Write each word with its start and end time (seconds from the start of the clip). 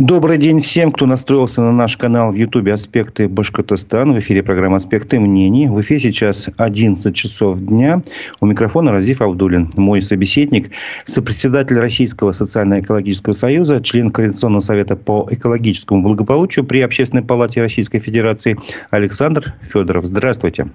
Добрый 0.00 0.38
день 0.38 0.60
всем, 0.60 0.92
кто 0.92 1.04
настроился 1.04 1.60
на 1.60 1.72
наш 1.72 1.98
канал 1.98 2.32
в 2.32 2.34
Ютубе 2.34 2.72
«Аспекты 2.72 3.28
Башкортостана». 3.28 4.14
В 4.14 4.18
эфире 4.20 4.42
программа 4.42 4.76
«Аспекты 4.76 5.20
мнений». 5.20 5.68
В 5.68 5.78
эфире 5.82 6.00
сейчас 6.00 6.48
11 6.56 7.14
часов 7.14 7.60
дня. 7.60 8.00
У 8.40 8.46
микрофона 8.46 8.92
Разиф 8.92 9.20
Абдулин. 9.20 9.68
Мой 9.76 10.00
собеседник, 10.00 10.70
сопредседатель 11.04 11.78
Российского 11.78 12.32
социально-экологического 12.32 13.34
союза, 13.34 13.82
член 13.82 14.08
Координационного 14.08 14.60
совета 14.60 14.96
по 14.96 15.28
экологическому 15.30 16.02
благополучию 16.02 16.64
при 16.64 16.80
Общественной 16.80 17.22
палате 17.22 17.60
Российской 17.60 17.98
Федерации 17.98 18.56
Александр 18.88 19.54
Федоров. 19.60 20.06
Здравствуйте. 20.06 20.70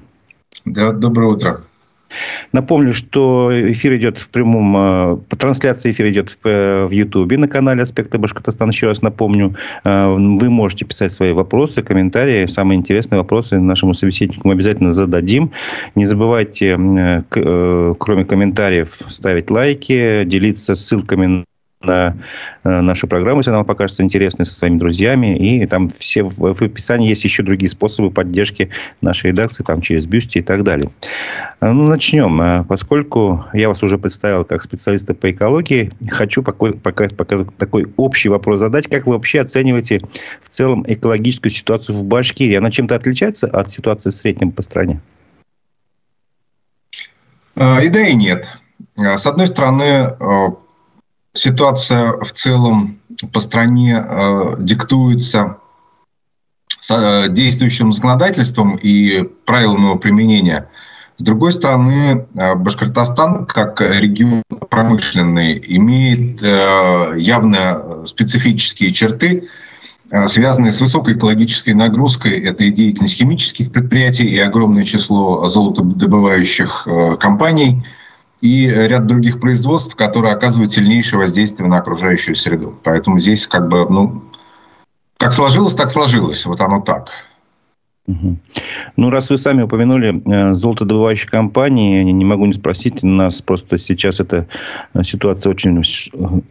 Да, 0.66 0.92
доброе 0.92 1.30
утро. 1.32 1.62
Напомню, 2.51 2.93
что 2.93 3.49
эфир 3.71 3.95
идет 3.95 4.17
в 4.17 4.29
прямом... 4.29 4.77
Э, 4.77 5.17
по 5.17 5.35
трансляции 5.35 5.91
эфир 5.91 6.07
идет 6.09 6.37
в 6.43 6.89
Ютубе 6.91 7.37
на 7.37 7.47
канале 7.47 7.81
«Аспекты 7.81 8.17
Башкортостана». 8.17 8.71
Еще 8.71 8.87
раз 8.87 9.01
напомню, 9.01 9.55
э, 9.83 10.07
вы 10.07 10.49
можете 10.49 10.86
писать 10.86 11.11
свои 11.11 11.32
вопросы, 11.32 11.83
комментарии. 11.83 12.46
Самые 12.46 12.77
интересные 12.77 13.19
вопросы 13.19 13.60
нашему 13.60 13.93
собеседнику 13.93 14.47
мы 14.47 14.54
обязательно 14.54 14.93
зададим. 14.93 15.51
Не 15.96 16.05
забывайте, 16.05 16.77
э, 16.77 17.93
кроме 17.99 18.25
комментариев, 18.25 19.01
ставить 19.10 19.49
лайки, 19.49 20.24
делиться 20.25 20.75
ссылками 20.75 21.46
на 21.86 22.18
э, 22.64 22.82
нашу 22.82 23.07
программу, 23.07 23.39
если 23.39 23.52
она 23.52 23.60
вам 23.60 23.66
покажется 23.66 24.04
интересной, 24.04 24.46
со 24.46 24.54
своими 24.54 24.78
друзьями. 24.78 25.38
И 25.38 25.66
там 25.66 25.89
все 25.89 26.24
в, 26.24 26.61
описании 26.61 27.10
есть 27.10 27.24
еще 27.24 27.44
другие 27.44 27.70
способы 27.70 28.11
поддержки 28.11 28.70
нашей 29.02 29.32
редакции, 29.32 29.64
там 29.64 29.82
через 29.82 30.06
Бюсти 30.06 30.39
и 30.39 30.42
так 30.42 30.64
далее. 30.64 30.89
Э, 31.61 31.71
ну, 31.71 31.88
начнем. 31.88 32.42
Э, 32.42 32.64
поскольку 32.64 33.45
я 33.53 33.70
вас 33.70 33.84
уже 33.84 33.98
представил 33.98 34.45
как 34.45 34.61
специалиста 34.61 35.14
по 35.14 35.31
экологии, 35.31 35.92
хочу 36.09 36.44
пока, 36.44 36.73
пока, 36.73 37.08
пока 37.09 37.45
такой 37.58 37.88
общий 37.97 38.30
вопрос 38.30 38.59
задать. 38.59 38.88
Как 38.88 39.06
вы 39.06 39.14
вообще 39.14 39.42
оцениваете 39.42 40.02
в 40.42 40.50
целом 40.50 40.83
экологическую 40.88 41.52
ситуацию 41.52 41.95
в 41.95 42.03
Башкирии? 42.03 42.56
Она 42.56 42.72
чем-то 42.72 42.95
отличается 42.95 43.47
от 43.47 43.72
ситуации 43.72 44.09
в 44.09 44.14
среднем 44.14 44.52
по 44.52 44.61
стране? 44.61 45.02
И 47.55 47.88
да, 47.89 48.08
и 48.08 48.16
нет. 48.16 48.47
С 48.97 49.25
одной 49.25 49.47
стороны, 49.47 50.14
ситуация 51.36 52.14
в 52.14 52.31
целом 52.31 53.00
по 53.31 53.39
стране 53.39 54.03
э, 54.03 54.55
диктуется 54.59 55.58
э, 56.89 57.30
действующим 57.30 57.92
законодательством 57.92 58.75
и 58.75 59.23
правилами 59.45 59.81
его 59.81 59.95
применения. 59.97 60.69
С 61.17 61.23
другой 61.23 61.52
стороны, 61.52 62.27
э, 62.36 62.55
Башкортостан, 62.55 63.45
как 63.45 63.81
регион 63.81 64.44
промышленный, 64.69 65.61
имеет 65.67 66.42
э, 66.42 67.14
явно 67.17 68.05
специфические 68.05 68.92
черты, 68.92 69.47
связанные 70.27 70.72
с 70.72 70.80
высокой 70.80 71.16
экологической 71.16 71.73
нагрузкой. 71.73 72.39
Это 72.39 72.64
и 72.64 72.72
деятельность 72.72 73.16
химических 73.16 73.72
предприятий, 73.72 74.25
и 74.25 74.38
огромное 74.38 74.83
число 74.83 75.47
золотодобывающих 75.47 76.88
компаний– 77.20 77.86
и 78.41 78.67
ряд 78.67 79.08
других 79.08 79.39
производств, 79.39 79.95
которые 79.95 80.33
оказывают 80.33 80.72
сильнейшее 80.72 81.19
воздействие 81.19 81.69
на 81.69 81.78
окружающую 81.78 82.36
среду. 82.36 82.77
Поэтому 82.83 83.19
здесь 83.19 83.47
как 83.47 83.69
бы, 83.69 83.89
ну, 83.89 84.23
как 85.17 85.33
сложилось, 85.33 85.73
так 85.73 85.89
сложилось. 85.89 86.45
Вот 86.45 86.61
оно 86.61 86.81
так. 86.81 87.09
Угу. 88.08 88.38
Ну, 88.97 89.09
раз 89.09 89.31
вы 89.31 89.38
сами 89.38 89.64
упомянули 89.64 90.22
э, 90.25 90.53
золотодобывающие 90.53 91.27
компании, 91.27 92.03
не 92.03 92.25
могу 92.25 92.45
не 92.45 92.53
спросить, 92.53 93.02
нас 93.02 93.42
просто 93.42 93.80
сейчас 93.80 94.19
эта 94.19 94.47
э, 94.94 95.02
ситуация 95.02 95.49
очень 95.49 95.81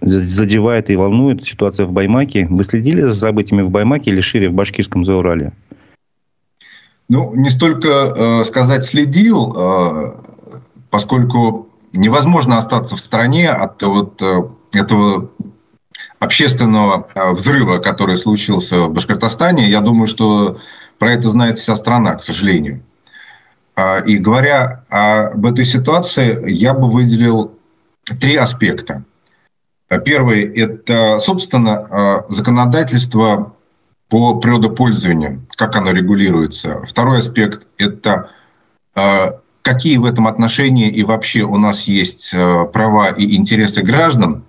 задевает 0.01 0.91
и 0.91 0.97
волнует, 0.97 1.45
ситуация 1.45 1.87
в 1.87 1.93
Баймаке. 1.93 2.49
Вы 2.51 2.65
следили 2.65 3.03
за 3.03 3.15
событиями 3.15 3.63
в 3.63 3.71
Баймаке 3.71 4.11
или 4.11 4.21
шире 4.21 4.49
в 4.49 4.55
Башкирском 4.55 5.05
Заурале? 5.05 5.53
Ну, 7.09 7.33
не 7.37 7.51
столько 7.51 7.89
э, 7.89 8.45
сказать 8.45 8.85
следил, 8.85 9.55
э, 9.57 10.15
поскольку 10.91 11.69
невозможно 11.97 12.59
остаться 12.59 12.97
в 12.97 13.01
стране 13.01 13.51
от 13.51 13.83
вот 13.83 14.21
э, 14.23 14.43
этого 14.73 15.31
общественного 16.19 17.09
э, 17.15 17.31
взрыва, 17.31 17.79
который 17.79 18.17
случился 18.17 18.83
в 18.83 18.93
Башкортостане. 18.93 19.69
Я 19.69 19.81
думаю, 19.81 20.07
что 20.07 20.59
про 20.99 21.13
это 21.13 21.29
знает 21.29 21.59
вся 21.59 21.77
страна, 21.77 22.15
к 22.15 22.23
сожалению. 22.23 22.83
А, 23.77 23.99
и 23.99 24.19
говоря 24.19 24.85
об 24.89 25.45
этой 25.47 25.65
ситуации, 25.65 26.51
я 26.51 26.75
бы 26.75 26.91
выделил 26.91 27.59
три 28.21 28.37
аспекта. 28.37 29.05
Первый– 30.05 30.43
это, 30.57 31.19
собственно, 31.19 32.25
э, 32.29 32.33
законодательство 32.33 33.55
по 34.09 34.39
природопользованию, 34.41 35.47
как 35.57 35.77
оно 35.77 35.91
регулируется. 35.93 36.83
Второй 36.87 37.19
аспект– 37.19 37.67
это 37.79 38.31
какие 39.65 39.97
в 39.97 40.05
этом 40.05 40.29
отношении 40.29 40.89
и 40.89 41.03
вообще 41.03 41.41
у 41.41 41.57
нас 41.57 41.89
есть 41.89 42.33
э, 42.35 42.65
права 42.67 43.09
и 43.09 43.35
интересы 43.35 43.83
граждан. 43.83 44.45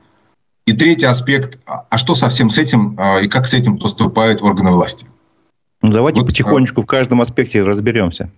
И 0.65 0.73
третий 0.73 1.05
аспект, 1.05 1.59
а, 1.65 1.85
а 1.89 1.97
что 1.97 2.15
со 2.15 2.27
всем 2.27 2.49
с 2.49 2.57
этим 2.57 2.99
э, 2.99 3.23
и 3.23 3.27
как 3.29 3.47
с 3.47 3.53
этим 3.53 3.79
поступают 3.79 4.41
органы 4.41 4.71
власти? 4.71 5.07
Ну, 5.81 5.91
давайте 5.91 6.19
вот, 6.19 6.27
потихонечку 6.27 6.81
в 6.81 6.85
каждом 6.85 7.21
аспекте 7.21 7.63
разберемся. 7.63 8.29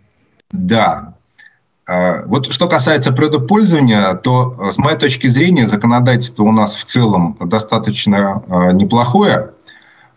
Да. 0.51 1.13
Вот 2.25 2.51
что 2.51 2.67
касается 2.67 3.13
предопользования, 3.13 4.13
то 4.15 4.69
с 4.69 4.77
моей 4.77 4.97
точки 4.97 5.27
зрения 5.27 5.69
законодательство 5.69 6.43
у 6.43 6.51
нас 6.51 6.75
в 6.75 6.83
целом 6.83 7.37
достаточно 7.39 8.43
неплохое. 8.73 9.51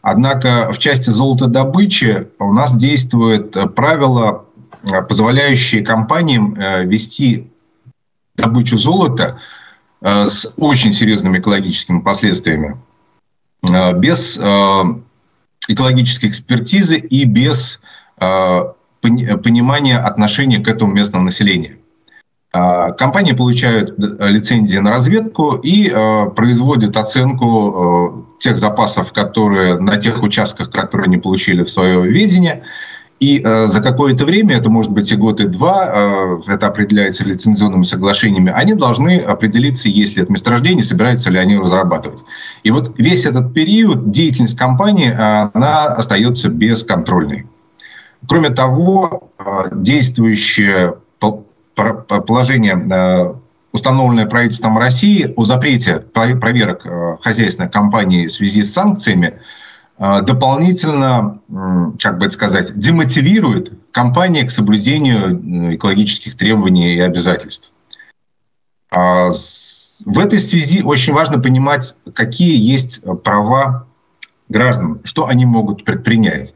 Однако 0.02 0.72
в 0.72 0.78
части 0.78 1.10
золотодобычи 1.10 2.26
у 2.40 2.52
нас 2.52 2.74
действует 2.74 3.56
правило 3.76 4.46
Э, 4.49 4.49
позволяющие 4.82 5.84
компаниям 5.84 6.54
э, 6.54 6.84
вести 6.84 7.50
добычу 8.36 8.78
золота 8.78 9.38
э, 10.00 10.24
с 10.24 10.52
очень 10.56 10.92
серьезными 10.92 11.38
экологическими 11.38 12.00
последствиями, 12.00 12.76
без 13.62 14.38
экологической 15.68 16.28
экспертизы 16.28 16.96
и 16.96 17.24
без 17.26 17.82
понимания 18.16 19.98
отношения 19.98 20.60
к 20.60 20.68
этому 20.68 20.94
местного 20.94 21.24
населения. 21.24 21.76
Компании 22.50 23.32
получают 23.32 23.98
лицензии 23.98 24.78
на 24.78 24.92
разведку 24.92 25.56
и 25.56 25.90
производят 26.34 26.96
оценку 26.96 28.30
тех 28.38 28.56
запасов, 28.56 29.12
которые 29.12 29.78
на 29.78 29.98
тех 29.98 30.22
участках, 30.22 30.70
которые 30.70 31.04
они 31.04 31.18
получили 31.18 31.62
в 31.62 31.70
свое 31.70 32.02
ведение, 32.10 32.64
и 33.20 33.42
э, 33.44 33.68
за 33.68 33.82
какое-то 33.82 34.24
время, 34.24 34.56
это 34.56 34.70
может 34.70 34.92
быть 34.92 35.12
и 35.12 35.16
год, 35.16 35.40
и 35.40 35.46
два, 35.46 36.38
э, 36.46 36.52
это 36.54 36.68
определяется 36.68 37.22
лицензионными 37.22 37.82
соглашениями, 37.82 38.50
они 38.50 38.72
должны 38.72 39.20
определиться, 39.20 39.90
есть 39.90 40.16
ли 40.16 40.22
это 40.22 40.32
месторождение, 40.32 40.82
собираются 40.82 41.30
ли 41.30 41.38
они 41.38 41.58
разрабатывать. 41.58 42.20
И 42.62 42.70
вот 42.70 42.94
весь 42.96 43.26
этот 43.26 43.52
период 43.52 44.10
деятельность 44.10 44.56
компании, 44.56 45.10
э, 45.10 45.50
она 45.52 45.84
остается 45.88 46.48
бесконтрольной. 46.48 47.46
Кроме 48.26 48.50
того, 48.50 49.30
э, 49.38 49.68
действующее 49.72 50.94
положение, 51.74 52.86
э, 52.90 53.34
установленное 53.72 54.26
правительством 54.26 54.78
России 54.78 55.32
о 55.36 55.44
запрете 55.44 56.00
проверок 56.00 56.86
хозяйственных 57.22 57.70
компаний 57.70 58.26
в 58.26 58.32
связи 58.32 58.62
с 58.62 58.72
санкциями, 58.72 59.40
дополнительно, 60.00 61.40
как 62.00 62.18
бы 62.18 62.24
это 62.24 62.34
сказать, 62.34 62.72
демотивирует 62.74 63.72
компании 63.92 64.42
к 64.42 64.50
соблюдению 64.50 65.74
экологических 65.74 66.38
требований 66.38 66.94
и 66.94 67.00
обязательств. 67.00 67.70
А, 68.90 69.30
в 69.30 70.18
этой 70.18 70.38
связи 70.38 70.82
очень 70.82 71.12
важно 71.12 71.38
понимать, 71.38 71.96
какие 72.14 72.58
есть 72.58 73.02
права 73.22 73.86
граждан, 74.48 75.00
что 75.04 75.26
они 75.26 75.46
могут 75.46 75.84
предпринять. 75.84 76.54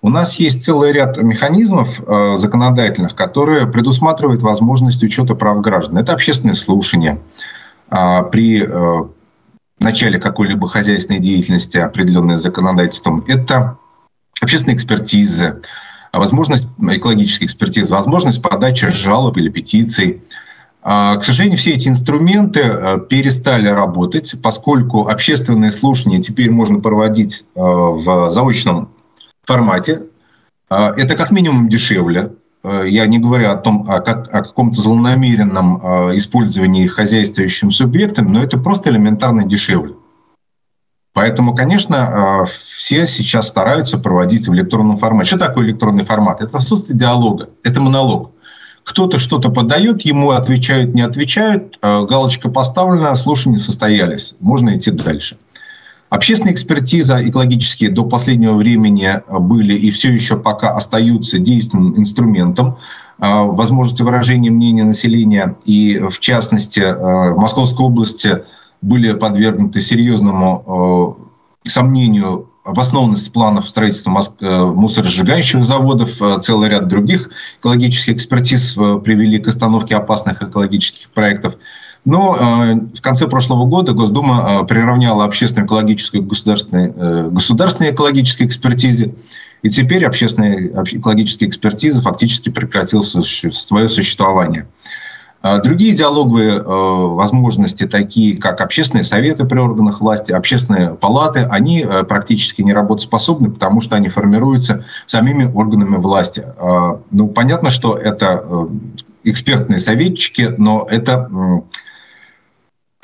У 0.00 0.10
нас 0.10 0.38
есть 0.38 0.64
целый 0.64 0.92
ряд 0.92 1.16
механизмов 1.16 2.00
э, 2.00 2.36
законодательных, 2.36 3.14
которые 3.14 3.66
предусматривают 3.66 4.42
возможность 4.42 5.02
учета 5.02 5.34
прав 5.34 5.62
граждан. 5.62 5.96
Это 5.96 6.12
общественные 6.12 6.56
слушания 6.56 7.20
э, 7.90 8.22
при 8.30 8.62
э, 8.62 9.08
начале 9.80 10.18
какой-либо 10.18 10.68
хозяйственной 10.68 11.20
деятельности, 11.20 11.78
определенной 11.78 12.38
законодательством, 12.38 13.24
это 13.26 13.78
общественная 14.40 14.76
экспертиза, 14.76 15.60
возможность 16.12 16.68
экологической 16.78 17.44
экспертизы, 17.44 17.92
возможность 17.92 18.42
подачи 18.42 18.88
жалоб 18.88 19.36
или 19.36 19.48
петиций. 19.48 20.22
А, 20.82 21.16
к 21.16 21.24
сожалению, 21.24 21.58
все 21.58 21.72
эти 21.72 21.88
инструменты 21.88 22.60
э, 22.60 22.98
перестали 23.08 23.68
работать, 23.68 24.34
поскольку 24.42 25.08
общественные 25.08 25.70
слушания 25.70 26.20
теперь 26.20 26.50
можно 26.50 26.78
проводить 26.78 27.46
э, 27.54 27.60
в 27.60 28.30
заочном 28.30 28.90
формате. 29.44 30.02
А, 30.68 30.92
это 30.94 31.16
как 31.16 31.30
минимум 31.30 31.68
дешевле, 31.68 32.32
я 32.64 33.06
не 33.06 33.18
говорю 33.18 33.50
о 33.50 33.56
том, 33.56 33.90
о, 33.90 34.00
как, 34.00 34.32
о 34.34 34.42
каком-то 34.42 34.80
злонамеренном 34.80 35.76
э, 36.10 36.16
использовании 36.16 36.86
хозяйствующим 36.86 37.70
субъектом, 37.70 38.32
но 38.32 38.42
это 38.42 38.58
просто 38.58 38.90
элементарно 38.90 39.44
дешевле. 39.44 39.94
Поэтому, 41.12 41.54
конечно, 41.54 42.44
все 42.46 43.06
сейчас 43.06 43.48
стараются 43.48 43.98
проводить 43.98 44.48
в 44.48 44.54
электронном 44.54 44.96
формате. 44.98 45.28
Что 45.28 45.38
такое 45.38 45.66
электронный 45.66 46.04
формат? 46.04 46.40
Это 46.40 46.56
отсутствие 46.58 46.98
диалога, 46.98 47.50
это 47.62 47.80
монолог. 47.80 48.32
Кто-то 48.82 49.18
что-то 49.18 49.50
подает, 49.50 50.02
ему 50.02 50.32
отвечают, 50.32 50.92
не 50.92 51.02
отвечают, 51.02 51.78
галочка 51.80 52.48
поставлена, 52.48 53.14
слушания 53.14 53.58
состоялись, 53.58 54.34
можно 54.40 54.74
идти 54.74 54.90
дальше. 54.90 55.36
Общественная 56.14 56.54
экспертиза 56.54 57.28
экологические 57.28 57.90
до 57.90 58.04
последнего 58.04 58.54
времени 58.54 59.20
были 59.28 59.74
и 59.74 59.90
все 59.90 60.12
еще 60.12 60.36
пока 60.36 60.70
остаются 60.70 61.40
действенным 61.40 61.98
инструментом 61.98 62.78
а, 63.18 63.42
возможности 63.42 64.04
выражения 64.04 64.52
мнения 64.52 64.84
населения. 64.84 65.56
И 65.64 65.98
в 65.98 66.20
частности 66.20 66.78
в 66.78 67.34
Московской 67.36 67.86
области 67.86 68.44
были 68.80 69.12
подвергнуты 69.12 69.80
серьезному 69.80 71.18
сомнению 71.64 72.48
обоснованность 72.62 73.32
планов 73.32 73.68
строительства 73.68 74.22
мусоросжигающих 74.72 75.64
заводов, 75.64 76.10
целый 76.42 76.68
ряд 76.68 76.86
других 76.86 77.30
экологических 77.58 78.14
экспертиз 78.14 78.74
привели 78.74 79.40
к 79.40 79.48
остановке 79.48 79.96
опасных 79.96 80.44
экологических 80.44 81.10
проектов. 81.10 81.56
Но 82.04 82.36
э, 82.36 82.74
в 82.96 83.00
конце 83.00 83.26
прошлого 83.26 83.64
года 83.64 83.92
Госдума 83.92 84.60
э, 84.62 84.66
приравняла 84.66 85.24
общественную 85.24 85.66
экологическую 85.66 86.22
к 86.22 86.26
государственной, 86.26 86.92
э, 86.94 87.28
государственной 87.30 87.92
экологической 87.92 88.44
экспертизе. 88.44 89.14
И 89.62 89.70
теперь 89.70 90.04
общественная 90.04 90.84
экологическая 90.84 91.46
экспертиза 91.46 92.02
фактически 92.02 92.50
прекратила 92.50 93.00
свое 93.00 93.88
существование. 93.88 94.66
Другие 95.62 95.94
диалоговые 95.94 96.62
возможности, 96.62 97.86
такие 97.86 98.36
как 98.38 98.60
общественные 98.62 99.04
советы 99.04 99.44
при 99.44 99.58
органах 99.58 100.00
власти, 100.02 100.32
общественные 100.32 100.94
палаты, 100.94 101.40
они 101.50 101.86
практически 102.08 102.60
не 102.60 102.74
работоспособны, 102.74 103.50
потому 103.50 103.80
что 103.82 103.96
они 103.96 104.08
формируются 104.08 104.84
самими 105.06 105.50
органами 105.50 105.96
власти. 105.96 106.46
Ну, 107.10 107.28
понятно, 107.28 107.70
что 107.70 107.96
это 107.96 108.68
экспертные 109.22 109.78
советчики, 109.78 110.54
но 110.56 110.86
это 110.90 111.30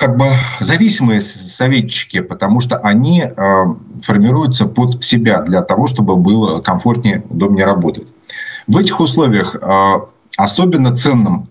как 0.01 0.17
бы 0.17 0.33
зависимые 0.59 1.21
советчики, 1.21 2.21
потому 2.21 2.59
что 2.59 2.77
они 2.77 3.21
э, 3.21 3.65
формируются 4.01 4.65
под 4.65 5.03
себя 5.03 5.43
для 5.43 5.61
того, 5.61 5.85
чтобы 5.85 6.15
было 6.15 6.59
комфортнее, 6.59 7.23
удобнее 7.29 7.65
работать. 7.65 8.07
В 8.65 8.79
этих 8.79 8.99
условиях 8.99 9.55
э, 9.55 9.99
особенно 10.37 10.95
ценным 10.95 11.49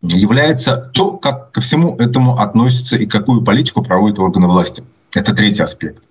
является 0.00 0.90
то, 0.94 1.18
как 1.18 1.50
ко 1.50 1.60
всему 1.60 1.96
этому 1.96 2.38
относится 2.38 2.96
и 2.96 3.04
какую 3.04 3.42
политику 3.42 3.82
проводят 3.82 4.18
органы 4.20 4.46
власти. 4.46 4.82
Это 5.12 5.34
третий 5.34 5.62
аспект. 5.62 6.02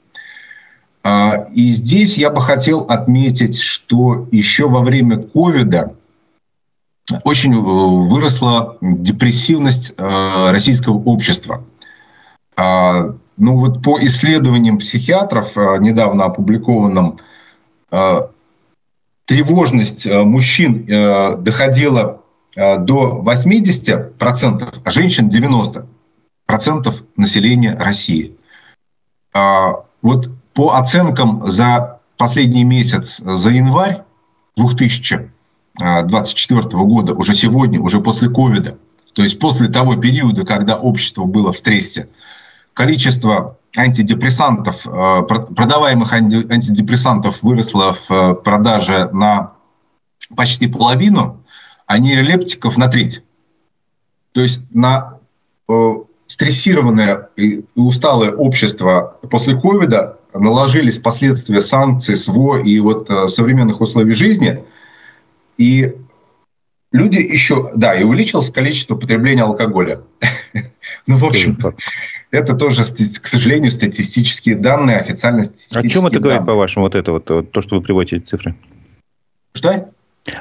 Э, 1.03 1.51
и 1.51 1.71
здесь 1.71 2.19
я 2.19 2.29
бы 2.29 2.41
хотел 2.41 2.81
отметить, 2.81 3.59
что 3.59 4.27
еще 4.29 4.69
во 4.69 4.81
время 4.81 5.17
ковида 5.17 5.95
очень 7.23 7.53
э, 7.53 7.57
выросла 7.59 8.77
депрессивность 8.81 9.93
э, 9.97 10.51
российского 10.51 10.97
общества. 10.97 11.63
А, 12.55 13.15
ну 13.37 13.57
вот 13.57 13.81
по 13.83 13.99
исследованиям 14.01 14.77
психиатров, 14.77 15.57
э, 15.57 15.77
недавно 15.79 16.25
опубликованным, 16.25 17.17
тревожность 19.25 20.05
мужчин 20.05 20.85
доходила 21.43 22.21
до 22.55 23.23
80%, 23.25 24.75
а 24.83 24.91
женщин 24.91 25.27
90% 25.27 25.85
населения 27.17 27.73
России. 27.73 28.37
А, 29.33 29.85
вот 30.03 30.29
по 30.53 30.75
оценкам 30.75 31.49
за 31.49 31.99
последний 32.17 32.63
месяц, 32.63 33.17
за 33.17 33.49
январь 33.49 34.03
2000 34.55 35.31
2024 35.79 36.83
года, 36.83 37.13
уже 37.13 37.33
сегодня, 37.33 37.79
уже 37.79 38.01
после 38.01 38.29
ковида, 38.29 38.77
то 39.13 39.21
есть 39.21 39.39
после 39.39 39.69
того 39.69 39.95
периода, 39.95 40.45
когда 40.45 40.77
общество 40.77 41.23
было 41.23 41.51
в 41.51 41.57
стрессе, 41.57 42.09
количество 42.73 43.57
антидепрессантов, 43.75 44.85
э, 44.85 45.21
продаваемых 45.23 46.13
антидепрессантов 46.13 47.41
выросло 47.43 47.93
в 47.93 48.11
э, 48.11 48.35
продаже 48.35 49.09
на 49.11 49.53
почти 50.35 50.67
половину, 50.67 51.43
а 51.85 51.97
нейролептиков 51.97 52.77
на 52.77 52.87
треть. 52.87 53.23
То 54.33 54.41
есть 54.41 54.61
на 54.71 55.17
э, 55.67 55.93
стрессированное 56.25 57.29
и 57.35 57.65
усталое 57.75 58.31
общество 58.31 59.17
после 59.29 59.59
ковида 59.59 60.17
наложились 60.33 60.99
последствия 60.99 61.61
санкций, 61.61 62.15
СВО 62.15 62.57
и 62.57 62.79
вот 62.79 63.09
современных 63.29 63.81
условий 63.81 64.13
жизни– 64.13 64.63
и 65.59 65.93
люди 66.91 67.17
еще, 67.17 67.71
да, 67.75 67.93
и 67.93 68.03
увеличилось 68.03 68.49
количество 68.49 68.95
потребления 68.95 69.43
алкоголя. 69.43 70.01
Ну, 71.05 71.17
в 71.17 71.25
общем, 71.25 71.55
это 72.31 72.55
тоже, 72.55 72.81
к 72.81 73.27
сожалению, 73.27 73.71
статистические 73.71 74.55
данные, 74.55 74.97
официально 74.97 75.43
О 75.71 75.87
чем 75.87 76.07
это 76.07 76.19
говорит, 76.19 76.45
по-вашему, 76.45 76.85
вот 76.85 76.95
это 76.95 77.11
вот, 77.11 77.25
то, 77.25 77.61
что 77.61 77.75
вы 77.75 77.81
приводите 77.81 78.17
эти 78.17 78.25
цифры? 78.25 78.55
Что? 79.53 79.91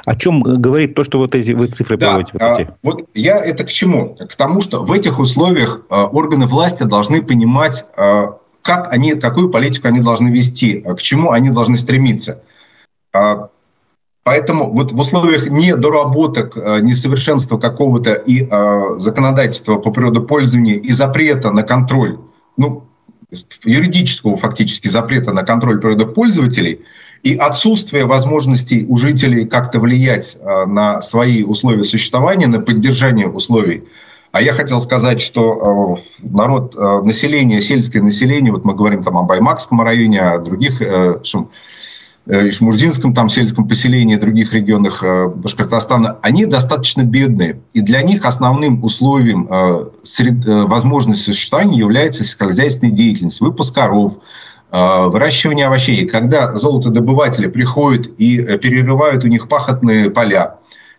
О 0.04 0.16
чем 0.16 0.40
говорит 0.42 0.94
то, 0.94 1.04
что 1.04 1.18
вот 1.18 1.34
эти 1.34 1.52
вы 1.52 1.66
цифры 1.66 1.96
да, 1.96 2.08
приводите? 2.08 2.38
Вот, 2.38 2.60
эти? 2.60 2.70
вот 2.82 3.08
я 3.14 3.38
это 3.38 3.64
к 3.64 3.70
чему? 3.70 4.14
К 4.14 4.34
тому, 4.36 4.60
что 4.60 4.84
в 4.84 4.92
этих 4.92 5.18
условиях 5.18 5.82
а, 5.90 6.06
органы 6.06 6.46
власти 6.46 6.82
должны 6.84 7.22
понимать, 7.22 7.86
а, 7.96 8.38
как 8.62 8.90
они, 8.92 9.14
какую 9.14 9.50
политику 9.50 9.88
они 9.88 10.00
должны 10.00 10.28
вести, 10.28 10.80
к 10.80 11.00
чему 11.00 11.30
они 11.30 11.50
должны 11.50 11.76
стремиться. 11.78 12.42
Поэтому 14.24 14.70
вот 14.70 14.92
в 14.92 14.98
условиях 14.98 15.48
недоработок, 15.48 16.56
э, 16.56 16.80
несовершенства 16.80 17.56
какого-то 17.56 18.12
и 18.12 18.46
э, 18.50 18.98
законодательства 18.98 19.76
по 19.76 19.90
природопользованию 19.90 20.80
и 20.82 20.92
запрета 20.92 21.50
на 21.50 21.62
контроль, 21.62 22.18
ну, 22.56 22.84
юридического 23.64 24.36
фактически 24.36 24.88
запрета 24.88 25.32
на 25.32 25.44
контроль 25.44 25.80
природопользователей 25.80 26.80
и 27.22 27.36
отсутствие 27.36 28.04
возможностей 28.06 28.84
у 28.86 28.96
жителей 28.96 29.46
как-то 29.46 29.80
влиять 29.80 30.36
э, 30.38 30.66
на 30.66 31.00
свои 31.00 31.42
условия 31.42 31.82
существования, 31.82 32.48
на 32.48 32.60
поддержание 32.60 33.28
условий. 33.28 33.84
А 34.30 34.42
я 34.42 34.52
хотел 34.52 34.78
сказать, 34.80 35.22
что 35.22 36.02
э, 36.20 36.26
народ, 36.26 36.74
население, 36.74 37.62
сельское 37.62 38.02
население, 38.02 38.52
вот 38.52 38.66
мы 38.66 38.74
говорим 38.74 39.02
там 39.02 39.16
о 39.16 39.22
Баймакском 39.22 39.80
районе, 39.80 40.20
о 40.20 40.38
других, 40.38 40.82
э, 42.28 42.38
Э, 42.38 42.46
и 42.46 42.50
Шмурзинском 42.50 43.14
там 43.14 43.28
сельском 43.28 43.66
поселении, 43.66 44.16
других 44.16 44.52
регионах 44.52 45.02
э, 45.02 45.28
Башкортостана, 45.28 46.18
они 46.22 46.44
достаточно 46.44 47.02
бедные. 47.02 47.60
И 47.72 47.80
для 47.80 48.02
них 48.02 48.24
основным 48.26 48.84
условием 48.84 49.48
э, 49.50 49.86
сред, 50.02 50.44
возможности 50.44 51.30
существования 51.30 51.78
является 51.78 52.24
сельскохозяйственная 52.24 52.94
деятельность, 52.94 53.40
выпуск 53.40 53.74
коров, 53.74 54.18
выращивание 54.70 55.66
овощей. 55.66 56.06
Когда 56.06 56.54
золотодобыватели 56.54 57.46
приходят 57.46 58.06
и 58.18 58.36
перерывают 58.58 59.24
у 59.24 59.28
них 59.28 59.48
пахотные 59.48 60.10
поля, 60.10 60.56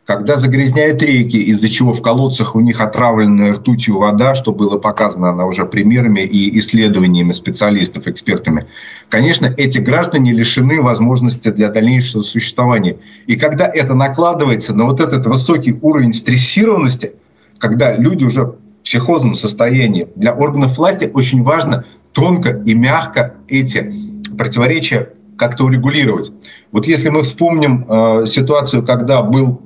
когда 0.09 0.37
загрязняют 0.37 1.03
реки, 1.03 1.37
из-за 1.37 1.69
чего 1.69 1.93
в 1.93 2.01
колодцах 2.01 2.55
у 2.55 2.61
них 2.61 2.81
отравленная 2.81 3.53
ртутью 3.53 3.99
вода, 3.99 4.33
что 4.33 4.51
было 4.51 4.79
показано 4.79 5.29
она 5.29 5.45
уже 5.45 5.65
примерами 5.65 6.21
и 6.21 6.57
исследованиями 6.57 7.31
специалистов, 7.31 8.07
экспертами, 8.07 8.65
конечно, 9.09 9.53
эти 9.55 9.77
граждане 9.77 10.31
лишены 10.31 10.81
возможности 10.81 11.49
для 11.51 11.69
дальнейшего 11.69 12.23
существования. 12.23 12.97
И 13.27 13.35
когда 13.35 13.67
это 13.67 13.93
накладывается 13.93 14.73
на 14.73 14.85
вот 14.85 14.99
этот 14.99 15.27
высокий 15.27 15.77
уровень 15.79 16.13
стрессированности, 16.13 17.13
когда 17.59 17.95
люди 17.95 18.23
уже 18.23 18.45
в 18.45 18.55
психозном 18.83 19.35
состоянии, 19.35 20.07
для 20.15 20.33
органов 20.33 20.79
власти 20.79 21.07
очень 21.13 21.43
важно 21.43 21.85
тонко 22.13 22.63
и 22.65 22.73
мягко 22.73 23.35
эти 23.47 23.93
противоречия 24.35 25.09
как-то 25.37 25.65
урегулировать. 25.65 26.31
Вот 26.71 26.87
если 26.87 27.09
мы 27.09 27.21
вспомним 27.21 27.85
э, 27.87 28.25
ситуацию, 28.25 28.83
когда 28.83 29.21
был 29.21 29.61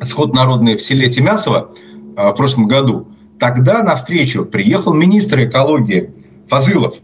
сход 0.00 0.34
народный 0.34 0.76
в 0.76 0.82
селе 0.82 1.08
Тимясово 1.08 1.70
а, 2.16 2.32
в 2.32 2.36
прошлом 2.36 2.66
году, 2.66 3.08
тогда 3.38 3.82
на 3.82 3.96
встречу 3.96 4.44
приехал 4.44 4.92
министр 4.92 5.44
экологии 5.44 6.12
Фазылов. 6.48 6.96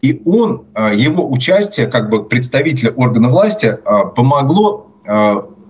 И 0.00 0.20
он, 0.24 0.66
а, 0.74 0.92
его 0.92 1.30
участие, 1.30 1.86
как 1.86 2.10
бы 2.10 2.24
представителя 2.24 2.92
органа 2.92 3.30
власти, 3.30 3.76
а, 3.84 4.06
помогло 4.06 4.90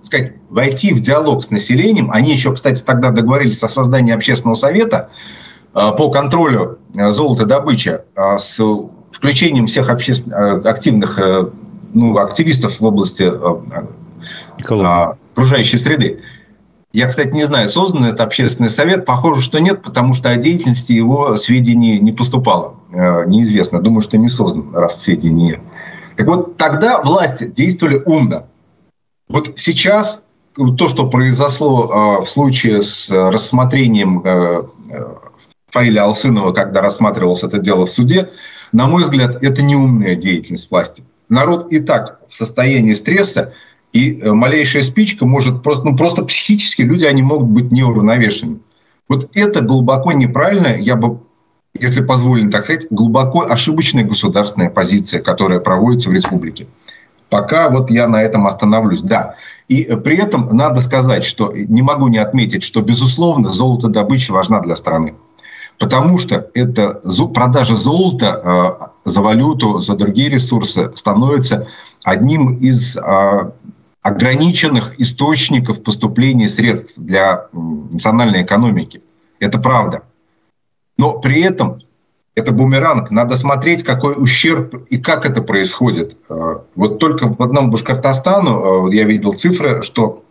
сказать, 0.01 0.35
войти 0.49 0.93
в 0.93 1.01
диалог 1.01 1.43
с 1.43 1.49
населением. 1.49 2.09
Они 2.09 2.31
еще, 2.31 2.53
кстати, 2.53 2.81
тогда 2.81 3.09
договорились 3.11 3.61
о 3.63 3.67
создании 3.67 4.13
общественного 4.13 4.55
совета 4.55 5.09
по 5.73 6.09
контролю 6.09 6.77
золотодобычи 6.93 7.99
с 8.15 8.61
включением 9.11 9.67
всех 9.67 9.89
активных 9.89 11.19
ну, 11.93 12.17
активистов 12.17 12.79
в 12.79 12.85
области 12.85 13.29
окружающей 15.33 15.77
среды. 15.77 16.21
Я, 16.95 17.09
кстати, 17.09 17.33
не 17.33 17.43
знаю, 17.43 17.67
создан 17.67 18.05
это 18.05 18.23
общественный 18.23 18.69
совет. 18.69 19.05
Похоже, 19.05 19.41
что 19.41 19.59
нет, 19.59 19.81
потому 19.81 20.13
что 20.13 20.29
о 20.29 20.37
деятельности 20.37 20.93
его 20.93 21.35
сведений 21.35 21.99
не 21.99 22.13
поступало. 22.13 22.75
Э, 22.93 23.25
неизвестно. 23.25 23.81
Думаю, 23.81 23.99
что 23.99 24.17
не 24.17 24.29
создан, 24.29 24.73
раз 24.73 25.03
сведений 25.03 25.43
нет. 25.43 25.59
Так 26.15 26.25
вот, 26.25 26.55
тогда 26.55 27.01
власти 27.01 27.47
действовали 27.47 28.01
умно. 28.05 28.47
Вот 29.27 29.59
сейчас 29.59 30.23
то, 30.55 30.87
что 30.87 31.09
произошло 31.09 32.21
в 32.23 32.29
случае 32.29 32.81
с 32.81 33.09
рассмотрением 33.11 34.23
Фаиля 35.71 36.05
Алсынова, 36.05 36.53
когда 36.53 36.79
рассматривалось 36.79 37.43
это 37.43 37.59
дело 37.59 37.85
в 37.85 37.89
суде, 37.89 38.29
на 38.71 38.87
мой 38.87 39.03
взгляд, 39.03 39.43
это 39.43 39.61
неумная 39.61 40.15
деятельность 40.15 40.71
власти. 40.71 41.03
Народ 41.27 41.73
и 41.73 41.81
так 41.81 42.21
в 42.29 42.33
состоянии 42.33 42.93
стресса, 42.93 43.51
и 43.95 44.19
э, 44.19 44.33
малейшая 44.33 44.83
спичка 44.83 45.25
может 45.25 45.63
просто, 45.63 45.85
ну, 45.85 45.95
просто 45.95 46.25
психически 46.25 46.81
люди, 46.81 47.05
они 47.05 47.23
могут 47.23 47.47
быть 47.47 47.71
неуравновешены. 47.71 48.57
Вот 49.07 49.29
это 49.33 49.61
глубоко 49.61 50.11
неправильно, 50.11 50.67
я 50.75 50.97
бы, 50.97 51.21
если 51.73 52.03
позволено 52.03 52.51
так 52.51 52.65
сказать, 52.65 52.87
глубоко 52.89 53.45
ошибочная 53.49 54.03
государственная 54.03 54.69
позиция, 54.69 55.21
которая 55.21 55.61
проводится 55.61 56.09
в 56.09 56.13
республике. 56.13 56.67
Пока 57.29 57.69
вот 57.69 57.89
я 57.89 58.09
на 58.09 58.21
этом 58.21 58.45
остановлюсь. 58.47 59.01
Да. 59.01 59.35
И 59.69 59.83
при 60.03 60.17
этом 60.17 60.49
надо 60.49 60.81
сказать, 60.81 61.23
что 61.23 61.53
не 61.53 61.81
могу 61.81 62.09
не 62.09 62.17
отметить, 62.17 62.63
что, 62.63 62.81
безусловно, 62.81 63.47
золотодобыча 63.47 64.33
важна 64.33 64.59
для 64.59 64.75
страны. 64.75 65.15
Потому 65.79 66.17
что 66.17 66.49
это 66.53 67.01
продажа 67.33 67.75
золота 67.77 68.89
э, 69.05 69.09
за 69.09 69.21
валюту, 69.21 69.79
за 69.79 69.95
другие 69.95 70.29
ресурсы 70.29 70.91
становится 70.95 71.67
одним 72.03 72.57
из 72.57 72.97
э, 72.97 73.51
ограниченных 74.05 74.99
источников 74.99 75.81
поступления 75.81 76.47
средств 76.47 76.93
для 76.95 77.47
национальной 77.53 78.43
экономики. 78.43 79.01
Это 79.39 79.57
правда. 79.57 80.03
Но 80.95 81.17
при 81.17 81.41
этом 81.41 81.81
это 82.35 82.51
бумеранг. 82.51 83.09
Надо 83.09 83.35
смотреть, 83.35 83.83
какой 83.83 84.13
ущерб 84.15 84.85
и 84.91 84.99
как 84.99 85.25
это 85.25 85.41
происходит. 85.41 86.17
Э, 86.29 86.57
вот 86.75 86.99
только 86.99 87.27
в 87.27 87.41
одном 87.41 87.71
Башкортостану 87.71 88.91
я 88.91 89.05
видел 89.05 89.33
цифры, 89.33 89.81
что 89.81 90.23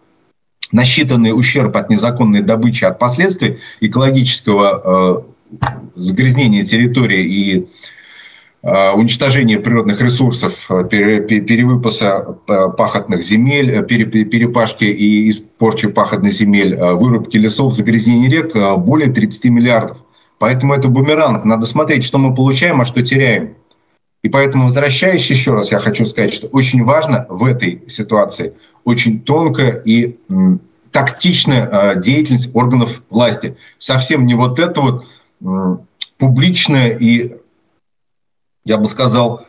насчитанный 0.70 1.36
ущерб 1.36 1.76
от 1.76 1.90
незаконной 1.90 2.42
добычи, 2.42 2.84
от 2.84 3.00
последствий 3.00 3.58
экологического 3.80 5.26
загрязнения 5.96 6.64
территории 6.64 7.24
и 7.24 7.68
а, 8.66 8.94
уничтожение 8.94 9.60
природных 9.60 10.00
ресурсов, 10.00 10.64
а, 10.70 10.84
перевыпаса 10.84 12.38
а, 12.48 12.68
пахотных 12.70 13.22
земель, 13.22 13.84
перепашки 13.84 14.84
и 14.84 15.30
порчи 15.58 15.88
пахотных 15.88 16.32
земель, 16.32 16.74
вырубки 16.74 17.36
лесов, 17.36 17.74
загрязнение 17.74 18.30
рек 18.30 18.54
более 18.78 19.12
30 19.12 19.44
миллиардов. 19.50 19.98
Поэтому 20.38 20.72
это 20.72 20.88
бумеранг. 20.88 21.44
Надо 21.44 21.66
смотреть, 21.66 22.04
что 22.04 22.16
мы 22.16 22.34
получаем, 22.34 22.80
а 22.80 22.86
что 22.86 23.02
теряем. 23.02 23.54
И 24.22 24.30
поэтому, 24.30 24.64
возвращаясь 24.64 25.28
еще 25.28 25.52
раз, 25.52 25.70
я 25.70 25.78
хочу 25.78 26.06
сказать, 26.06 26.32
что 26.32 26.46
очень 26.46 26.84
важно 26.84 27.26
в 27.28 27.44
этой 27.44 27.82
ситуации 27.86 28.54
очень 28.84 29.20
тонкая 29.20 29.82
и 29.84 30.16
тактичная 30.90 31.96
деятельность 31.96 32.50
органов 32.54 33.02
власти. 33.10 33.58
Совсем 33.76 34.24
не 34.24 34.34
вот 34.34 34.58
это 34.58 34.80
вот 34.80 35.04
публичное 36.18 36.88
и, 36.88 37.34
я 38.64 38.78
бы 38.78 38.86
сказал, 38.86 39.46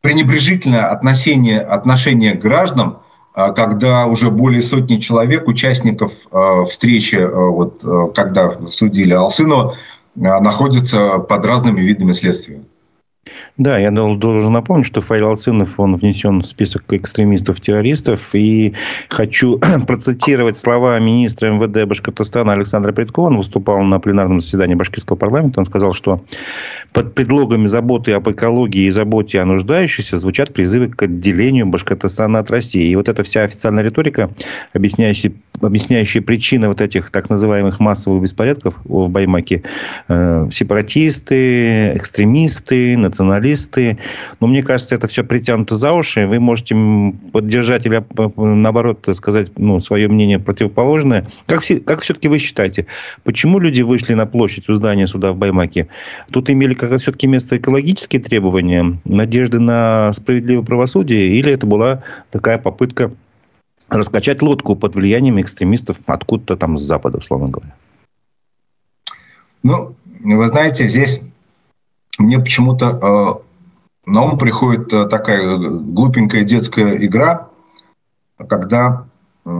пренебрежительное 0.00 0.86
отношение, 0.88 1.60
отношение 1.60 2.34
к 2.34 2.40
гражданам, 2.40 2.98
а, 3.32 3.52
когда 3.52 4.06
уже 4.06 4.30
более 4.30 4.60
сотни 4.60 4.98
человек, 4.98 5.48
участников 5.48 6.12
а, 6.30 6.64
встречи, 6.64 7.16
а, 7.16 7.28
вот, 7.28 7.82
когда 8.14 8.68
судили 8.68 9.14
Алсынова, 9.14 9.76
находятся 10.14 11.18
под 11.18 11.44
разными 11.44 11.80
видами 11.80 12.12
следствия. 12.12 12.62
Да, 13.56 13.78
я 13.78 13.90
должен 13.90 14.52
напомнить, 14.52 14.86
что 14.86 15.00
Файл 15.00 15.28
Алцинов, 15.28 15.78
он 15.78 15.96
внесен 15.96 16.40
в 16.40 16.46
список 16.46 16.92
экстремистов-террористов. 16.92 18.34
И 18.34 18.74
хочу 19.08 19.58
процитировать 19.86 20.56
слова 20.56 20.98
министра 20.98 21.50
МВД 21.50 21.88
Башкортостана 21.88 22.52
Александра 22.52 22.92
Предкова. 22.92 23.28
Он 23.28 23.38
выступал 23.38 23.82
на 23.82 23.98
пленарном 24.00 24.40
заседании 24.40 24.74
Башкирского 24.74 25.16
парламента. 25.16 25.60
Он 25.60 25.64
сказал, 25.64 25.92
что 25.92 26.22
под 26.92 27.14
предлогами 27.14 27.66
заботы 27.66 28.12
об 28.12 28.28
экологии 28.28 28.86
и 28.86 28.90
заботе 28.90 29.40
о 29.40 29.44
нуждающихся 29.44 30.18
звучат 30.18 30.52
призывы 30.52 30.88
к 30.88 31.02
отделению 31.02 31.66
Башкортостана 31.66 32.40
от 32.40 32.50
России. 32.50 32.88
И 32.88 32.96
вот 32.96 33.08
эта 33.08 33.22
вся 33.22 33.42
официальная 33.42 33.84
риторика, 33.84 34.30
объясняющая, 34.72 35.32
объясняющая 35.60 36.22
причины 36.22 36.68
вот 36.68 36.80
этих 36.80 37.10
так 37.10 37.30
называемых 37.30 37.80
массовых 37.80 38.22
беспорядков 38.22 38.80
в 38.84 39.08
Баймаке, 39.08 39.62
э, 40.08 40.48
сепаратисты, 40.50 41.96
экстремисты, 41.96 42.96
националисты. 43.14 43.98
Но 44.40 44.46
мне 44.48 44.62
кажется, 44.62 44.94
это 44.94 45.06
все 45.06 45.22
притянуто 45.22 45.76
за 45.76 45.92
уши. 45.92 46.26
Вы 46.26 46.40
можете 46.40 46.74
поддержать 47.32 47.86
или 47.86 48.04
наоборот 48.36 49.08
сказать 49.12 49.52
ну, 49.56 49.78
свое 49.80 50.08
мнение 50.08 50.38
противоположное. 50.38 51.24
Как, 51.46 51.62
как 51.86 52.00
все-таки 52.00 52.28
вы 52.28 52.38
считаете, 52.38 52.86
почему 53.22 53.58
люди 53.58 53.82
вышли 53.82 54.14
на 54.14 54.26
площадь 54.26 54.68
у 54.68 54.74
здания 54.74 55.06
суда 55.06 55.32
в 55.32 55.36
Баймаке? 55.36 55.88
Тут 56.30 56.50
имели 56.50 56.74
как 56.74 56.98
все-таки 56.98 57.26
место 57.26 57.56
экологические 57.56 58.20
требования, 58.20 58.98
надежды 59.04 59.60
на 59.60 60.12
справедливое 60.12 60.64
правосудие, 60.64 61.38
или 61.38 61.52
это 61.52 61.66
была 61.66 62.02
такая 62.30 62.58
попытка 62.58 63.12
раскачать 63.88 64.42
лодку 64.42 64.74
под 64.74 64.96
влиянием 64.96 65.40
экстремистов 65.40 65.98
откуда-то 66.06 66.56
там 66.56 66.76
с 66.76 66.82
запада, 66.82 67.18
условно 67.18 67.48
говоря? 67.48 67.74
Ну, 69.62 69.94
вы 70.20 70.48
знаете, 70.48 70.88
здесь 70.88 71.20
мне 72.18 72.38
почему-то 72.38 73.42
э, 74.06 74.10
на 74.10 74.22
ум 74.22 74.38
приходит 74.38 74.92
э, 74.92 75.06
такая 75.06 75.56
глупенькая 75.56 76.44
детская 76.44 76.96
игра, 77.04 77.48
когда 78.48 79.06
э, 79.44 79.50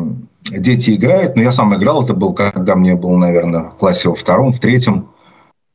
дети 0.51 0.95
играют, 0.95 1.37
но 1.37 1.43
я 1.43 1.53
сам 1.53 1.75
играл, 1.75 2.05
это 2.05 2.15
был, 2.15 2.35
когда 2.35 2.77
мне 2.77 2.95
был, 2.95 3.17
наверное, 3.17 3.65
в 3.65 3.77
классе 3.77 4.09
во 4.09 4.15
втором, 4.15 4.53
в 4.53 4.61
третьем, 4.61 5.09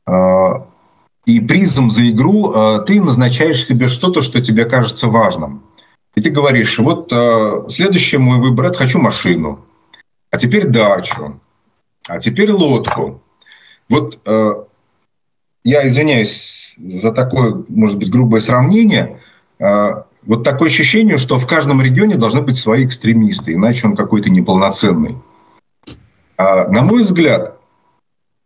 э, 0.06 0.12
и 1.26 1.40
призом 1.40 1.90
за 1.90 2.08
игру 2.10 2.52
э, 2.52 2.84
ты 2.86 3.02
назначаешь 3.02 3.64
себе 3.64 3.86
что-то, 3.86 4.20
что 4.22 4.40
тебе 4.40 4.64
кажется 4.64 5.08
важным. 5.08 5.62
И 6.14 6.20
ты 6.20 6.30
говоришь, 6.30 6.78
вот 6.78 7.12
э, 7.12 7.64
следующий 7.68 8.16
мой 8.16 8.38
выбор, 8.38 8.66
это 8.66 8.78
хочу 8.78 8.98
машину, 8.98 9.60
а 10.30 10.38
теперь 10.38 10.66
дачу, 10.66 11.40
а 12.08 12.18
теперь 12.18 12.50
лодку. 12.50 13.22
Вот 13.88 14.18
э, 14.24 14.52
я 15.64 15.86
извиняюсь 15.86 16.74
за 16.78 17.12
такое, 17.12 17.64
может 17.68 17.98
быть, 17.98 18.10
грубое 18.10 18.40
сравнение, 18.40 19.20
а, 19.58 20.06
вот 20.22 20.44
такое 20.44 20.68
ощущение, 20.68 21.16
что 21.16 21.38
в 21.38 21.46
каждом 21.46 21.80
регионе 21.80 22.16
должны 22.16 22.42
быть 22.42 22.56
свои 22.56 22.84
экстремисты, 22.84 23.54
иначе 23.54 23.86
он 23.86 23.96
какой-то 23.96 24.30
неполноценный. 24.30 25.16
А, 26.36 26.68
на 26.68 26.82
мой 26.82 27.02
взгляд, 27.02 27.58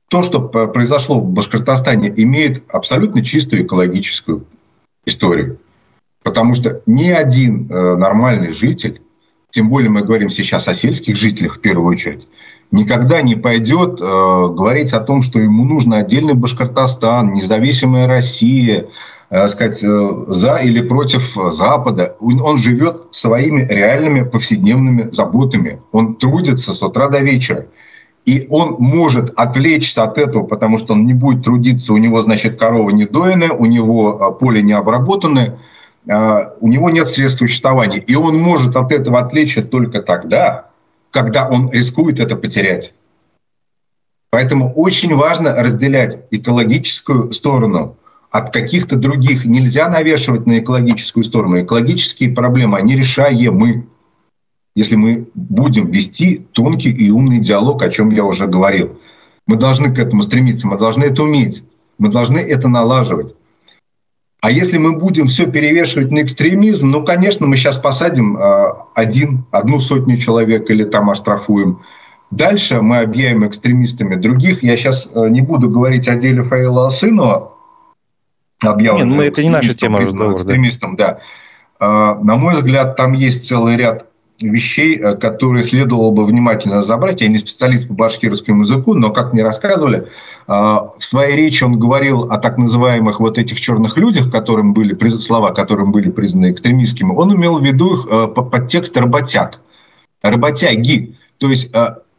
то, 0.09 0.23
что 0.23 0.41
произошло 0.41 1.21
в 1.21 1.31
Башкортостане, 1.31 2.13
имеет 2.17 2.63
абсолютно 2.69 3.25
чистую 3.25 3.65
экологическую 3.65 4.47
историю. 5.07 5.59
Потому 6.23 6.55
что 6.55 6.83
ни 6.87 7.11
один 7.11 7.71
э, 7.71 7.97
нормальный 7.97 8.53
житель, 8.53 9.03
тем 9.51 9.69
более 9.69 9.91
мы 9.91 10.03
говорим 10.03 10.29
сейчас 10.29 10.69
о 10.69 10.75
сельских 10.75 11.17
жителях 11.17 11.57
в 11.57 11.61
первую 11.61 11.87
очередь, 11.89 12.27
никогда 12.71 13.23
не 13.23 13.37
пойдет 13.37 14.01
э, 14.01 14.05
говорить 14.05 14.93
о 14.93 15.01
том, 15.01 15.23
что 15.23 15.39
ему 15.39 15.65
нужно 15.65 15.99
отдельный 15.99 16.35
Башкортостан, 16.35 17.33
независимая 17.33 18.07
Россия, 18.07 18.87
э, 19.31 19.49
сказать, 19.49 19.83
э, 19.83 20.25
за 20.29 20.57
или 20.57 20.87
против 20.87 21.37
Запада. 21.51 22.17
Он, 22.21 22.41
он 22.41 22.59
живет 22.59 23.09
своими 23.13 23.63
реальными 23.63 24.23
повседневными 24.23 25.11
заботами. 25.11 25.81
Он 25.93 26.17
трудится 26.17 26.73
с 26.73 26.83
утра 26.83 27.09
до 27.09 27.21
вечера. 27.21 27.67
И 28.25 28.47
он 28.49 28.77
может 28.79 29.39
отвлечься 29.39 30.03
от 30.03 30.17
этого, 30.17 30.45
потому 30.45 30.79
что 30.79 30.95
он 30.95 31.05
не 31.05 31.13
будет 31.13 31.45
трудиться, 31.45 31.93
у 31.93 31.99
него, 31.99 32.23
значит, 32.23 32.59
корова 32.59 32.89
не 32.91 33.05
доенная, 33.05 33.51
у 33.51 33.67
него 33.67 34.19
э, 34.19 34.41
поле 34.41 34.63
не 34.63 34.73
обработанное, 34.73 35.59
э, 36.07 36.51
у 36.61 36.69
него 36.69 36.89
нет 36.89 37.07
средств 37.07 37.41
существования. 37.41 37.99
И 37.99 38.15
он 38.15 38.39
может 38.39 38.77
от 38.77 38.93
этого 38.93 39.19
отвлечься 39.19 39.63
только 39.63 40.01
тогда, 40.01 40.71
когда 41.15 41.49
он 41.49 41.71
рискует 41.71 42.19
это 42.19 42.35
потерять. 42.35 42.93
Поэтому 44.31 44.73
очень 44.75 45.15
важно 45.15 45.55
разделять 45.55 46.19
экологическую 46.33 47.31
сторону 47.31 47.97
от 48.33 48.53
каких-то 48.53 48.97
других. 48.97 49.45
Нельзя 49.45 49.89
навешивать 49.89 50.45
на 50.45 50.59
экологическую 50.59 51.23
сторону. 51.23 51.63
Экологические 51.63 52.33
проблемы, 52.33 52.79
они 52.79 52.97
решаемы, 52.97 53.87
если 54.75 54.97
мы 54.97 55.29
будем 55.35 55.89
вести 55.93 56.49
тонкий 56.51 56.91
и 56.91 57.11
умный 57.11 57.39
диалог, 57.39 57.81
о 57.85 57.91
чем 57.91 58.11
я 58.11 58.25
уже 58.25 58.49
говорил. 58.49 58.99
Мы 59.47 59.55
должны 59.55 59.95
к 59.95 60.01
этому 60.01 60.23
стремиться, 60.23 60.67
мы 60.67 60.79
должны 60.79 61.05
это 61.05 61.23
уметь, 61.23 61.63
мы 61.97 62.09
должны 62.09 62.39
это 62.39 62.67
налаживать. 62.67 63.37
А 64.45 64.51
если 64.51 64.77
мы 64.77 64.93
будем 64.93 65.27
все 65.27 65.51
перевешивать 65.51 66.11
на 66.11 66.21
экстремизм, 66.21 66.91
ну, 66.91 67.03
конечно, 67.03 67.47
мы 67.47 67.57
сейчас 67.57 67.79
посадим 67.79 68.37
э, 68.37 68.75
один, 68.95 69.47
одну 69.51 69.79
сотню 69.79 70.19
человек 70.19 70.69
или 70.69 70.85
там 70.85 71.09
оштрафуем. 71.09 71.81
Дальше 72.31 72.83
мы 72.83 72.99
объявим 72.99 73.47
экстремистами 73.47 74.17
других. 74.17 74.63
Я 74.63 74.77
сейчас 74.77 75.11
э, 75.15 75.29
не 75.31 75.41
буду 75.41 75.71
говорить 75.71 76.11
о 76.11 76.17
деле 76.17 76.43
Фаила 76.43 76.85
Асынова, 76.85 77.55
объявленного 78.63 79.09
Нет, 79.09 79.17
мы, 79.17 79.25
это 79.25 79.43
не 79.43 79.49
наша 79.49 79.73
тема 79.73 80.01
разговора. 80.01 80.37
Экстремистом, 80.37 80.97
да. 80.97 81.21
да. 81.81 82.19
На 82.23 82.37
мой 82.37 82.53
взгляд, 82.53 82.97
там 82.97 83.15
есть 83.15 83.49
целый 83.49 83.79
ряд 83.79 84.09
вещей, 84.41 84.99
э, 84.99 85.15
которые 85.17 85.63
следовало 85.63 86.11
бы 86.11 86.25
внимательно 86.25 86.79
разобрать. 86.79 87.21
Я 87.21 87.29
не 87.29 87.39
специалист 87.39 87.89
по 87.89 87.95
башкирскому 87.95 88.63
языку, 88.63 88.95
но, 88.95 89.11
как 89.11 89.33
мне 89.33 89.43
рассказывали, 89.43 90.09
э, 90.47 90.53
в 90.53 90.99
своей 90.99 91.37
речи 91.37 91.63
он 91.65 91.79
говорил 91.79 92.25
о 92.25 92.39
так 92.39 92.59
называемых 92.59 93.21
вот 93.21 93.39
этих 93.39 93.61
черных 93.61 93.97
людях, 93.97 94.31
которым 94.31 94.75
были, 94.75 94.97
слова 95.09 95.53
которым 95.53 95.93
были 95.93 96.11
признаны 96.11 96.51
экстремистскими. 96.51 97.13
Он 97.13 97.35
имел 97.35 97.59
в 97.59 97.65
виду 97.65 97.95
их 97.95 98.07
э, 98.11 98.29
подтекст 98.29 98.97
работяг, 98.97 99.61
работяги. 100.23 101.17
То 101.39 101.51
есть 101.51 101.71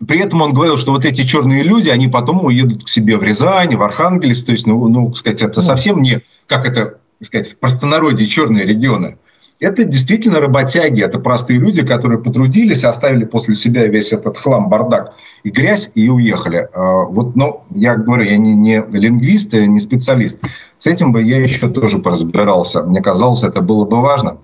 при 0.06 0.20
этом 0.20 0.42
он 0.42 0.54
говорил, 0.54 0.78
что 0.78 0.92
вот 0.92 1.06
эти 1.06 1.24
черные 1.24 1.64
люди, 1.64 1.90
они 1.90 2.10
потом 2.10 2.44
уедут 2.44 2.84
к 2.84 2.90
себе 2.90 3.18
в 3.18 3.24
Рязань, 3.24 3.76
в 3.76 3.82
Архангельск. 3.82 4.46
То 4.46 4.52
есть, 4.52 4.68
ну, 4.68 4.88
ну 4.90 5.14
сказать, 5.14 5.42
это 5.42 5.62
совсем 5.62 6.02
не, 6.02 6.22
как 6.48 6.68
это 6.68 7.00
сказать, 7.22 7.52
в 7.52 7.58
простонародье 7.58 8.28
черные 8.28 8.66
регионы 8.66 9.18
это 9.66 9.84
действительно 9.84 10.40
работяги, 10.40 11.04
это 11.04 11.18
простые 11.18 11.60
люди, 11.60 11.84
которые 11.84 12.22
потрудились, 12.22 12.84
оставили 12.84 13.26
после 13.26 13.56
себя 13.56 13.88
весь 13.88 14.14
этот 14.14 14.38
хлам, 14.38 14.70
бардак 14.70 15.16
и 15.44 15.50
грязь 15.50 15.92
и 15.96 16.08
уехали. 16.08 16.70
А, 16.72 17.06
вот, 17.06 17.36
но 17.36 17.66
я 17.72 17.96
говорю, 17.96 18.26
я 18.26 18.38
не, 18.38 18.54
не 18.54 18.84
лингвист, 18.92 19.54
не 19.54 19.80
специалист. 19.80 20.38
С 20.78 20.86
этим 20.86 21.12
бы 21.12 21.24
я 21.24 21.42
еще 21.42 21.68
тоже 21.68 21.98
поразбирался. 21.98 22.84
Мне 22.84 23.02
казалось, 23.02 23.44
это 23.44 23.62
было 23.62 23.86
бы 23.86 24.02
важно 24.02 24.38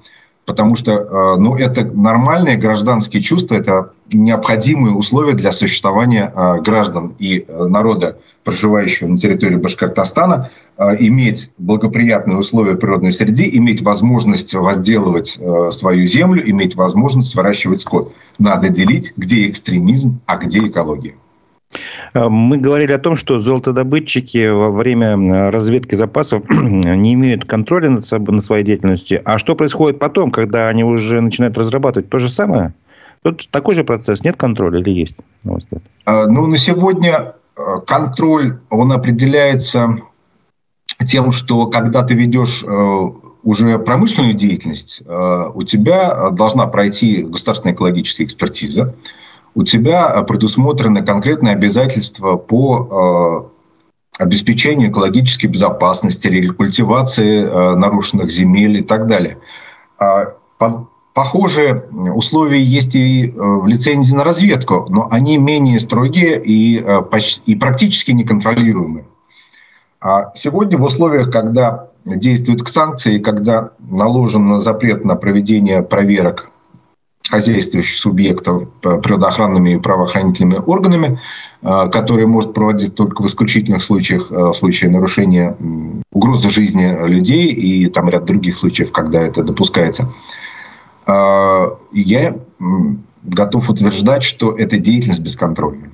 потому 0.46 0.76
что 0.76 0.92
э, 0.92 1.36
ну, 1.38 1.56
это 1.56 1.86
нормальные 1.86 2.58
гражданские 2.58 3.22
чувства, 3.22 3.56
это 3.56 3.92
необходимые 4.12 4.96
условия 4.96 5.34
для 5.34 5.52
существования 5.52 6.32
э, 6.36 6.62
граждан 6.62 7.16
и 7.20 7.46
э, 7.48 7.66
народа, 7.66 8.18
проживающего 8.44 9.08
на 9.08 9.18
территории 9.18 9.56
Башкортостана, 9.56 10.50
иметь 10.98 11.52
благоприятные 11.60 12.38
условия 12.38 12.76
природной 12.76 13.12
среды, 13.12 13.48
иметь 13.54 13.84
возможность 13.84 14.56
возделывать 14.56 15.40
свою 15.70 16.08
землю, 16.08 16.50
иметь 16.50 16.76
возможность 16.76 17.36
выращивать 17.36 17.82
скот. 17.82 18.16
Надо 18.40 18.70
делить, 18.70 19.14
где 19.16 19.48
экстремизм, 19.48 20.22
а 20.26 20.38
где 20.38 20.66
экология. 20.66 21.14
Э, 22.14 22.28
мы 22.30 22.58
говорили 22.58 22.92
о 22.92 23.00
том, 23.00 23.16
что 23.16 23.40
золотодобытчики 23.40 24.50
во 24.50 24.72
время 24.72 25.16
э, 25.16 25.50
разведки 25.50 25.96
запасов 25.96 26.44
не 26.50 27.14
имеют 27.14 27.46
контроля 27.46 27.90
над, 27.90 28.06
собой, 28.06 28.36
над 28.36 28.44
своей 28.44 28.64
деятельностью. 28.64 29.22
А 29.26 29.38
что 29.38 29.56
происходит 29.56 30.00
потом, 30.00 30.32
когда 30.32 30.68
они 30.68 30.84
уже 30.84 31.22
начинают 31.22 31.58
разрабатывать? 31.58 32.10
То 32.10 32.18
же 32.18 32.30
самое? 32.30 32.74
Тут 33.24 33.48
такой 33.52 33.76
же 33.76 33.84
процесс, 33.84 34.24
нет 34.24 34.36
контроля 34.36 34.80
или 34.80 34.90
есть? 34.90 35.18
На 35.44 35.58
э, 36.06 36.26
Ну, 36.28 36.48
на 36.48 36.58
сегодня 36.58 37.34
контроль, 37.86 38.60
он 38.70 38.92
определяется 38.92 39.98
тем, 41.06 41.32
что 41.32 41.68
когда 41.68 42.02
ты 42.02 42.16
ведешь 42.16 42.64
уже 43.44 43.78
промышленную 43.80 44.34
деятельность, 44.34 45.04
у 45.06 45.64
тебя 45.64 46.32
должна 46.32 46.66
пройти 46.68 47.24
государственная 47.24 47.76
экологическая 47.76 48.24
экспертиза, 48.24 48.96
у 49.56 49.64
тебя 49.64 50.22
предусмотрены 50.24 51.04
конкретные 51.04 51.54
обязательства 51.54 52.38
по 52.38 53.50
э, 54.18 54.24
обеспечению 54.24 54.92
экологической 54.92 55.48
безопасности, 55.48 56.28
рекультивации 56.28 57.44
э, 57.44 57.76
нарушенных 57.76 58.30
земель 58.30 58.78
и 58.78 58.84
так 58.84 59.08
далее. 59.08 59.38
А, 60.00 60.34
похожие 61.14 61.84
условия 61.92 62.64
есть 62.64 62.96
и 62.96 63.28
э, 63.28 63.32
в 63.36 63.68
лицензии 63.68 64.16
на 64.16 64.24
разведку, 64.24 64.86
но 64.90 65.08
они 65.12 65.38
менее 65.38 65.80
строгие 65.80 66.42
и, 66.44 66.84
и 67.46 67.56
практически 67.56 68.12
неконтролируемые. 68.12 69.06
А 70.00 70.32
сегодня 70.34 70.78
в 70.78 70.84
условиях, 70.84 71.30
когда 71.30 71.90
действуют 72.06 72.68
санкции, 72.68 73.20
когда 73.20 73.72
наложен 73.80 74.60
запрет 74.60 75.06
на 75.06 75.16
проведение 75.16 75.84
проверок 75.84 76.51
хозяйствующих 77.30 77.96
субъектов 77.96 78.70
природоохранными 78.82 79.76
и 79.76 79.80
правоохранительными 79.80 80.62
органами, 80.66 81.20
э, 81.62 81.90
которые 81.90 82.28
может 82.28 82.54
проводить 82.54 82.96
только 82.96 83.22
в 83.22 83.28
исключительных 83.28 83.82
случаях, 83.82 84.32
э, 84.32 84.36
в 84.36 84.54
случае 84.54 84.90
нарушения 84.90 85.56
угрозы 86.12 86.50
жизни 86.50 87.08
людей 87.08 87.48
и 87.48 87.88
там 87.88 88.10
ряд 88.10 88.26
других 88.26 88.56
случаев, 88.56 88.92
когда 88.92 89.22
это 89.22 89.44
допускается. 89.44 90.12
Э, 91.08 91.72
я 91.92 92.38
готов 93.24 93.70
утверждать, 93.70 94.24
что 94.24 94.52
эта 94.52 94.78
деятельность 94.78 95.22
бесконтрольна. 95.22 95.90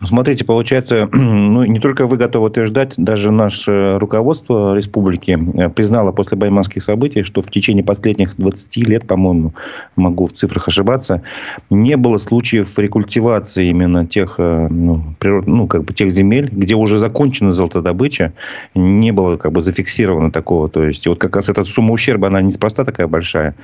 Ну, 0.00 0.06
смотрите, 0.06 0.46
получается, 0.46 1.08
ну, 1.12 1.64
не 1.64 1.78
только 1.78 2.06
вы 2.06 2.16
готовы 2.16 2.46
утверждать, 2.46 2.94
даже 2.96 3.30
наше 3.30 3.98
руководство 3.98 4.74
республики 4.74 5.38
э, 5.54 5.68
признало 5.68 6.10
после 6.10 6.38
байманских 6.38 6.82
событий, 6.82 7.22
что 7.22 7.42
в 7.42 7.50
течение 7.50 7.84
последних 7.84 8.34
20 8.38 8.88
лет, 8.88 9.06
по-моему, 9.06 9.52
могу 9.96 10.24
в 10.24 10.32
цифрах 10.32 10.68
ошибаться, 10.68 11.22
не 11.68 11.98
было 11.98 12.16
случаев 12.16 12.78
рекультивации 12.78 13.68
именно 13.68 14.06
тех, 14.06 14.36
э, 14.38 14.68
ну, 14.70 15.04
природ, 15.18 15.46
ну, 15.46 15.66
как 15.66 15.84
бы 15.84 15.92
тех 15.92 16.10
земель, 16.10 16.48
где 16.50 16.76
уже 16.76 16.96
закончена 16.96 17.52
золотодобыча, 17.52 18.32
не 18.74 19.12
было 19.12 19.36
как 19.36 19.52
бы 19.52 19.60
зафиксировано 19.60 20.32
такого. 20.32 20.70
То 20.70 20.84
есть, 20.84 21.06
вот 21.06 21.18
как 21.18 21.36
раз 21.36 21.50
эта 21.50 21.62
сумма 21.64 21.92
ущерба, 21.92 22.28
она 22.28 22.40
неспроста 22.40 22.86
такая 22.86 23.06
большая. 23.06 23.54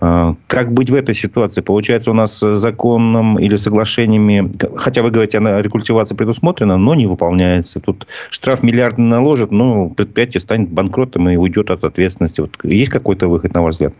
Э, 0.00 0.34
как 0.48 0.72
быть 0.72 0.90
в 0.90 0.94
этой 0.94 1.14
ситуации? 1.14 1.60
Получается, 1.60 2.10
у 2.10 2.14
нас 2.14 2.40
законом 2.40 3.38
или 3.38 3.54
соглашениями, 3.54 4.50
хотя 4.74 5.04
вы 5.04 5.12
говорите 5.12 5.38
о 5.38 5.62
рекультивации 5.62 5.75
предусмотрена, 5.84 6.76
но 6.76 6.94
не 6.94 7.06
выполняется. 7.06 7.80
Тут 7.80 8.06
штраф 8.30 8.62
миллиардный 8.62 9.06
наложит, 9.06 9.50
но 9.50 9.88
предприятие 9.88 10.40
станет 10.40 10.70
банкротом 10.70 11.28
и 11.28 11.36
уйдет 11.36 11.70
от 11.70 11.84
ответственности. 11.84 12.40
Вот 12.40 12.58
есть 12.64 12.90
какой-то 12.90 13.28
выход, 13.28 13.54
на 13.54 13.62
ваш 13.62 13.74
взгляд? 13.74 13.94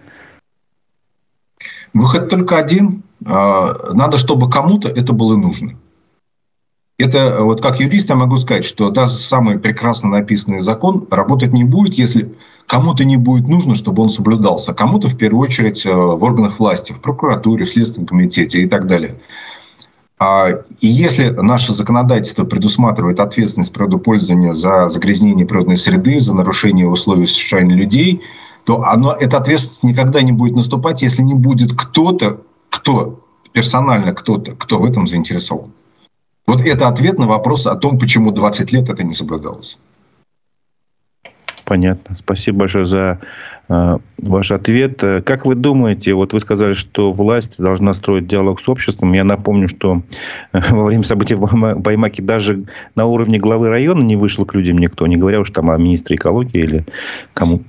Выход 1.92 2.28
только 2.28 2.58
один. 2.58 3.02
А, 3.24 3.92
надо, 3.92 4.18
чтобы 4.18 4.50
кому-то 4.50 4.88
это 4.88 5.12
было 5.12 5.36
нужно. 5.36 5.76
Это 6.98 7.42
вот 7.42 7.60
как 7.60 7.78
юрист 7.78 8.08
я 8.08 8.14
могу 8.14 8.38
сказать, 8.38 8.64
что 8.64 8.90
даже 8.90 9.12
самый 9.12 9.58
прекрасно 9.58 10.08
написанный 10.08 10.60
закон 10.60 11.06
работать 11.10 11.52
не 11.52 11.62
будет, 11.62 11.94
если 11.94 12.34
кому-то 12.66 13.04
не 13.04 13.18
будет 13.18 13.48
нужно, 13.48 13.74
чтобы 13.74 14.02
он 14.02 14.08
соблюдался. 14.08 14.72
Кому-то 14.72 15.08
в 15.08 15.16
первую 15.18 15.42
очередь 15.42 15.84
э, 15.84 15.92
в 15.92 16.22
органах 16.22 16.58
власти, 16.58 16.92
в 16.92 17.00
прокуратуре, 17.00 17.66
в 17.66 17.68
Следственном 17.68 18.06
комитете 18.06 18.62
и 18.62 18.66
так 18.66 18.86
далее. 18.86 19.20
А, 20.18 20.48
и 20.81 20.87
если 20.87 21.29
наше 21.29 21.72
законодательство 21.72 22.44
предусматривает 22.44 23.20
ответственность 23.20 23.72
природопользования 23.72 24.52
за 24.52 24.88
загрязнение 24.88 25.46
природной 25.46 25.76
среды, 25.76 26.20
за 26.20 26.35
нарушение 26.35 26.88
условий 26.88 27.26
существования 27.26 27.74
людей, 27.74 28.22
то 28.64 28.83
оно, 28.83 29.12
эта 29.12 29.37
ответственность 29.37 29.85
никогда 29.85 30.22
не 30.22 30.33
будет 30.33 30.57
наступать, 30.57 31.02
если 31.02 31.22
не 31.22 31.35
будет 31.35 31.79
кто-то, 31.79 32.40
кто 32.70 33.20
персонально 33.52 34.12
кто-то, 34.12 34.52
кто 34.52 34.79
в 34.79 34.85
этом 34.85 35.07
заинтересован. 35.07 35.72
Вот 36.46 36.61
это 36.62 36.88
ответ 36.88 37.18
на 37.18 37.26
вопрос 37.26 37.66
о 37.66 37.74
том, 37.74 37.98
почему 37.98 38.31
20 38.31 38.72
лет 38.72 38.88
это 38.88 39.02
не 39.02 39.12
соблюдалось. 39.12 39.79
Понятно. 41.66 42.14
Спасибо 42.14 42.61
большое 42.61 42.85
за 42.85 43.18
э, 43.68 43.98
ваш 44.22 44.52
ответ. 44.52 45.02
Как 45.24 45.46
вы 45.46 45.57
думаете, 45.57 46.14
вот 46.14 46.33
вы 46.33 46.38
сказали, 46.38 46.74
что 46.74 47.12
власть 47.12 47.61
должна 47.61 47.92
строить 47.92 48.29
диалог 48.29 48.61
с 48.61 48.68
обществом. 48.68 49.12
Я 49.14 49.24
напомню, 49.24 49.66
что 49.66 50.02
э, 50.52 50.61
во 50.70 50.85
время 50.85 51.02
событий 51.02 51.35
в 51.35 51.74
Баймаке 51.81 52.22
даже 52.22 52.66
на 52.94 53.07
уровне 53.07 53.40
главы 53.40 53.68
района 53.68 54.00
не 54.05 54.14
вышел 54.14 54.46
к 54.46 54.55
людям 54.55 54.79
никто, 54.79 55.09
не 55.09 55.16
говоря 55.16 55.40
уж 55.40 55.50
там 55.50 55.68
о 55.68 55.76
министре 55.76 56.14
экологии 56.14 56.61
или 56.61 56.87
кому, 57.35 57.64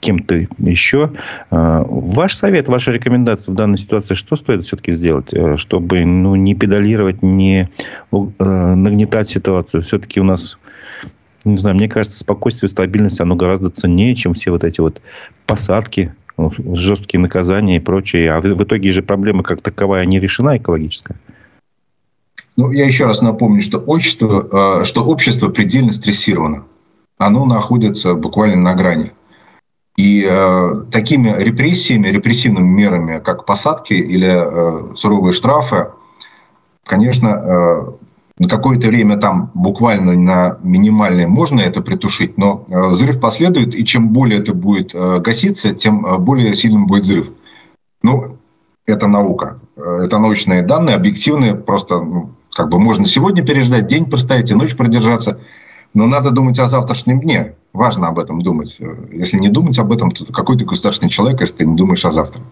кем-то 0.00 0.46
еще. 0.56 1.12
Э, 1.50 1.84
ваш 1.86 2.34
совет, 2.34 2.70
ваша 2.70 2.90
рекомендация 2.90 3.52
в 3.52 3.56
данной 3.56 3.76
ситуации, 3.76 4.14
что 4.14 4.34
стоит 4.34 4.62
все-таки 4.62 4.92
сделать, 4.92 5.34
э, 5.34 5.58
чтобы 5.58 6.06
ну, 6.06 6.36
не 6.36 6.54
педалировать, 6.54 7.22
не 7.22 7.68
нагнетать 8.10 9.28
ситуацию? 9.28 9.82
Все-таки 9.82 10.20
у 10.20 10.24
нас 10.24 10.56
не 11.44 11.56
знаю, 11.56 11.76
мне 11.76 11.88
кажется, 11.88 12.18
спокойствие, 12.18 12.68
стабильность, 12.68 13.20
оно 13.20 13.36
гораздо 13.36 13.70
ценнее, 13.70 14.14
чем 14.14 14.34
все 14.34 14.50
вот 14.50 14.64
эти 14.64 14.80
вот 14.80 15.00
посадки, 15.46 16.14
жесткие 16.72 17.20
наказания 17.20 17.76
и 17.76 17.80
прочее. 17.80 18.32
А 18.32 18.40
в, 18.40 18.44
в 18.44 18.62
итоге 18.62 18.90
же 18.90 19.02
проблема 19.02 19.42
как 19.42 19.60
таковая 19.60 20.04
не 20.06 20.18
решена 20.20 20.56
экологическая. 20.56 21.16
Ну, 22.56 22.70
я 22.70 22.84
еще 22.84 23.06
раз 23.06 23.20
напомню, 23.22 23.60
что 23.60 23.78
общество, 23.78 24.80
э, 24.82 24.84
что 24.84 25.04
общество 25.04 25.48
предельно 25.48 25.92
стрессировано. 25.92 26.64
Оно 27.18 27.46
находится 27.46 28.14
буквально 28.14 28.56
на 28.56 28.74
грани. 28.74 29.12
И 29.96 30.26
э, 30.28 30.84
такими 30.90 31.34
репрессиями, 31.38 32.08
репрессивными 32.08 32.66
мерами, 32.66 33.18
как 33.20 33.44
посадки 33.46 33.94
или 33.94 34.28
э, 34.28 34.94
суровые 34.96 35.32
штрафы, 35.32 35.88
конечно, 36.84 37.28
э, 37.28 37.92
на 38.38 38.48
какое-то 38.48 38.88
время 38.88 39.18
там 39.18 39.50
буквально 39.54 40.14
на 40.14 40.58
минимальное 40.62 41.26
можно 41.26 41.60
это 41.60 41.82
притушить, 41.82 42.38
но 42.38 42.64
э, 42.68 42.88
взрыв 42.88 43.20
последует, 43.20 43.74
и 43.74 43.84
чем 43.84 44.08
более 44.08 44.40
это 44.40 44.54
будет 44.54 44.94
э, 44.94 45.20
гаситься, 45.20 45.74
тем 45.74 46.06
э, 46.06 46.18
более 46.18 46.54
сильным 46.54 46.86
будет 46.86 47.04
взрыв. 47.04 47.30
Ну, 48.02 48.38
это 48.86 49.06
наука. 49.06 49.60
Это 49.76 50.18
научные 50.18 50.62
данные, 50.62 50.96
объективные. 50.96 51.54
Просто 51.54 52.00
ну, 52.00 52.30
как 52.50 52.68
бы 52.68 52.80
можно 52.80 53.06
сегодня 53.06 53.44
переждать, 53.44 53.86
день 53.86 54.06
простоять 54.06 54.50
и 54.50 54.54
ночь 54.54 54.76
продержаться. 54.76 55.38
Но 55.94 56.06
надо 56.06 56.30
думать 56.30 56.58
о 56.58 56.66
завтрашнем 56.66 57.20
дне. 57.20 57.54
Важно 57.72 58.08
об 58.08 58.18
этом 58.18 58.42
думать. 58.42 58.78
Если 59.12 59.38
не 59.38 59.50
думать 59.50 59.78
об 59.78 59.92
этом, 59.92 60.10
то 60.10 60.24
какой 60.32 60.58
ты 60.58 60.64
государственный 60.64 61.10
человек, 61.10 61.40
если 61.40 61.58
ты 61.58 61.66
не 61.66 61.76
думаешь 61.76 62.04
о 62.04 62.10
завтра. 62.10 62.42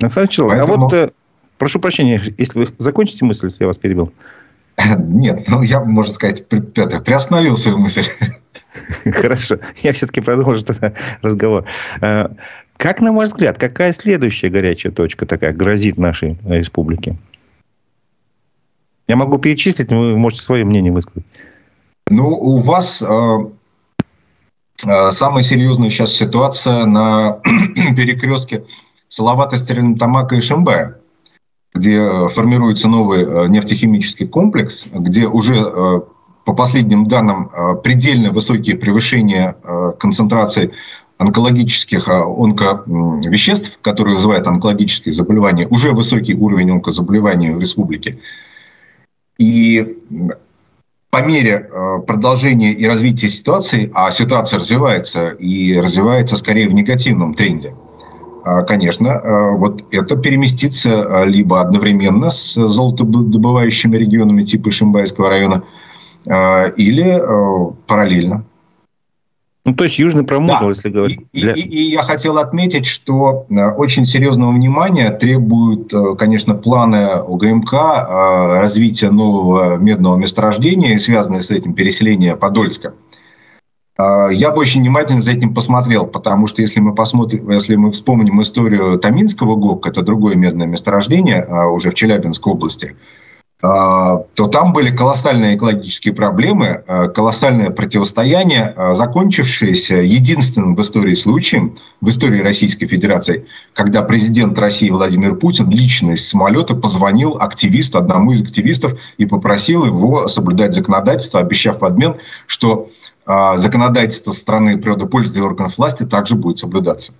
Александр 0.00 0.28
Человек, 0.28 0.66
Поэтому... 0.66 0.86
а 0.86 0.88
вот 0.88 1.14
прошу 1.58 1.80
прощения, 1.80 2.20
если 2.38 2.58
вы 2.60 2.66
закончите 2.78 3.24
мысль, 3.24 3.46
если 3.46 3.64
я 3.64 3.68
вас 3.68 3.78
перебил. 3.78 4.12
Нет, 4.98 5.44
ну 5.48 5.62
я, 5.62 5.80
можно 5.80 6.12
сказать, 6.12 6.46
при, 6.48 6.60
это, 6.60 7.00
приостановил 7.00 7.56
свою 7.56 7.78
мысль. 7.78 8.04
Хорошо, 9.12 9.58
я 9.82 9.92
все-таки 9.92 10.20
продолжу 10.20 10.64
тогда 10.64 10.92
разговор. 11.22 11.64
Э, 12.00 12.28
как, 12.76 13.00
на 13.00 13.12
ваш 13.12 13.30
взгляд, 13.30 13.58
какая 13.58 13.92
следующая 13.92 14.48
горячая 14.48 14.92
точка 14.92 15.24
такая 15.26 15.52
грозит 15.52 15.96
нашей 15.96 16.38
республике? 16.44 17.16
Я 19.08 19.16
могу 19.16 19.38
перечислить, 19.38 19.90
но 19.90 20.00
вы 20.00 20.18
можете 20.18 20.42
свое 20.42 20.64
мнение 20.64 20.92
высказать. 20.92 21.24
Ну, 22.08 22.28
у 22.28 22.58
вас 22.58 23.02
э, 23.02 23.36
э, 24.86 25.10
самая 25.10 25.42
серьезная 25.42 25.90
сейчас 25.90 26.12
ситуация 26.12 26.84
на 26.84 27.40
перекрестке 27.96 28.64
Салавата, 29.08 29.56
Стерлитамака 29.56 30.36
и 30.36 30.40
Шимбая 30.40 30.98
где 31.76 31.98
э, 31.98 32.28
формируется 32.28 32.88
новый 32.88 33.22
э, 33.22 33.48
нефтехимический 33.48 34.26
комплекс, 34.26 34.84
где 34.92 35.26
уже 35.26 35.56
э, 35.56 36.00
по 36.44 36.52
последним 36.52 37.06
данным 37.06 37.50
предельно 37.82 38.30
высокие 38.30 38.76
превышения 38.76 39.56
концентрации 39.98 40.70
онкологических 41.18 42.06
онковеществ, 42.06 43.76
которые 43.82 44.14
вызывают 44.14 44.46
онкологические 44.46 45.12
заболевания, 45.12 45.66
уже 45.66 45.90
высокий 45.90 46.34
уровень 46.34 46.70
онкозаболеваний 46.70 47.50
в 47.50 47.58
республике. 47.58 48.20
И 49.38 49.98
по 51.10 51.26
мере 51.26 51.68
продолжения 52.06 52.72
и 52.72 52.86
развития 52.86 53.28
ситуации, 53.28 53.90
а 53.92 54.12
ситуация 54.12 54.60
развивается 54.60 55.30
и 55.30 55.76
развивается 55.76 56.36
скорее 56.36 56.68
в 56.68 56.74
негативном 56.74 57.34
тренде– 57.34 57.74
конечно, 58.66 59.12
а, 59.12 59.50
вот 59.56 59.82
это 59.90 60.16
переместится 60.16 61.20
а, 61.22 61.24
либо 61.24 61.60
одновременно 61.60 62.30
с 62.30 62.54
золотодобывающими 62.54 63.96
регионами 63.96 64.44
типа 64.44 64.70
Шимбайского 64.70 65.28
района, 65.28 65.64
или 66.76 67.22
параллельно. 67.86 68.44
Ну, 69.64 69.74
то 69.74 69.84
есть 69.84 69.96
Южный 69.96 70.24
промысел, 70.24 70.58
да. 70.60 70.68
если 70.68 70.88
говорить. 70.90 71.20
И, 71.32 71.40
для... 71.40 71.52
и, 71.52 71.60
и 71.60 71.90
я 71.90 72.02
хотел 72.02 72.38
отметить, 72.38 72.84
что 72.84 73.46
очень 73.76 74.06
серьезного 74.06 74.50
внимания 74.50 75.10
требуют, 75.12 75.92
конечно, 76.18 76.54
планы 76.56 77.22
УГМК 77.22 77.72
развития 77.72 79.10
нового 79.10 79.76
медного 79.76 80.16
месторождения 80.16 80.94
и 80.94 80.98
связанные 80.98 81.40
с 81.42 81.52
этим 81.52 81.74
переселение 81.74 82.34
Подольска. 82.34 82.88
А, 82.88 83.05
я 83.98 84.50
бы 84.50 84.60
очень 84.60 84.82
внимательно 84.82 85.22
за 85.22 85.32
этим 85.32 85.54
посмотрел, 85.54 86.06
потому 86.06 86.46
что 86.46 86.60
если 86.60 86.80
мы 86.80 86.94
посмотрим, 86.94 87.50
если 87.50 87.76
мы 87.76 87.92
вспомним 87.92 88.42
историю 88.42 88.98
Таминского 88.98 89.56
ГОК, 89.56 89.86
это 89.86 90.02
другое 90.02 90.34
медное 90.34 90.66
месторождение 90.66 91.40
а, 91.40 91.68
уже 91.68 91.90
в 91.90 91.94
Челябинской 91.94 92.52
области, 92.52 92.94
а, 93.62 94.24
то 94.34 94.48
там 94.48 94.74
были 94.74 94.94
колоссальные 94.94 95.56
экологические 95.56 96.12
проблемы, 96.12 96.84
колоссальное 97.14 97.70
противостояние, 97.70 98.74
закончившееся 98.92 99.96
единственным 99.96 100.76
в 100.76 100.82
истории 100.82 101.14
случаем, 101.14 101.76
в 102.02 102.10
истории 102.10 102.42
Российской 102.42 102.86
Федерации, 102.86 103.46
когда 103.72 104.02
президент 104.02 104.58
России 104.58 104.90
Владимир 104.90 105.36
Путин 105.36 105.70
лично 105.70 106.10
из 106.10 106.28
самолета 106.28 106.74
позвонил 106.74 107.38
активисту, 107.40 107.96
одному 107.96 108.32
из 108.32 108.42
активистов, 108.42 109.00
и 109.16 109.24
попросил 109.24 109.86
его 109.86 110.28
соблюдать 110.28 110.74
законодательство, 110.74 111.40
обещав 111.40 111.80
в 111.80 111.84
обмен, 111.86 112.16
что 112.46 112.88
а, 112.88 112.90
законодательство 113.26 114.32
страны 114.32 114.78
природопользователей 114.78 115.44
органов 115.44 115.78
власти 115.78 116.04
также 116.04 116.36
будет 116.36 116.58
соблюдаться. 116.58 117.12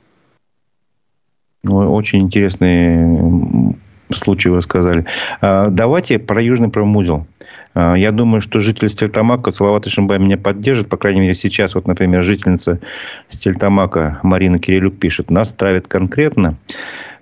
Очень 1.64 2.23
интересный 2.23 3.77
случай 4.12 4.49
вы 4.49 4.59
рассказали. 4.59 5.05
А, 5.40 5.69
давайте 5.69 6.19
про 6.19 6.40
Южный 6.40 6.69
промузел. 6.69 7.27
А, 7.75 7.95
я 7.95 8.12
думаю, 8.12 8.40
что 8.40 8.61
жители 8.61 8.88
Стельтамака, 8.88 9.51
Салават 9.51 9.87
Ишимбай 9.87 10.19
меня 10.19 10.38
поддержит. 10.38 10.88
По 10.88 10.97
крайней 10.97 11.21
мере, 11.21 11.35
сейчас, 11.35 11.75
вот, 11.75 11.87
например, 11.87 12.23
жительница 12.23 12.81
Стельтамака 13.29 14.21
Марина 14.23 14.59
Кирилюк 14.59 14.99
пишет, 14.99 15.31
нас 15.31 15.53
травят 15.53 15.88
конкретно. 15.88 16.57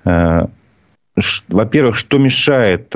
Во-первых, 0.05 1.97
что 1.97 2.19
мешает 2.19 2.93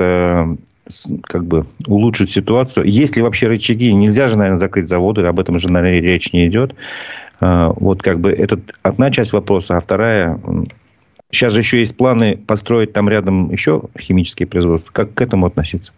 как 1.23 1.45
бы 1.45 1.65
улучшить 1.87 2.31
ситуацию. 2.31 2.85
Есть 2.85 3.15
ли 3.15 3.21
вообще 3.21 3.47
рычаги? 3.47 3.93
Нельзя 3.93 4.27
же, 4.27 4.37
наверное, 4.37 4.59
закрыть 4.59 4.87
заводы, 4.87 5.21
об 5.21 5.39
этом 5.39 5.59
же, 5.59 5.71
наверное, 5.71 6.01
речь 6.01 6.33
не 6.33 6.47
идет. 6.47 6.75
А, 7.39 7.71
вот 7.75 8.01
как 8.01 8.19
бы 8.19 8.31
это 8.31 8.59
одна 8.81 9.11
часть 9.11 9.33
вопроса, 9.33 9.77
а 9.77 9.79
вторая... 9.79 10.39
Сейчас 11.31 11.53
же 11.53 11.59
еще 11.59 11.79
есть 11.79 11.95
планы 11.95 12.37
построить 12.37 12.91
там 12.91 13.07
рядом 13.07 13.51
еще 13.51 13.83
химические 13.99 14.47
производства. 14.47 14.91
Как 14.91 15.13
к 15.13 15.21
этому 15.21 15.45
относиться? 15.45 15.93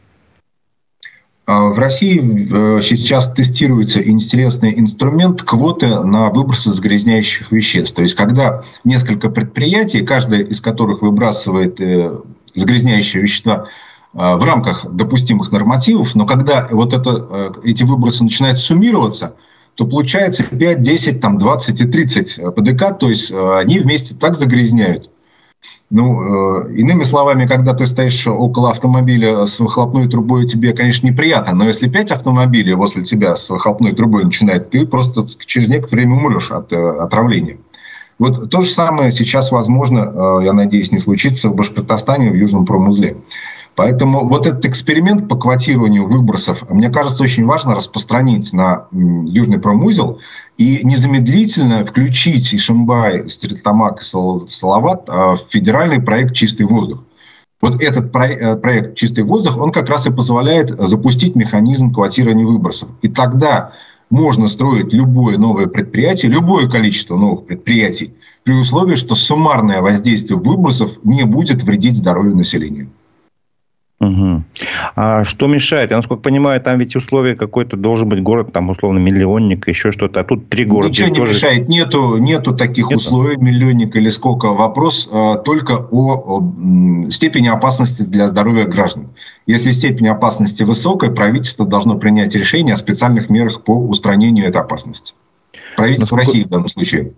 А, 1.45 1.69
в 1.69 1.79
России 1.79 2.19
э, 2.19 2.81
сейчас 2.81 3.31
тестируется 3.31 4.01
интересный 4.07 4.77
инструмент 4.77 5.41
квоты 5.41 5.87
на 5.87 6.29
выбросы 6.29 6.71
загрязняющих 6.71 7.51
веществ. 7.51 7.95
То 7.95 8.01
есть, 8.01 8.15
когда 8.15 8.61
несколько 8.83 9.29
предприятий, 9.29 10.01
каждое 10.01 10.43
из 10.43 10.61
которых 10.61 11.01
выбрасывает 11.01 11.79
э, 11.81 12.19
загрязняющие 12.53 13.23
вещества 13.23 13.67
в 14.13 14.43
рамках 14.43 14.85
допустимых 14.85 15.51
нормативов, 15.51 16.15
но 16.15 16.25
когда 16.25 16.67
вот 16.69 16.93
это, 16.93 17.27
э, 17.29 17.51
эти 17.63 17.83
выбросы 17.83 18.23
начинают 18.23 18.59
суммироваться, 18.59 19.35
то 19.75 19.85
получается 19.85 20.43
5, 20.43 20.81
10, 20.81 21.21
там 21.21 21.37
20 21.37 21.81
и 21.81 21.85
30 21.85 22.55
ПДК, 22.55 22.97
то 22.97 23.07
есть 23.07 23.31
э, 23.31 23.57
они 23.57 23.79
вместе 23.79 24.13
так 24.15 24.35
загрязняют. 24.35 25.09
Ну, 25.91 26.67
иными 26.69 27.03
словами, 27.03 27.45
когда 27.45 27.73
ты 27.73 27.85
стоишь 27.85 28.25
около 28.25 28.71
автомобиля 28.71 29.45
с 29.45 29.59
выхлопной 29.59 30.09
трубой, 30.09 30.47
тебе, 30.47 30.73
конечно, 30.73 31.05
неприятно, 31.05 31.53
но 31.53 31.65
если 31.65 31.87
5 31.87 32.11
автомобилей 32.11 32.73
возле 32.73 33.03
тебя 33.03 33.35
с 33.35 33.49
выхлопной 33.49 33.93
трубой 33.93 34.25
начинает, 34.25 34.71
ты 34.71 34.87
просто 34.87 35.25
через 35.45 35.69
некоторое 35.69 36.01
время 36.01 36.15
умрешь 36.15 36.51
от 36.51 36.73
отравления. 36.73 37.59
Вот 38.17 38.49
то 38.49 38.61
же 38.61 38.69
самое 38.71 39.11
сейчас, 39.11 39.51
возможно, 39.51 40.41
я 40.43 40.53
надеюсь, 40.53 40.91
не 40.91 40.97
случится 40.97 41.49
в 41.49 41.55
Башкортостане, 41.55 42.31
в 42.31 42.35
Южном 42.35 42.65
промузле. 42.65 43.17
Поэтому 43.75 44.27
вот 44.27 44.45
этот 44.45 44.65
эксперимент 44.65 45.29
по 45.29 45.35
квотированию 45.35 46.05
выбросов, 46.05 46.69
мне 46.69 46.89
кажется, 46.89 47.23
очень 47.23 47.45
важно 47.45 47.73
распространить 47.73 48.51
на 48.51 48.87
Южный 48.91 49.59
промузел 49.59 50.19
и 50.57 50.81
незамедлительно 50.83 51.85
включить 51.85 52.53
Ишимбай, 52.53 53.29
Стрельтамак 53.29 54.01
и 54.01 54.03
Салават 54.03 55.05
а, 55.07 55.35
в 55.35 55.45
федеральный 55.49 56.01
проект 56.01 56.33
«Чистый 56.33 56.63
воздух». 56.63 57.03
Вот 57.61 57.81
этот 57.81 58.13
э, 58.15 58.55
проект 58.57 58.95
«Чистый 58.95 59.23
воздух», 59.23 59.57
он 59.57 59.71
как 59.71 59.87
раз 59.89 60.05
и 60.05 60.11
позволяет 60.11 60.69
запустить 60.79 61.35
механизм 61.35 61.93
квотирования 61.93 62.45
выбросов. 62.45 62.89
И 63.01 63.07
тогда 63.07 63.71
можно 64.09 64.47
строить 64.47 64.91
любое 64.91 65.37
новое 65.37 65.67
предприятие, 65.67 66.31
любое 66.31 66.67
количество 66.67 67.15
новых 67.15 67.45
предприятий, 67.45 68.13
при 68.43 68.53
условии, 68.53 68.95
что 68.95 69.15
суммарное 69.15 69.81
воздействие 69.81 70.37
выбросов 70.37 70.97
не 71.03 71.23
будет 71.23 71.63
вредить 71.63 71.95
здоровью 71.95 72.35
населения. 72.35 72.89
Угу. 74.01 74.43
А 74.95 75.23
что 75.23 75.45
мешает? 75.45 75.91
Я, 75.91 75.97
насколько 75.97 76.23
понимаю, 76.23 76.59
там 76.59 76.79
ведь 76.79 76.95
условия 76.95 77.35
какой-то 77.35 77.77
должен 77.77 78.09
быть 78.09 78.23
город, 78.23 78.51
там, 78.51 78.71
условно, 78.71 78.97
миллионник, 78.97 79.67
еще 79.67 79.91
что-то. 79.91 80.21
А 80.21 80.23
тут 80.23 80.49
три 80.49 80.65
города. 80.65 80.89
Ничего 80.89 81.09
не 81.09 81.19
тоже... 81.19 81.33
мешает. 81.35 81.69
Нету, 81.69 82.17
нету 82.17 82.55
таких 82.55 82.85
нету? 82.85 82.95
условий, 82.95 83.37
миллионник 83.37 83.95
или 83.95 84.09
сколько. 84.09 84.47
Вопрос 84.47 85.07
а, 85.13 85.37
только 85.37 85.73
о, 85.91 86.39
о 86.39 87.09
степени 87.11 87.47
опасности 87.47 88.01
для 88.01 88.27
здоровья 88.27 88.65
граждан. 88.65 89.09
Если 89.45 89.69
степень 89.69 90.07
опасности 90.07 90.63
высокая, 90.63 91.11
правительство 91.11 91.67
должно 91.67 91.95
принять 91.95 92.33
решение 92.33 92.73
о 92.73 92.77
специальных 92.77 93.29
мерах 93.29 93.63
по 93.63 93.75
устранению 93.77 94.47
этой 94.47 94.61
опасности. 94.61 95.13
Правительство 95.77 96.15
Насколько... 96.15 96.37
России 96.37 96.43
в 96.43 96.49
данном 96.49 96.69
случае. 96.69 97.13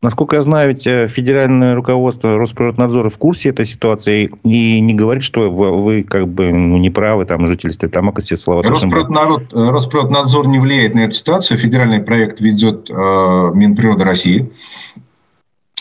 Насколько 0.00 0.36
я 0.36 0.42
знаю, 0.42 0.68
ведь 0.68 0.86
э, 0.86 1.08
федеральное 1.08 1.74
руководство 1.74 2.38
Росприроднадзора 2.38 3.08
в 3.08 3.18
курсе 3.18 3.48
этой 3.48 3.64
ситуации 3.64 4.30
и 4.44 4.80
не 4.80 4.94
говорит, 4.94 5.24
что 5.24 5.50
вы, 5.50 5.76
вы 5.76 6.04
как 6.04 6.28
бы 6.28 6.52
ну, 6.52 6.76
не 6.76 6.88
правы, 6.88 7.24
там, 7.24 7.44
жители 7.48 7.70
Стельтамака, 7.70 8.20
Слава 8.20 8.62
Росприроднадзор, 8.62 9.42
э, 9.52 9.70
Росприроднадзор 9.70 10.46
не 10.46 10.60
влияет 10.60 10.94
на 10.94 11.00
эту 11.00 11.14
ситуацию. 11.16 11.58
Федеральный 11.58 12.00
проект 12.00 12.40
ведет 12.40 12.88
э, 12.88 12.94
Минприрода 12.94 14.04
России 14.04 14.52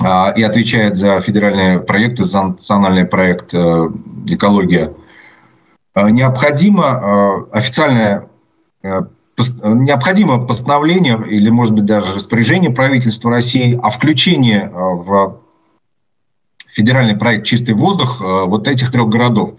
э, 0.01 0.34
и 0.36 0.41
отвечает 0.41 0.95
за 0.95 1.21
федеральные 1.21 1.80
проекты, 1.82 2.23
за 2.23 2.41
национальный 2.41 3.06
проект 3.06 3.53
э, 3.53 3.89
«Экология». 4.30 4.93
необходимо 5.95 7.47
официальное 7.51 8.30
необходимо 9.63 10.45
постановление 10.45 11.21
или, 11.30 11.50
может 11.50 11.73
быть, 11.73 11.86
даже 11.86 12.15
распоряжение 12.15 12.71
правительства 12.71 13.32
России 13.32 13.80
о 13.82 13.89
включении 13.89 14.69
в 14.71 15.39
федеральный 16.69 17.15
проект 17.15 17.45
«Чистый 17.45 17.76
воздух» 17.76 18.19
вот 18.21 18.67
этих 18.67 18.91
трех 18.91 19.10
городов. 19.10 19.54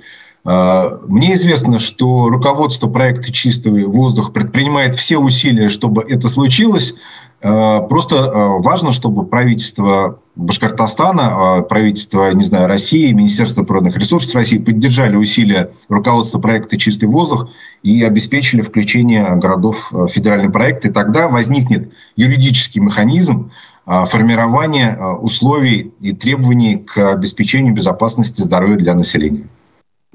Мне 0.45 1.35
известно, 1.35 1.79
что 1.79 2.29
руководство 2.29 2.89
проекта 2.89 3.33
«Чистый 3.33 3.85
воздух» 3.85 4.33
предпринимает 4.33 4.95
все 4.95 5.19
усилия, 5.19 5.69
чтобы 5.69 6.03
это 6.03 6.29
случилось. 6.29 6.95
Э, 7.41 7.81
просто 7.89 8.17
э, 8.17 8.31
важно, 8.63 8.93
чтобы 8.93 9.25
правительство 9.25 10.21
Башкортостана, 10.39 11.59
э, 11.59 11.63
правительство, 11.63 12.33
не 12.33 12.45
знаю, 12.45 12.69
России, 12.69 13.13
Министерство 13.13 13.65
природных 13.65 13.97
ресурсов 13.97 14.37
России 14.37 14.59
поддержали 14.59 15.17
усилия 15.17 15.73
руководства 15.89 16.39
проекта 16.39 16.79
«Чистый 16.79 17.07
воздух» 17.07 17.51
и 17.83 18.05
обеспечили 18.05 18.63
включение 18.63 19.35
городов 19.35 19.89
в 19.91 20.07
федеральный 20.07 20.51
проект. 20.51 20.87
И 20.87 20.91
тогда 20.91 21.29
возникнет 21.29 21.93
юридический 22.15 22.81
механизм 22.81 23.51
формирования 23.85 24.97
условий 24.97 25.93
и 26.01 26.13
требований 26.13 26.77
к 26.77 27.15
обеспечению 27.15 27.75
безопасности 27.75 28.43
здоровья 28.43 28.77
для 28.77 28.95
населения. 28.95 29.49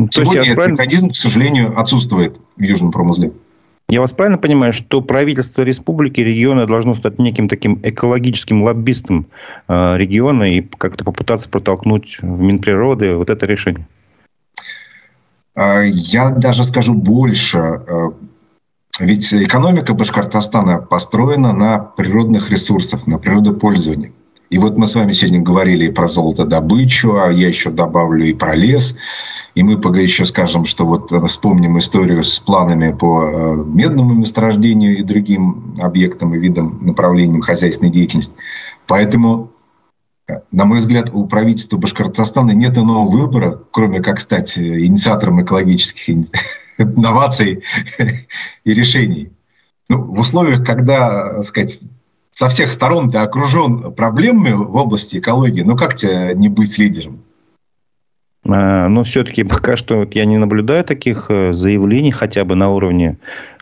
Сегодня 0.10 0.42
этот 0.42 0.56
правильно... 0.56 0.74
механизм, 0.74 1.10
к 1.10 1.16
сожалению, 1.16 1.80
отсутствует 1.80 2.38
в 2.56 2.62
Южном 2.62 2.92
промысле. 2.92 3.34
Я 3.90 4.00
вас 4.00 4.14
правильно 4.14 4.40
понимаю, 4.40 4.74
что 4.74 5.02
правительство 5.02 5.62
республики, 5.62 6.22
региона 6.22 6.66
должно 6.66 6.96
стать 6.96 7.20
неким 7.20 7.48
таким 7.48 7.80
экологическим 7.84 8.64
лоббистом 8.64 9.28
э, 9.68 9.98
региона 9.98 10.52
и 10.52 10.62
как-то 10.62 11.04
попытаться 11.04 11.50
протолкнуть 11.50 12.18
в 12.22 12.42
Минприроды 12.42 13.16
вот 13.16 13.30
это 13.30 13.46
решение? 13.46 13.88
А, 15.56 15.82
я 15.84 16.32
даже 16.32 16.64
скажу 16.64 16.96
больше. 16.96 17.58
Э, 17.60 18.10
ведь 19.00 19.34
экономика 19.34 19.94
Башкортостана 19.94 20.80
построена 20.80 21.54
на 21.54 21.80
природных 21.80 22.50
ресурсах, 22.50 23.06
на 23.06 23.18
природопользовании. 23.18 24.14
И 24.54 24.60
вот 24.60 24.78
мы 24.78 24.86
с 24.86 24.94
вами 24.94 25.14
сегодня 25.14 25.42
говорили 25.42 25.88
и 25.88 25.92
про 25.92 26.08
золотодобычу, 26.08 27.18
а 27.18 27.32
я 27.32 27.48
еще 27.48 27.72
добавлю 27.72 28.24
и 28.24 28.34
про 28.34 28.54
лес. 28.54 28.96
И 29.56 29.64
мы 29.64 29.74
еще 30.00 30.26
скажем, 30.26 30.64
что 30.64 30.86
вот 30.86 31.12
э, 31.12 31.26
вспомним 31.26 31.80
историю 31.80 32.24
с 32.24 32.40
планами 32.40 32.94
по 32.94 33.24
э, 33.24 33.56
медному 33.66 34.14
месторождению 34.14 35.00
и 35.00 35.02
другим 35.02 35.74
объектам 35.82 36.36
и 36.36 36.38
видам, 36.38 36.86
направлениям 36.86 37.42
хозяйственной 37.42 37.92
деятельности. 37.92 38.36
Поэтому, 38.86 39.54
э, 40.28 40.42
на 40.52 40.66
мой 40.66 40.78
взгляд, 40.78 41.10
у 41.12 41.26
правительства 41.26 41.78
Башкортостана 41.78 42.52
нет 42.52 42.78
иного 42.78 43.10
выбора, 43.10 43.60
кроме 43.72 44.04
как 44.04 44.20
стать 44.20 44.56
инициатором 44.60 45.42
экологических 45.42 46.28
инноваций 46.78 47.64
и 48.66 48.74
решений. 48.76 49.32
Ну, 49.90 50.04
в 50.04 50.20
условиях, 50.20 50.64
когда, 50.64 51.34
так 51.34 51.44
сказать, 51.44 51.82
со 52.34 52.50
всех 52.50 52.72
сторон 52.72 53.10
ты 53.10 53.20
окружен 53.20 53.94
проблемами 53.94 54.54
в 54.54 54.76
области 54.76 55.18
экологии, 55.18 55.62
ну 55.62 55.78
как 55.78 55.96
тебе 55.96 56.34
не 56.36 56.50
быть 56.50 56.78
лидером? 56.78 57.20
А, 58.46 58.90
но 58.90 59.04
все-таки 59.04 59.44
пока 59.44 59.78
что 59.78 60.06
я 60.12 60.26
не 60.26 60.38
наблюдаю 60.38 60.84
таких 60.84 61.28
э, 61.30 61.54
заявлений 61.54 62.12
хотя 62.12 62.44
бы 62.44 62.56
на 62.56 62.72
уровне, 62.72 63.18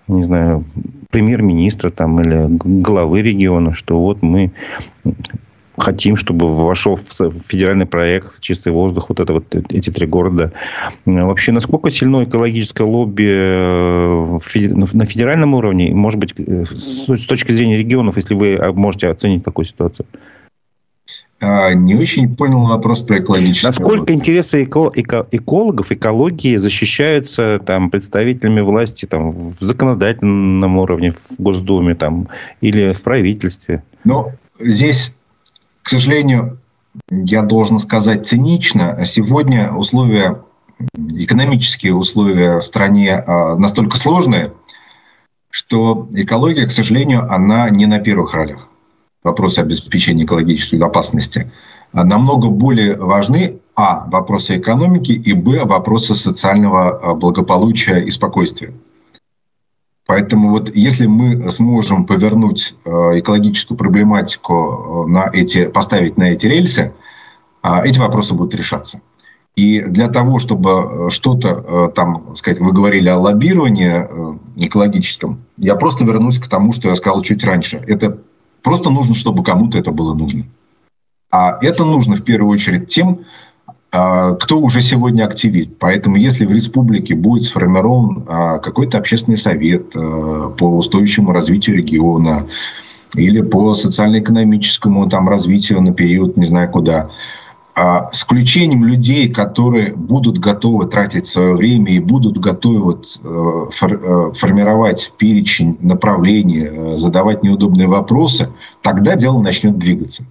не 0.08 0.24
знаю, 0.24 0.66
премьер-министра 1.12 1.90
там 1.90 2.20
или 2.22 2.48
главы 2.50 3.22
региона, 3.22 3.74
что 3.74 4.00
вот 4.00 4.22
мы 4.22 4.52
хотим, 5.82 6.16
чтобы 6.16 6.48
вошел 6.48 6.96
в 6.96 7.30
федеральный 7.48 7.86
проект 7.86 8.40
«Чистый 8.40 8.72
воздух», 8.72 9.10
вот 9.10 9.20
это 9.20 9.34
вот 9.34 9.56
эти 9.70 9.90
три 9.90 10.08
города. 10.08 10.52
Вообще, 11.06 11.52
насколько 11.52 11.90
сильно 11.90 12.24
экологическое 12.24 12.88
лобби 12.88 13.28
э, 13.28 14.40
на 14.96 15.06
федеральном 15.06 15.54
уровне, 15.54 15.94
может 15.94 16.20
быть, 16.20 16.34
э, 16.38 16.64
с 16.66 17.26
точки 17.26 17.52
зрения 17.52 17.78
регионов, 17.78 18.16
если 18.16 18.36
вы 18.36 18.72
можете 18.74 19.08
оценить 19.08 19.44
такую 19.44 19.66
ситуацию? 19.66 20.06
А, 21.44 21.74
не 21.74 21.96
очень 21.96 22.36
понял 22.36 22.68
вопрос 22.68 23.02
про 23.02 23.20
экологическое. 23.20 23.72
Насколько 23.72 24.14
интересы 24.14 24.64
эко- 24.64 24.92
эко- 24.94 25.28
экологов, 25.32 25.92
экологии 25.92 26.58
защищаются 26.58 27.60
там, 27.66 27.90
представителями 27.90 28.62
власти 28.62 29.06
там, 29.06 29.32
в 29.32 29.60
законодательном 29.60 30.78
уровне, 30.78 31.10
в 31.10 31.42
Госдуме 31.42 31.96
там, 31.96 32.28
или 32.62 32.94
в 32.94 33.02
правительстве? 33.02 33.82
Ну, 34.04 34.32
здесь, 34.60 35.16
к 35.82 35.90
сожалению, 35.90 36.60
я 37.10 37.44
должен 37.44 37.80
сказать 37.80 38.28
цинично, 38.28 39.04
сегодня 39.06 39.72
условия, 39.72 40.42
экономические 40.96 41.96
условия 41.96 42.60
в 42.60 42.66
стране 42.66 43.16
а, 43.16 43.56
настолько 43.56 43.98
сложные, 43.98 44.54
что 45.50 46.08
экология, 46.14 46.66
к 46.66 46.72
сожалению, 46.72 47.32
она 47.32 47.70
не 47.70 47.86
на 47.86 48.00
первых 48.00 48.34
ролях 48.34 48.68
вопросы 49.24 49.60
обеспечения 49.60 50.24
экологической 50.24 50.76
безопасности, 50.76 51.52
намного 51.94 52.50
более 52.50 52.96
важны, 52.96 53.60
а, 53.76 54.08
вопросы 54.08 54.58
экономики, 54.58 55.12
и, 55.12 55.34
б, 55.34 55.66
вопросы 55.66 56.16
социального 56.16 56.90
а, 56.90 57.14
благополучия 57.14 58.00
и 58.00 58.10
спокойствия. 58.10 58.74
Поэтому 60.12 60.50
вот 60.50 60.76
если 60.76 61.06
мы 61.08 61.50
сможем 61.52 62.06
повернуть 62.06 62.76
а, 62.86 63.18
экологическую 63.18 63.78
проблематику 63.78 65.06
на 65.08 65.30
эти, 65.32 65.68
поставить 65.68 66.18
на 66.18 66.32
эти 66.34 66.48
рельсы, 66.48 66.94
эти 67.64 68.00
вопросы 68.00 68.34
будут 68.34 68.56
решаться. 68.56 69.02
И 69.56 69.82
для 69.82 70.08
того, 70.08 70.40
чтобы 70.40 71.10
что-то 71.12 71.92
там, 71.96 72.36
сказать, 72.36 72.60
вы 72.60 72.72
говорили 72.72 73.08
о 73.08 73.20
лоббировании 73.20 74.08
экологическом, 74.58 75.42
я 75.58 75.76
просто 75.76 76.04
вернусь 76.04 76.40
к 76.40 76.48
тому, 76.48 76.72
что 76.72 76.90
я 76.90 76.96
сказал 76.96 77.22
чуть 77.22 77.44
раньше. 77.44 77.78
Это 77.86 78.18
Просто 78.62 78.90
нужно, 78.90 79.16
чтобы 79.16 79.44
кому-то 79.44 79.78
это 79.78 79.92
было 79.92 80.14
нужно. 80.14 80.46
А 81.32 81.58
это 81.62 81.86
нужно 81.86 82.16
в 82.16 82.24
первую 82.24 82.52
очередь 82.52 82.88
тем, 82.88 83.26
кто 83.92 84.60
уже 84.62 84.82
сегодня 84.82 85.26
активист. 85.26 85.74
Поэтому 85.78 86.16
если 86.16 86.46
в 86.46 86.52
республике 86.52 87.14
будет 87.14 87.44
сформирован 87.44 88.24
а, 88.26 88.60
какой-то 88.60 88.98
общественный 88.98 89.36
совет 89.36 89.94
а, 89.94 90.50
по 90.50 90.78
устойчивому 90.78 91.34
развитию 91.34 91.76
региона 91.76 92.48
или 93.16 93.42
по 93.42 93.74
социально-экономическому 93.74 95.10
там, 95.10 95.28
развитию 95.28 95.82
на 95.82 95.94
период 95.94 96.38
не 96.38 96.46
знаю 96.46 96.72
куда, 96.72 97.10
а 97.74 98.10
с 98.12 98.22
включением 98.22 98.84
людей, 98.84 99.30
которые 99.30 99.96
будут 99.96 100.40
готовы 100.40 100.86
тратить 100.88 101.26
свое 101.26 101.56
время 101.56 101.94
и 101.94 102.00
будут 102.00 102.38
готовы 102.38 103.00
э, 103.24 103.66
э, 103.82 104.32
формировать 104.36 105.14
перечень 105.18 105.78
направлений, 105.80 106.68
э, 106.70 106.98
задавать 106.98 107.44
неудобные 107.44 107.88
вопросы, 107.88 108.50
тогда 108.82 109.16
дело 109.16 109.42
начнет 109.42 109.78
двигаться. 109.78 110.26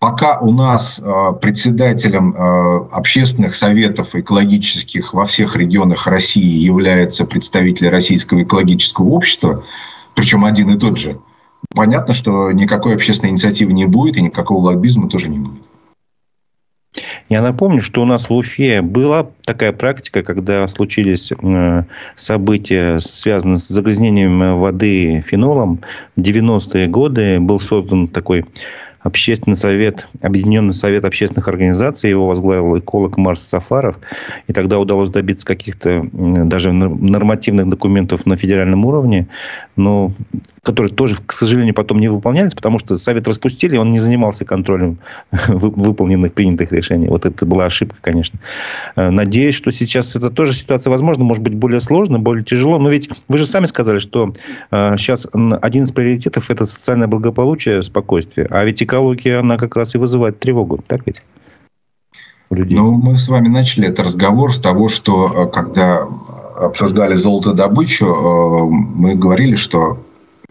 Пока 0.00 0.40
у 0.40 0.50
нас 0.50 0.98
председателем 1.42 2.34
общественных 2.90 3.54
советов 3.54 4.14
экологических 4.14 5.12
во 5.12 5.26
всех 5.26 5.56
регионах 5.56 6.06
России 6.06 6.64
является 6.64 7.26
представитель 7.26 7.90
Российского 7.90 8.42
экологического 8.42 9.10
общества, 9.10 9.62
причем 10.14 10.46
один 10.46 10.70
и 10.70 10.78
тот 10.78 10.96
же, 10.96 11.20
понятно, 11.74 12.14
что 12.14 12.50
никакой 12.50 12.94
общественной 12.94 13.30
инициативы 13.30 13.74
не 13.74 13.84
будет 13.84 14.16
и 14.16 14.22
никакого 14.22 14.68
лоббизма 14.68 15.10
тоже 15.10 15.28
не 15.28 15.38
будет. 15.38 15.62
Я 17.28 17.42
напомню, 17.42 17.80
что 17.80 18.02
у 18.02 18.04
нас 18.04 18.28
в 18.28 18.34
Уфе 18.34 18.82
была 18.82 19.28
такая 19.44 19.72
практика, 19.72 20.24
когда 20.24 20.66
случились 20.66 21.30
э, 21.30 21.84
события, 22.16 22.98
связанные 22.98 23.58
с 23.58 23.68
загрязнением 23.68 24.58
воды 24.58 25.22
фенолом. 25.24 25.80
В 26.16 26.20
90-е 26.20 26.88
годы 26.88 27.38
был 27.38 27.60
создан 27.60 28.08
такой 28.08 28.46
общественный 29.02 29.56
совет, 29.56 30.08
Объединенный 30.20 30.72
совет 30.72 31.04
общественных 31.04 31.48
организаций, 31.48 32.10
его 32.10 32.26
возглавил 32.26 32.78
эколог 32.78 33.16
Марс 33.16 33.42
Сафаров. 33.42 33.98
И 34.46 34.52
тогда 34.52 34.78
удалось 34.78 35.10
добиться 35.10 35.46
каких-то 35.46 36.06
даже 36.12 36.72
нормативных 36.72 37.68
документов 37.68 38.26
на 38.26 38.36
федеральном 38.36 38.84
уровне, 38.84 39.26
но 39.76 40.12
которые 40.62 40.92
тоже, 40.92 41.16
к 41.24 41.32
сожалению, 41.32 41.74
потом 41.74 41.98
не 41.98 42.08
выполнялись, 42.08 42.54
потому 42.54 42.78
что 42.78 42.96
совет 42.96 43.26
распустили, 43.26 43.76
он 43.76 43.92
не 43.92 43.98
занимался 43.98 44.44
контролем 44.44 44.98
выполненных, 45.48 46.34
принятых 46.34 46.70
решений. 46.72 47.08
Вот 47.08 47.24
это 47.24 47.46
была 47.46 47.66
ошибка, 47.66 47.96
конечно. 48.00 48.38
Э, 48.96 49.10
надеюсь, 49.10 49.54
что 49.54 49.72
сейчас 49.72 50.14
это 50.16 50.28
тоже 50.28 50.52
ситуация, 50.52 50.90
возможно, 50.90 51.24
может 51.24 51.42
быть 51.42 51.54
более 51.54 51.80
сложная, 51.80 52.18
более 52.18 52.44
тяжело. 52.44 52.78
Но 52.78 52.90
ведь 52.90 53.08
вы 53.28 53.38
же 53.38 53.46
сами 53.46 53.66
сказали, 53.66 53.98
что 53.98 54.32
сейчас 54.70 55.26
э, 55.26 55.38
один 55.62 55.84
из 55.84 55.92
приоритетов– 55.92 56.50
это 56.52 56.66
социальное 56.66 57.08
благополучие, 57.08 57.82
спокойствие. 57.82 58.46
А 58.50 58.64
ведь 58.64 58.82
экология, 58.90 59.38
она 59.38 59.56
как 59.56 59.76
раз 59.76 59.94
и 59.94 59.98
вызывает 59.98 60.40
тревогу, 60.40 60.80
так 60.86 61.06
ведь? 61.06 61.22
людей. 62.50 62.76
Ну, 62.76 62.92
мы 62.92 63.16
с 63.16 63.28
вами 63.28 63.48
начали 63.48 63.88
этот 63.88 64.06
разговор 64.06 64.52
с 64.52 64.60
того, 64.60 64.88
что 64.88 65.44
э, 65.44 65.50
когда 65.52 66.06
обсуждали 66.56 67.14
золотодобычу, 67.14 68.06
э, 68.06 68.64
мы 68.70 69.14
говорили, 69.14 69.54
что 69.54 69.98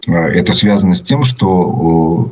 э, 0.07 0.13
это 0.13 0.53
связано 0.53 0.95
с 0.95 1.01
тем, 1.01 1.23
что 1.23 2.31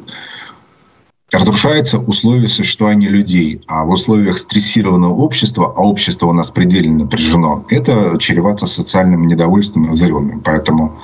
разрушается 1.32 2.00
условия 2.00 2.48
существования 2.48 3.10
людей. 3.10 3.62
А 3.68 3.84
в 3.84 3.90
условиях 3.90 4.38
стрессированного 4.38 5.14
общества, 5.14 5.74
а 5.76 5.82
общество 5.82 6.28
у 6.28 6.34
нас 6.34 6.50
предельно 6.50 7.00
напряжено, 7.00 7.66
это 7.70 8.18
чревато 8.20 8.66
социальным 8.66 9.28
недовольством 9.28 9.88
и 9.88 9.90
взрывами. 9.90 10.40
Поэтому 10.44 10.98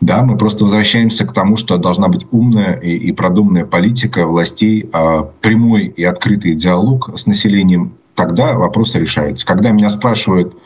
да, 0.00 0.22
мы 0.22 0.38
просто 0.38 0.64
возвращаемся 0.64 1.26
к 1.26 1.32
тому, 1.34 1.56
что 1.56 1.76
должна 1.76 2.08
быть 2.08 2.26
умная 2.30 2.74
и, 2.74 2.96
и 2.96 3.12
продуманная 3.12 3.66
политика 3.66 4.26
властей, 4.26 4.88
а 4.92 5.24
прямой 5.42 5.86
и 5.88 6.02
открытый 6.04 6.54
диалог 6.54 7.10
с 7.14 7.26
населением. 7.26 7.92
Тогда 8.14 8.54
вопросы 8.54 8.98
решаются. 8.98 9.46
Когда 9.46 9.70
меня 9.70 9.90
спрашивают, 9.90 10.56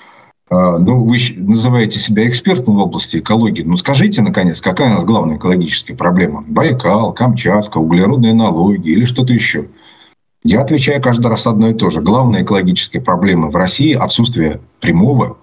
а, 0.50 0.78
ну, 0.78 1.04
вы 1.04 1.18
называете 1.36 1.98
себя 1.98 2.28
экспертом 2.28 2.76
в 2.76 2.78
области 2.78 3.16
экологии. 3.16 3.62
Ну, 3.62 3.76
скажите, 3.76 4.22
наконец, 4.22 4.60
какая 4.60 4.90
у 4.90 4.94
нас 4.94 5.04
главная 5.04 5.36
экологическая 5.36 5.94
проблема? 5.94 6.44
Байкал, 6.46 7.12
Камчатка, 7.12 7.78
углеродные 7.78 8.34
налоги 8.34 8.90
или 8.90 9.04
что-то 9.04 9.32
еще? 9.32 9.66
Я 10.44 10.60
отвечаю 10.60 11.02
каждый 11.02 11.26
раз 11.26 11.46
одно 11.48 11.70
и 11.70 11.74
то 11.74 11.90
же. 11.90 12.02
Главная 12.02 12.44
экологическая 12.44 13.00
проблема 13.00 13.48
в 13.50 13.56
России– 13.56 13.94
отсутствие 13.94 14.60
прямого 14.80 15.38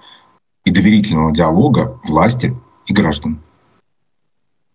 и 0.63 0.71
доверительного 0.71 1.33
диалога 1.33 1.99
власти 2.05 2.55
и 2.85 2.93
граждан. 2.93 3.39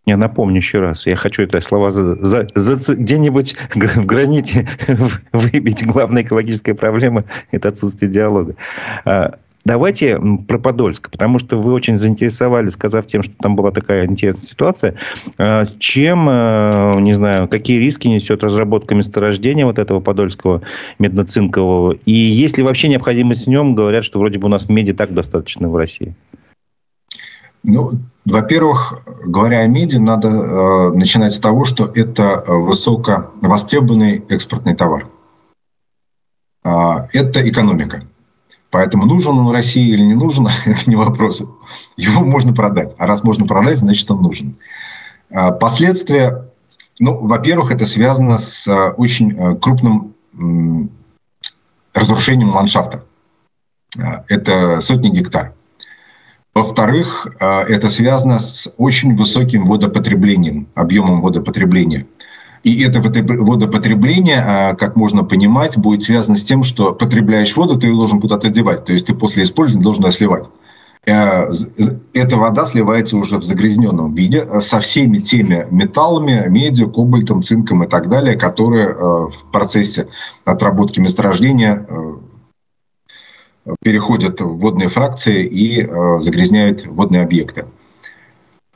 Я 0.07 0.17
напомню 0.17 0.57
еще 0.57 0.81
раз, 0.81 1.07
я 1.07 1.17
хочу 1.17 1.43
это 1.43 1.61
слова 1.61 1.91
за, 1.91 2.25
за, 2.25 2.47
за, 2.55 2.95
где-нибудь 2.95 3.57
в 3.75 4.07
граните 4.07 4.69
выбить. 5.33 5.85
Главная 5.85 6.23
экологическая 6.23 6.75
проблема– 6.75 7.25
это 7.51 7.69
отсутствие 7.69 8.11
диалога. 8.11 8.55
А, 9.05 9.35
Давайте 9.67 10.21
про 10.47 10.61
Подольск, 10.61 11.11
потому 11.11 11.41
что 11.41 11.59
вы 11.59 11.73
очень 11.73 11.99
заинтересовали, 11.99 12.69
сказав 12.69 13.05
тем, 13.07 13.25
что 13.25 13.35
там 13.41 13.57
была 13.57 13.73
такая 13.73 14.07
интересная 14.07 14.47
ситуация. 14.47 14.95
А, 15.39 15.65
чем, 15.81 16.29
э, 16.31 17.01
не 17.01 17.13
знаю, 17.15 17.49
какие 17.49 17.81
риски 17.81 18.07
несет 18.07 18.45
разработка 18.45 18.95
месторождения 18.95 19.67
вот 19.67 19.81
этого 19.81 19.99
подольского 19.99 20.63
медноцинкового? 21.01 21.97
И 22.07 22.13
есть 22.13 22.59
ли 22.59 22.63
вообще 22.63 22.87
необходимость 22.87 23.47
в 23.47 23.51
нем? 23.51 23.75
Говорят, 23.75 24.05
что 24.05 24.21
вроде 24.21 24.39
бы 24.39 24.47
у 24.47 24.51
нас 24.51 24.69
меди 24.69 24.93
так 24.93 25.13
достаточно 25.13 25.69
в 25.69 25.75
России. 25.75 26.15
Ну, 27.69 27.99
во-первых, 28.25 29.03
говоря 29.25 29.59
о 29.59 29.67
меди, 29.67 29.97
надо 29.97 30.29
э, 30.29 30.91
начинать 30.93 31.35
с 31.35 31.41
того, 31.41 31.65
что 31.65 31.87
это 31.87 32.45
высоко 32.47 33.33
востребованный 33.43 34.25
экспортный 34.29 34.77
товар. 34.77 35.09
Э, 36.63 37.09
это 37.13 37.49
экономика. 37.49 38.05
Поэтому 38.71 39.07
нужен 39.07 39.37
он 39.37 39.51
России 39.51 39.89
или 39.89 40.03
не 40.03 40.15
нужен, 40.15 40.47
это 40.65 40.89
не 40.89 40.95
вопрос. 40.95 41.43
Его 41.97 42.25
можно 42.25 42.55
продать. 42.55 42.95
А 42.99 43.07
раз 43.07 43.25
можно 43.25 43.47
продать, 43.47 43.79
значит 43.79 44.09
он 44.13 44.23
нужен. 44.23 44.57
А, 45.31 45.51
последствия, 45.51 46.49
ну, 47.01 47.19
во-первых, 47.27 47.73
это 47.73 47.85
связано 47.85 48.39
с 48.39 48.69
а, 48.69 48.91
очень 48.91 49.37
а, 49.37 49.57
крупным 49.57 50.15
разрушением 51.95 52.51
ландшафта. 52.51 53.03
Это 54.29 54.81
сотни 54.83 55.09
гектар. 55.09 55.55
Во-вторых, 56.57 57.27
это 57.39 57.91
связано 57.91 58.39
с 58.39 58.73
очень 58.79 59.15
высоким 59.15 59.67
водопотреблением, 59.67 60.69
объемом 60.75 61.21
водопотребления. 61.21 62.07
И 62.65 62.83
это 62.83 63.01
водопотребление, 63.01 64.43
а, 64.45 64.75
как 64.75 64.97
можно 64.97 65.23
понимать, 65.23 65.79
будет 65.79 66.03
связано 66.03 66.37
с 66.37 66.45
тем, 66.45 66.63
что 66.63 66.93
потребляешь 66.93 67.55
воду, 67.57 67.79
ты 67.79 67.89
ее 67.89 67.95
должен 67.95 68.21
куда-то 68.21 68.49
девать. 68.49 68.87
То 68.87 68.93
есть 68.93 69.07
ты 69.07 69.15
после 69.15 69.43
использования 69.45 69.85
должен 69.85 70.05
ее 70.07 70.11
сливать. 70.11 70.47
Э, 71.07 71.49
эта 72.13 72.37
вода 72.37 72.65
сливается 72.65 73.17
уже 73.17 73.39
в 73.39 73.45
загрязненном 73.45 74.15
виде 74.15 74.45
э, 74.45 74.61
со 74.61 74.81
всеми 74.81 75.19
теми 75.19 75.69
металлами, 75.71 76.47
медью, 76.49 76.91
кобальтом, 76.91 77.43
цинком 77.43 77.85
и 77.85 77.87
так 77.87 78.09
далее, 78.09 78.37
которые 78.37 78.89
э, 78.89 78.95
в 78.95 79.53
процессе 79.53 80.09
отработки 80.45 80.99
месторождения 80.99 81.87
переходят 83.83 84.41
в 84.41 84.59
водные 84.59 84.89
фракции 84.89 85.45
и 85.45 85.85
загрязняют 86.21 86.87
водные 86.87 87.23
объекты. 87.23 87.67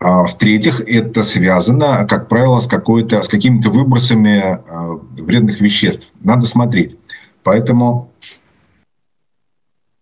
А, 0.00 0.24
в-третьих, 0.24 0.80
это 0.80 1.22
связано, 1.22 2.06
как 2.08 2.28
правило, 2.28 2.58
с, 2.58 2.66
какой-то, 2.66 3.20
с 3.20 3.28
какими-то 3.28 3.70
выбросами 3.70 4.40
а, 4.40 4.98
вредных 5.18 5.60
веществ. 5.60 6.10
Надо 6.22 6.46
смотреть. 6.46 6.96
Поэтому 7.42 8.10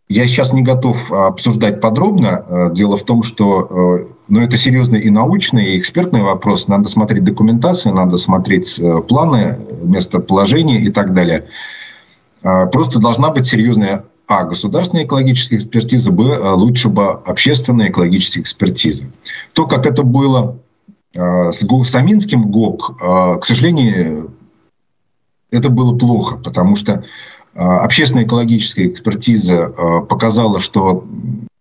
я 0.09 0.27
сейчас 0.29 0.53
не 0.53 0.63
готов 0.63 1.11
обсуждать 1.11 1.81
подробно. 1.81 2.45
А, 2.49 2.71
дело 2.71 2.97
в 2.97 3.03
том, 3.03 3.25
что 3.25 4.09
ну, 4.29 4.41
это 4.41 4.57
серьезный 4.57 5.01
и 5.01 5.11
научный, 5.11 5.75
и 5.75 5.79
экспертный 5.81 6.23
вопрос. 6.23 6.69
Надо 6.69 6.89
смотреть 6.89 7.25
документацию, 7.25 7.93
надо 7.93 8.19
смотреть 8.19 8.79
э, 8.79 9.01
планы, 9.01 9.59
местоположение 9.83 10.81
и 10.83 10.91
так 10.91 11.13
далее. 11.13 11.49
Просто 12.41 13.01
должна 13.01 13.31
быть 13.31 13.47
серьезная 13.47 14.05
а. 14.29 14.45
Государственная 14.45 15.05
экологическая 15.05 15.57
экспертиза, 15.57 16.13
Б. 16.13 16.25
Э, 16.25 16.53
лучше 16.53 16.91
бы 16.91 17.13
общественная 17.13 17.89
экологическая 17.89 18.43
экспертиза. 18.43 19.05
То, 19.55 19.67
как 19.67 19.87
это 19.87 20.03
было 20.03 20.59
э, 21.15 21.51
с 21.51 21.65
Густаминским 21.65 22.51
ГОК, 22.51 22.91
э, 23.01 23.39
к 23.41 23.45
сожалению, 23.47 24.33
это 25.51 25.71
было 25.71 25.97
плохо, 25.97 26.37
потому 26.37 26.77
что 26.77 27.05
общественная 27.55 28.25
экологическая 28.27 28.87
экспертиза 28.87 29.67
показала, 30.09 30.61
что 30.61 31.07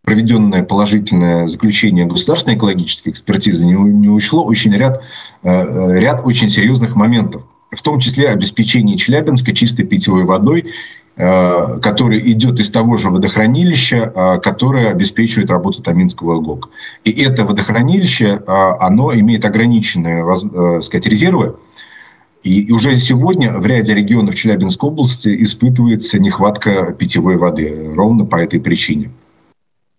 проведенное 0.03 0.62
положительное 0.62 1.47
заключение 1.47 2.06
государственной 2.06 2.58
экологической 2.58 3.10
экспертизы 3.10 3.65
не, 3.65 3.73
не 3.73 4.10
учло 4.10 4.43
очень 4.43 4.75
ряд, 4.75 5.01
ряд 5.41 6.21
очень 6.25 6.49
серьезных 6.49 6.97
моментов, 6.97 7.43
в 7.71 7.82
том 7.82 7.99
числе 7.99 8.30
обеспечение 8.30 8.97
Челябинска 8.97 9.53
чистой 9.53 9.86
питьевой 9.86 10.25
водой 10.25 10.73
который 11.17 12.32
идет 12.32 12.60
из 12.60 12.69
того 12.69 12.95
же 12.97 13.10
водохранилища, 13.10 14.13
э, 14.13 14.39
которое 14.39 14.91
обеспечивает 14.91 15.49
работу 15.49 15.82
Таминского 15.82 16.39
ГОК. 16.39 16.69
И 17.06 17.12
это 17.12 17.43
водохранилище, 17.43 18.25
э, 18.25 18.41
оно 18.45 19.15
имеет 19.15 19.43
ограниченные 19.43 20.23
сказать, 20.82 21.08
резервы, 21.08 21.56
и 22.43 22.71
уже 22.71 22.97
сегодня 22.97 23.58
в 23.58 23.65
ряде 23.65 23.95
регионов 23.95 24.36
Челябинской 24.36 24.89
области 24.89 25.41
испытывается 25.41 26.19
нехватка 26.19 26.93
питьевой 26.93 27.38
воды 27.38 27.91
ровно 27.95 28.25
по 28.25 28.36
этой 28.36 28.60
причине. 28.60 29.10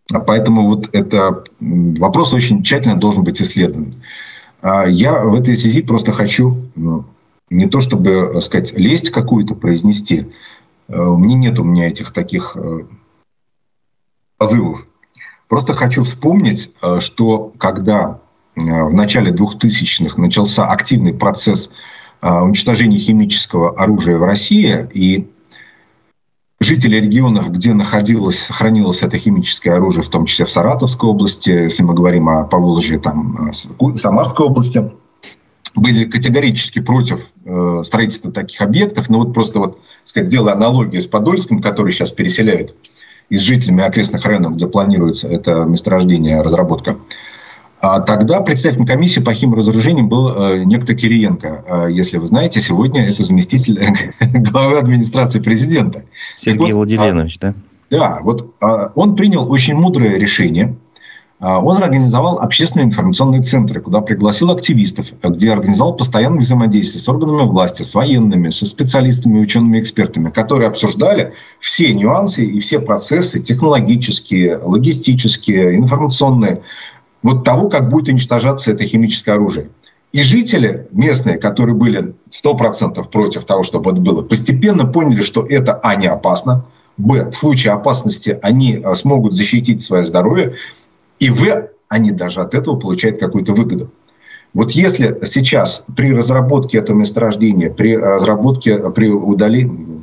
Поэтому 0.08 0.68
вот 0.68 0.88
это 0.92 1.42
вопрос 1.60 2.32
очень 2.32 2.62
тщательно 2.62 2.98
должен 2.98 3.24
быть 3.24 3.42
исследован. 3.42 3.90
Я 4.62 5.22
в 5.24 5.34
этой 5.34 5.58
связи 5.58 5.82
просто 5.82 6.12
хочу 6.12 6.56
ну, 6.76 7.04
не 7.50 7.66
то 7.66 7.80
чтобы 7.80 8.38
сказать 8.40 8.72
лесть 8.74 9.10
какую-то 9.10 9.54
произнести, 9.54 10.28
Э, 10.28 10.57
мне 10.88 11.34
нет 11.34 11.58
у 11.58 11.64
меня 11.64 11.88
этих 11.88 12.12
таких 12.12 12.56
э, 12.56 12.86
позывов. 14.38 14.86
Просто 15.48 15.72
хочу 15.74 16.04
вспомнить, 16.04 16.72
э, 16.82 16.98
что 17.00 17.52
когда 17.58 18.20
в 18.56 18.92
начале 18.92 19.30
2000-х 19.30 20.20
начался 20.20 20.66
активный 20.66 21.14
процесс 21.14 21.70
уничтожения 22.20 22.98
химического 22.98 23.78
оружия 23.78 24.18
в 24.18 24.24
России, 24.24 24.88
и 24.92 25.30
жители 26.60 26.96
регионов, 26.96 27.50
где 27.50 27.72
находилось, 27.72 28.46
хранилось 28.48 29.02
это 29.02 29.18
химическое 29.18 29.74
оружие, 29.74 30.02
в 30.02 30.08
том 30.08 30.26
числе 30.26 30.44
в 30.44 30.50
Саратовской 30.50 31.08
области, 31.08 31.50
если 31.50 31.82
мы 31.82 31.94
говорим 31.94 32.28
о 32.28 32.44
Поволжье, 32.44 32.98
там, 32.98 33.52
Самарской 33.52 34.46
области, 34.46 34.90
были 35.74 36.04
категорически 36.04 36.80
против 36.80 37.20
э, 37.44 37.82
строительства 37.84 38.32
таких 38.32 38.60
объектов. 38.60 39.08
Но 39.08 39.18
вот 39.18 39.32
просто 39.32 39.58
вот, 39.60 39.80
сказать, 40.08 40.30
делая 40.30 40.54
аналогию 40.54 41.02
с 41.02 41.06
Подольском, 41.06 41.60
который 41.60 41.92
сейчас 41.92 42.12
переселяют 42.12 42.74
из 43.28 43.42
жителями 43.42 43.84
окрестных 43.84 44.24
районов, 44.24 44.56
где 44.56 44.66
планируется 44.66 45.28
это 45.28 45.64
месторождение, 45.64 46.40
разработка. 46.40 46.96
А 47.80 48.00
тогда 48.00 48.40
председателем 48.40 48.86
комиссии 48.86 49.20
по 49.20 49.34
химразоружению 49.34 50.06
был 50.06 50.30
э, 50.34 50.64
некто 50.64 50.94
Кириенко. 50.94 51.64
А, 51.68 51.86
если 51.86 52.16
вы 52.16 52.26
знаете, 52.26 52.60
сегодня 52.60 53.04
это 53.04 53.22
заместитель 53.22 53.78
главы 54.20 54.78
администрации 54.78 55.40
президента. 55.40 56.04
Сергей 56.34 56.72
вот, 56.72 56.88
Владимирович, 56.88 57.36
а, 57.40 57.40
да? 57.40 57.54
Да, 57.90 58.18
вот 58.22 58.54
он 58.60 59.14
принял 59.14 59.50
очень 59.50 59.74
мудрое 59.74 60.18
решение– 60.18 60.74
он 61.40 61.80
организовал 61.82 62.40
общественные 62.40 62.86
информационные 62.86 63.42
центры, 63.42 63.80
куда 63.80 64.00
пригласил 64.00 64.50
активистов, 64.50 65.12
где 65.22 65.52
организовал 65.52 65.94
постоянное 65.94 66.40
взаимодействие 66.40 67.00
с 67.00 67.08
органами 67.08 67.46
власти, 67.48 67.84
с 67.84 67.94
военными, 67.94 68.48
со 68.48 68.66
специалистами, 68.66 69.38
учеными, 69.38 69.80
экспертами, 69.80 70.30
которые 70.30 70.68
обсуждали 70.68 71.34
все 71.60 71.94
нюансы 71.94 72.44
и 72.44 72.58
все 72.58 72.80
процессы 72.80 73.38
технологические, 73.38 74.58
логистические, 74.58 75.76
информационные, 75.76 76.62
вот 77.22 77.44
того, 77.44 77.68
как 77.68 77.88
будет 77.88 78.08
уничтожаться 78.08 78.72
это 78.72 78.84
химическое 78.84 79.32
оружие. 79.32 79.68
И 80.12 80.22
жители 80.22 80.88
местные, 80.90 81.38
которые 81.38 81.76
были 81.76 82.14
100% 82.30 83.08
против 83.10 83.44
того, 83.44 83.62
чтобы 83.62 83.92
это 83.92 84.00
было, 84.00 84.22
постепенно 84.22 84.86
поняли, 84.86 85.20
что 85.20 85.46
это, 85.46 85.74
а, 85.82 85.96
не 85.96 86.06
опасно, 86.06 86.64
б, 86.96 87.30
в 87.30 87.36
случае 87.36 87.74
опасности 87.74 88.38
они 88.42 88.80
а, 88.82 88.94
смогут 88.94 89.34
защитить 89.34 89.82
свое 89.82 90.04
здоровье, 90.04 90.54
и 91.18 91.30
в, 91.30 91.68
они 91.88 92.10
даже 92.12 92.40
от 92.40 92.54
этого 92.54 92.76
получают 92.76 93.18
какую-то 93.18 93.54
выгоду. 93.54 93.90
Вот 94.54 94.72
если 94.72 95.18
сейчас 95.24 95.84
при 95.94 96.12
разработке 96.12 96.78
этого 96.78 96.96
месторождения, 96.96 97.70
при 97.70 97.96
разработке, 97.96 98.78
при 98.90 99.08
удалении, 99.08 100.02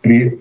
при 0.00 0.40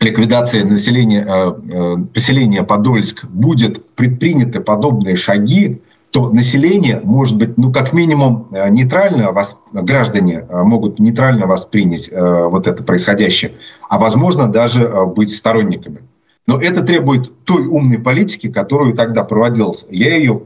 ликвидации 0.00 0.62
населения, 0.62 2.06
поселения 2.14 2.62
Подольск 2.62 3.24
будет 3.24 3.84
предприняты 3.94 4.60
подобные 4.60 5.16
шаги, 5.16 5.80
то 6.16 6.30
население 6.30 7.00
может 7.04 7.36
быть, 7.36 7.58
ну, 7.58 7.70
как 7.70 7.92
минимум, 7.92 8.48
э, 8.50 8.70
нейтрально, 8.70 9.32
вас, 9.32 9.58
граждане 9.72 10.46
э, 10.48 10.62
могут 10.62 10.98
нейтрально 10.98 11.46
воспринять 11.46 12.08
э, 12.10 12.44
вот 12.46 12.66
это 12.66 12.82
происходящее, 12.82 13.52
а 13.90 13.98
возможно 13.98 14.48
даже 14.48 14.88
быть 15.14 15.30
сторонниками. 15.30 15.98
Но 16.46 16.60
это 16.60 16.82
требует 16.82 17.44
той 17.44 17.66
умной 17.66 17.98
политики, 17.98 18.50
которую 18.50 18.94
тогда 18.94 19.24
проводилась. 19.24 19.86
Я 19.90 20.16
ее, 20.16 20.42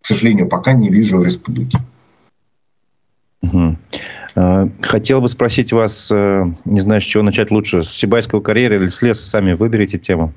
к 0.00 0.06
сожалению, 0.06 0.48
пока 0.48 0.72
не 0.72 0.88
вижу 0.88 1.18
в 1.18 1.24
республике. 1.24 1.78
Угу. 3.42 3.76
Хотел 4.80 5.20
бы 5.20 5.28
спросить 5.28 5.72
вас, 5.72 6.10
не 6.10 6.80
знаю, 6.80 7.02
с 7.02 7.04
чего 7.04 7.22
начать 7.22 7.50
лучше, 7.50 7.82
с 7.82 7.90
Сибайского 7.90 8.40
карьера 8.40 8.76
или 8.76 8.86
с 8.86 9.02
леса, 9.02 9.26
сами 9.26 9.52
выберите 9.52 9.98
тему. 9.98 10.32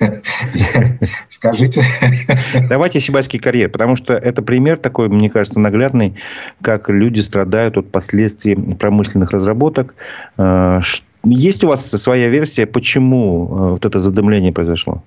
Скажите. 1.30 1.84
Давайте 2.68 3.00
Сибайский 3.00 3.38
карьер, 3.38 3.70
потому 3.70 3.96
что 3.96 4.14
это 4.14 4.42
пример 4.42 4.78
такой, 4.78 5.08
мне 5.08 5.30
кажется, 5.30 5.60
наглядный, 5.60 6.16
как 6.62 6.88
люди 6.88 7.20
страдают 7.20 7.76
от 7.76 7.90
последствий 7.90 8.56
промышленных 8.56 9.30
разработок. 9.30 9.94
Э, 10.36 10.80
есть 11.24 11.64
у 11.64 11.68
вас 11.68 11.88
своя 11.88 12.28
версия, 12.28 12.66
почему 12.66 13.46
э, 13.46 13.70
вот 13.70 13.84
это 13.84 13.98
задымление 13.98 14.52
произошло? 14.52 15.02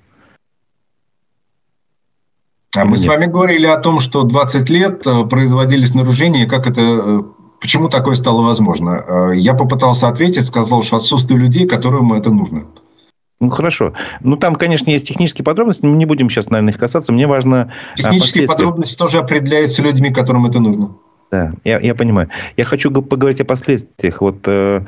А 2.75 2.85
мы 2.85 2.91
нет? 2.91 2.99
с 2.99 3.05
вами 3.05 3.25
говорили 3.27 3.67
о 3.67 3.77
том, 3.77 3.99
что 3.99 4.23
20 4.23 4.69
лет 4.69 5.05
э, 5.05 5.25
производились 5.25 5.93
нарушения, 5.93 6.45
как 6.45 6.67
это 6.67 7.25
Почему 7.59 7.87
такое 7.87 8.15
стало 8.15 8.41
возможно? 8.41 9.31
Я 9.33 9.53
попытался 9.53 10.09
ответить, 10.09 10.45
сказал, 10.45 10.83
что 10.83 10.97
отсутствие 10.97 11.39
людей, 11.39 11.65
которым 11.65 12.11
это 12.11 12.29
нужно. 12.29 12.65
Ну, 13.43 13.49
хорошо. 13.49 13.93
Ну, 14.21 14.37
там, 14.37 14.55
конечно, 14.55 14.89
есть 14.89 15.07
технические 15.07 15.43
подробности, 15.43 15.85
но 15.85 15.93
не 15.95 16.05
будем 16.05 16.29
сейчас, 16.29 16.49
наверное, 16.49 16.71
их 16.71 16.79
касаться. 16.79 17.11
Мне 17.11 17.27
важно... 17.27 17.73
А, 17.91 17.97
технические 17.97 18.47
подробности 18.47 18.97
тоже 18.97 19.19
определяются 19.19 19.81
людьми, 19.81 20.13
которым 20.13 20.45
это 20.45 20.61
нужно. 20.61 20.95
Да, 21.29 21.51
я, 21.65 21.79
я 21.79 21.93
понимаю. 21.93 22.29
Я 22.55 22.63
хочу 22.63 22.89
поговорить 22.89 23.41
о 23.41 23.45
последствиях. 23.45 24.21
Вот 24.21 24.47
э, 24.47 24.85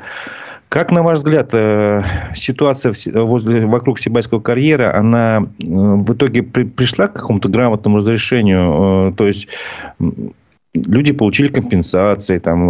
как, 0.76 0.90
на 0.90 1.02
ваш 1.02 1.18
взгляд, 1.18 1.54
э, 1.54 2.02
ситуация 2.34 2.92
возле, 3.14 3.64
вокруг 3.64 3.98
Сибайского 3.98 4.40
карьера, 4.40 4.94
она 4.94 5.38
э, 5.40 5.44
в 5.66 6.12
итоге 6.12 6.42
при, 6.42 6.64
пришла 6.64 7.06
к 7.06 7.14
какому-то 7.14 7.48
грамотному 7.48 7.96
разрешению? 7.96 9.14
То 9.16 9.26
есть 9.26 9.48
люди 10.74 11.14
получили 11.14 11.48
компенсации, 11.48 12.38
там, 12.38 12.68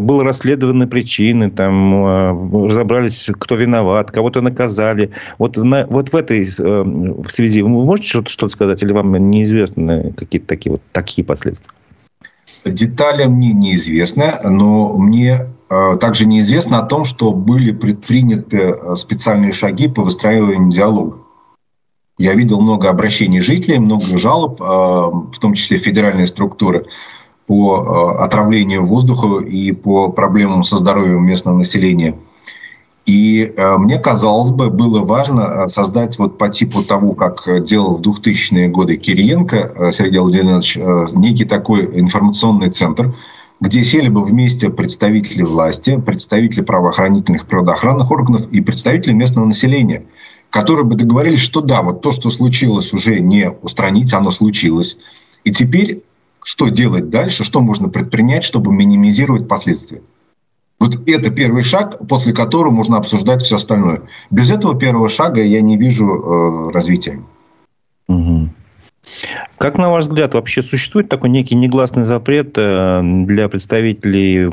было 0.00 0.22
расследованы 0.22 0.86
причины, 0.86 1.50
там, 1.50 2.06
э, 2.06 2.66
разобрались, 2.68 3.28
кто 3.40 3.56
виноват, 3.56 4.12
кого-то 4.12 4.40
наказали. 4.40 5.10
Вот, 5.38 5.56
на, 5.56 5.88
вот 5.88 6.10
в 6.10 6.14
этой 6.14 6.44
э, 6.44 6.82
в 6.84 7.28
связи 7.28 7.62
вы 7.62 7.68
можете 7.68 8.10
что-то, 8.10 8.30
что 8.30 8.48
сказать, 8.48 8.80
или 8.84 8.92
вам 8.92 9.12
неизвестны 9.30 10.12
какие-то 10.12 10.46
такие, 10.46 10.70
вот, 10.70 10.82
такие 10.92 11.24
последствия? 11.24 11.72
Детали 12.64 13.24
мне 13.24 13.52
неизвестны, 13.52 14.32
но 14.42 14.92
мне 14.94 15.48
э, 15.68 15.96
также 16.00 16.26
неизвестно 16.26 16.78
о 16.78 16.86
том, 16.86 17.04
что 17.04 17.32
были 17.32 17.72
предприняты 17.72 18.96
специальные 18.96 19.52
шаги 19.52 19.88
по 19.88 20.02
выстраиванию 20.02 20.70
диалога. 20.70 21.18
Я 22.16 22.34
видел 22.34 22.60
много 22.60 22.88
обращений 22.88 23.40
жителей, 23.40 23.78
много 23.80 24.16
жалоб, 24.16 24.60
в 24.60 25.38
том 25.40 25.54
числе 25.54 25.78
федеральные 25.78 26.26
структуры 26.26 26.86
по 27.46 28.16
э, 28.18 28.22
отравлению 28.22 28.86
воздуха 28.86 29.44
и 29.44 29.72
по 29.72 30.10
проблемам 30.10 30.62
со 30.62 30.78
здоровьем 30.78 31.24
местного 31.26 31.58
населения. 31.58 32.16
И 33.06 33.52
э, 33.54 33.76
мне 33.76 33.98
казалось 33.98 34.50
бы, 34.50 34.70
было 34.70 35.00
важно 35.00 35.40
э, 35.40 35.68
создать 35.68 36.18
вот 36.18 36.38
по 36.38 36.48
типу 36.48 36.82
того, 36.82 37.12
как 37.12 37.64
делал 37.64 37.98
в 37.98 38.00
2000-е 38.00 38.68
годы 38.68 38.96
Кириенко 38.96 39.90
Сергей 39.92 40.20
Владимирович, 40.20 40.78
некий 41.12 41.44
такой 41.44 42.00
информационный 42.00 42.70
центр, 42.70 43.14
где 43.60 43.82
сели 43.82 44.08
бы 44.08 44.24
вместе 44.24 44.70
представители 44.70 45.42
власти, 45.42 46.00
представители 46.00 46.62
правоохранительных 46.62 47.46
природоохранных 47.46 48.10
органов 48.10 48.48
и 48.50 48.60
представители 48.60 49.12
местного 49.12 49.46
населения, 49.46 50.04
которые 50.50 50.84
бы 50.84 50.96
договорились, 50.96 51.40
что 51.40 51.60
да, 51.60 51.82
вот 51.82 52.00
то, 52.00 52.10
что 52.10 52.30
случилось, 52.30 52.92
уже 52.92 53.20
не 53.20 53.50
устранить, 53.50 54.12
оно 54.12 54.30
случилось. 54.30 54.98
И 55.44 55.52
теперь 55.52 56.02
что 56.44 56.68
делать 56.68 57.08
дальше, 57.08 57.42
что 57.42 57.60
можно 57.60 57.88
предпринять, 57.88 58.44
чтобы 58.44 58.70
минимизировать 58.70 59.48
последствия. 59.48 60.02
Вот 60.84 61.08
это 61.08 61.30
первый 61.30 61.62
шаг, 61.62 61.96
после 62.06 62.34
которого 62.34 62.70
можно 62.70 62.98
обсуждать 62.98 63.40
все 63.40 63.56
остальное. 63.56 64.02
Без 64.30 64.50
этого 64.50 64.78
первого 64.78 65.08
шага 65.08 65.42
я 65.42 65.62
не 65.62 65.78
вижу 65.78 66.06
э, 66.06 66.72
развития. 66.72 67.22
Угу. 68.06 68.50
Как, 69.64 69.78
на 69.78 69.88
ваш 69.88 70.04
взгляд, 70.04 70.34
вообще 70.34 70.60
существует 70.60 71.08
такой 71.08 71.30
некий 71.30 71.54
негласный 71.54 72.02
запрет 72.02 72.52
э, 72.58 73.00
для 73.02 73.48
представителей 73.48 74.50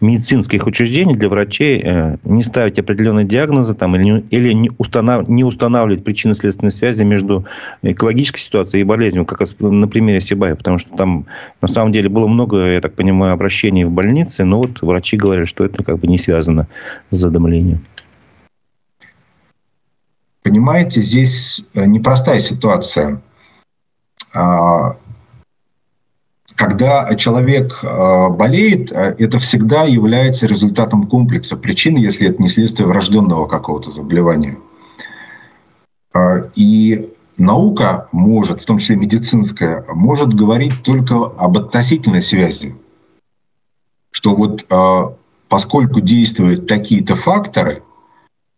медицинских 0.00 0.66
учреждений, 0.66 1.12
для 1.12 1.28
врачей, 1.28 1.82
э, 1.84 2.16
не 2.24 2.42
ставить 2.42 2.78
определенные 2.78 3.26
диагнозы 3.26 3.74
там, 3.74 3.94
или, 3.96 4.24
или 4.30 4.54
не, 4.54 4.70
установ, 4.78 5.28
не 5.28 5.44
устанавливать 5.44 6.04
причинно-следственной 6.04 6.70
связи 6.70 7.02
между 7.02 7.44
экологической 7.82 8.40
ситуацией 8.40 8.80
и 8.80 8.84
болезнью, 8.84 9.26
как 9.26 9.42
на 9.60 9.88
примере 9.88 10.22
Сибая, 10.22 10.54
потому 10.54 10.78
что 10.78 10.96
там 10.96 11.26
на 11.60 11.68
самом 11.68 11.92
деле 11.92 12.08
было 12.08 12.26
много, 12.26 12.64
я 12.64 12.80
так 12.80 12.94
понимаю, 12.94 13.34
обращений 13.34 13.84
в 13.84 13.90
больнице, 13.90 14.44
но 14.44 14.56
вот 14.56 14.80
врачи 14.80 15.18
говорят, 15.18 15.48
что 15.48 15.66
это 15.66 15.84
как 15.84 15.98
бы 15.98 16.06
не 16.06 16.16
связано 16.16 16.66
с 17.10 17.18
задымлением. 17.18 17.84
Понимаете, 20.42 21.02
здесь 21.02 21.62
э, 21.74 21.84
непростая 21.84 22.40
ситуация– 22.40 23.20
когда 26.56 27.14
человек 27.16 27.80
а, 27.82 28.28
болеет, 28.28 28.92
а, 28.92 29.14
это 29.18 29.38
всегда 29.38 29.84
является 29.84 30.46
результатом 30.46 31.06
комплекса 31.06 31.56
причин, 31.56 31.96
если 31.96 32.28
это 32.28 32.40
не 32.40 32.48
следствие 32.48 32.86
врожденного 32.86 33.46
какого-то 33.46 33.90
заболевания. 33.90 34.58
И 36.54 37.12
наука 37.36 38.08
может, 38.12 38.60
в 38.60 38.66
том 38.66 38.78
числе 38.78 38.96
медицинская, 38.96 39.84
может 39.88 40.32
говорить 40.32 40.84
только 40.84 41.16
об 41.16 41.58
относительной 41.58 42.22
связи. 42.22 42.76
Что 44.12 44.36
вот 44.36 44.64
поскольку 45.48 46.00
действуют 46.00 46.68
такие-то 46.68 47.16
факторы– 47.16 47.82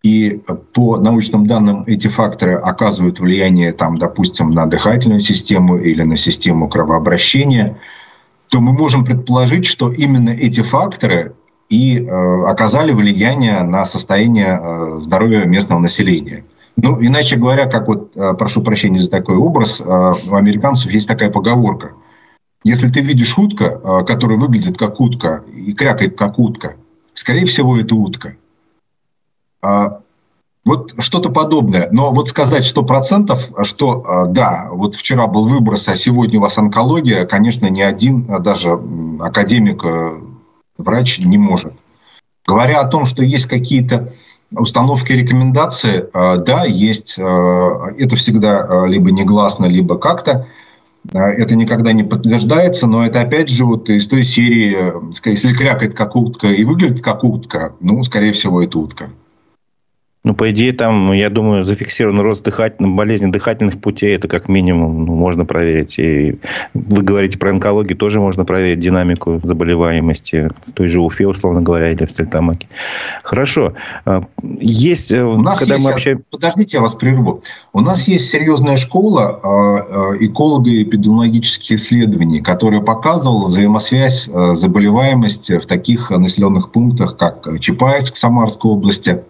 и 0.06 0.40
по 0.72 0.98
научным 0.98 1.46
данным 1.46 1.82
эти 1.86 2.06
факторы 2.06 2.54
оказывают 2.54 3.18
влияние, 3.18 3.72
там, 3.72 3.98
допустим, 3.98 4.52
на 4.52 4.66
дыхательную 4.66 5.18
систему 5.18 5.78
или 5.78 6.04
на 6.04 6.14
систему 6.14 6.68
кровообращения, 6.68 7.76
то 8.48 8.60
мы 8.60 8.72
можем 8.72 9.04
предположить, 9.04 9.66
что 9.66 9.90
именно 9.90 10.30
эти 10.30 10.60
факторы 10.60 11.34
и 11.68 11.98
э, 11.98 12.44
оказали 12.46 12.92
влияние 12.92 13.64
на 13.64 13.84
состояние 13.84 14.60
э, 14.62 15.00
здоровья 15.00 15.44
местного 15.44 15.80
населения. 15.80 16.44
Ну, 16.76 17.04
иначе 17.04 17.36
говоря, 17.36 17.66
как 17.66 17.88
вот, 17.88 18.12
э, 18.14 18.34
прошу 18.38 18.62
прощения 18.62 19.00
за 19.00 19.10
такой 19.10 19.34
образ, 19.34 19.80
э, 19.80 19.84
у 19.84 20.34
американцев 20.36 20.92
есть 20.92 21.08
такая 21.08 21.32
поговорка. 21.32 21.94
Если 22.62 22.88
ты 22.92 23.00
видишь 23.00 23.36
утка, 23.36 23.80
э, 23.82 24.04
которая 24.06 24.38
выглядит 24.38 24.78
как 24.78 25.00
утка 25.00 25.42
и 25.52 25.72
крякает 25.72 26.16
как 26.16 26.38
утка, 26.38 26.76
скорее 27.12 27.46
всего, 27.46 27.76
это 27.76 27.96
утка. 27.96 28.36
А, 29.66 30.00
вот 30.64 30.94
что-то 30.98 31.30
подобное. 31.30 31.88
Но 31.90 32.12
вот 32.12 32.28
сказать 32.28 32.64
сто 32.64 32.84
процентов, 32.84 33.50
что 33.62 34.04
а, 34.06 34.26
да, 34.26 34.68
вот 34.70 34.94
вчера 34.94 35.26
был 35.26 35.48
выброс, 35.48 35.88
а 35.88 35.96
сегодня 35.96 36.38
у 36.38 36.42
вас 36.42 36.56
онкология, 36.56 37.26
конечно, 37.26 37.66
ни 37.66 37.80
один 37.80 38.26
а, 38.28 38.38
даже 38.38 38.78
академик, 39.20 39.82
врач 40.78 41.18
не 41.18 41.36
может. 41.36 41.72
Говоря 42.46 42.80
о 42.80 42.88
том, 42.88 43.06
что 43.06 43.24
есть 43.24 43.46
какие-то 43.46 44.12
установки 44.52 45.10
рекомендации, 45.12 46.08
да, 46.12 46.64
есть. 46.64 47.18
Это 47.18 48.14
всегда 48.14 48.86
либо 48.86 49.10
негласно, 49.10 49.66
либо 49.66 49.98
как-то. 49.98 50.46
Это 51.12 51.56
никогда 51.56 51.92
не 51.92 52.04
подтверждается, 52.04 52.86
но 52.86 53.04
это 53.04 53.20
опять 53.20 53.48
же 53.48 53.64
вот 53.64 53.90
из 53.90 54.06
той 54.06 54.22
серии, 54.22 54.92
если 55.28 55.54
крякает 55.54 55.96
как 55.96 56.14
утка 56.14 56.46
и 56.46 56.62
выглядит 56.62 57.02
как 57.02 57.24
утка, 57.24 57.74
ну, 57.80 58.00
скорее 58.04 58.30
всего, 58.32 58.62
это 58.62 58.78
утка. 58.78 59.10
Ну, 60.26 60.34
по 60.34 60.50
идее, 60.50 60.72
там, 60.72 61.12
я 61.12 61.30
думаю, 61.30 61.62
зафиксирован 61.62 62.18
рост 62.18 62.42
дыхательных, 62.42 62.96
болезни 62.96 63.30
дыхательных 63.30 63.80
путей. 63.80 64.16
Это 64.16 64.26
как 64.26 64.48
минимум 64.48 65.04
ну, 65.04 65.14
можно 65.14 65.44
проверить. 65.44 66.00
И 66.00 66.40
вы 66.74 67.02
говорите 67.04 67.38
про 67.38 67.50
онкологию, 67.50 67.96
тоже 67.96 68.18
можно 68.18 68.44
проверить 68.44 68.80
динамику 68.80 69.38
заболеваемости 69.44 70.48
в 70.66 70.72
той 70.72 70.88
же 70.88 71.00
Уфе, 71.00 71.28
условно 71.28 71.62
говоря, 71.62 71.92
или 71.92 72.04
в 72.04 72.10
Стельтамаке. 72.10 72.66
Хорошо. 73.22 73.74
А, 74.04 74.24
есть, 74.58 75.12
э, 75.12 75.22
У 75.22 75.40
нас 75.40 75.60
когда 75.60 75.74
есть, 75.74 75.86
мы 75.86 75.92
общаемся... 75.92 76.24
Подождите, 76.28 76.78
я 76.78 76.80
вас 76.80 76.96
прерву. 76.96 77.44
У 77.72 77.80
нас 77.80 78.08
есть 78.08 78.28
серьезная 78.28 78.74
школа 78.74 79.38
а, 79.40 79.48
а, 79.50 80.16
эколого-эпидемиологических 80.18 81.76
исследований, 81.76 82.40
которая 82.40 82.80
показывала 82.80 83.46
взаимосвязь 83.46 84.24
заболеваемости 84.24 85.58
в 85.58 85.66
таких 85.66 86.10
населенных 86.10 86.72
пунктах, 86.72 87.16
как 87.16 87.46
Чапаевск, 87.60 88.16
Самарской 88.16 88.72
области, 88.72 89.10
а, 89.10 89.22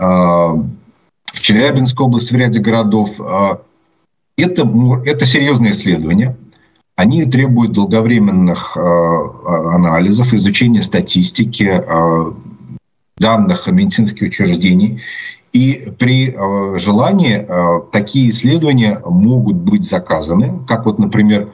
в 0.00 1.40
Челябинской 1.40 2.06
области, 2.06 2.32
в 2.32 2.36
ряде 2.36 2.60
городов. 2.60 3.20
А, 3.20 3.60
это, 4.36 4.68
это 5.04 5.26
серьезные 5.26 5.72
исследования. 5.72 6.36
Они 6.96 7.24
требуют 7.24 7.72
долговременных 7.72 8.76
а, 8.76 9.74
анализов, 9.74 10.34
изучения 10.34 10.82
статистики, 10.82 11.82
данных 13.16 13.66
медицинских 13.66 14.28
учреждений. 14.28 15.02
И 15.52 15.92
при 15.98 16.34
желании 16.78 17.44
такие 17.90 18.30
исследования 18.30 19.02
могут 19.04 19.56
быть 19.56 19.82
заказаны, 19.82 20.64
как 20.66 20.86
вот, 20.86 20.98
например, 20.98 21.52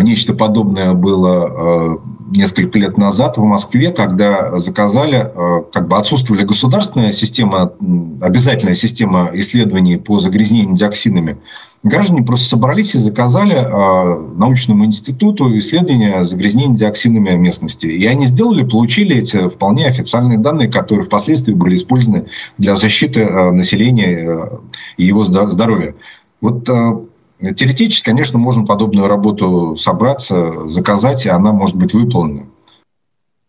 нечто 0.00 0.34
подобное 0.34 0.94
было 0.94 2.00
несколько 2.36 2.78
лет 2.78 2.98
назад 2.98 3.36
в 3.36 3.42
Москве, 3.42 3.90
когда 3.90 4.58
заказали, 4.58 5.30
э, 5.34 5.62
как 5.72 5.88
бы 5.88 5.96
отсутствовали 5.96 6.44
государственная 6.44 7.12
система, 7.12 7.72
обязательная 8.20 8.74
система 8.74 9.30
исследований 9.34 9.96
по 9.96 10.18
загрязнению 10.18 10.74
диоксинами, 10.74 11.38
граждане 11.82 12.22
просто 12.22 12.50
собрались 12.50 12.94
и 12.94 12.98
заказали 12.98 13.56
э, 13.56 14.36
научному 14.36 14.84
институту 14.84 15.56
исследования 15.58 16.24
загрязнения 16.24 16.74
диоксинами 16.74 17.30
местности. 17.36 17.86
И 17.86 18.04
они 18.06 18.26
сделали, 18.26 18.64
получили 18.64 19.16
эти 19.16 19.48
вполне 19.48 19.86
официальные 19.86 20.38
данные, 20.38 20.70
которые 20.70 21.06
впоследствии 21.06 21.52
были 21.52 21.74
использованы 21.74 22.26
для 22.58 22.74
защиты 22.74 23.20
э, 23.20 23.50
населения 23.50 24.48
и 24.96 25.04
его 25.04 25.22
здоровья. 25.22 25.94
Вот 26.40 26.68
Теоретически, 27.42 28.04
конечно, 28.04 28.38
можно 28.38 28.64
подобную 28.64 29.08
работу 29.08 29.74
собраться, 29.76 30.68
заказать, 30.68 31.26
и 31.26 31.28
она 31.28 31.52
может 31.52 31.76
быть 31.76 31.92
выполнена. 31.92 32.46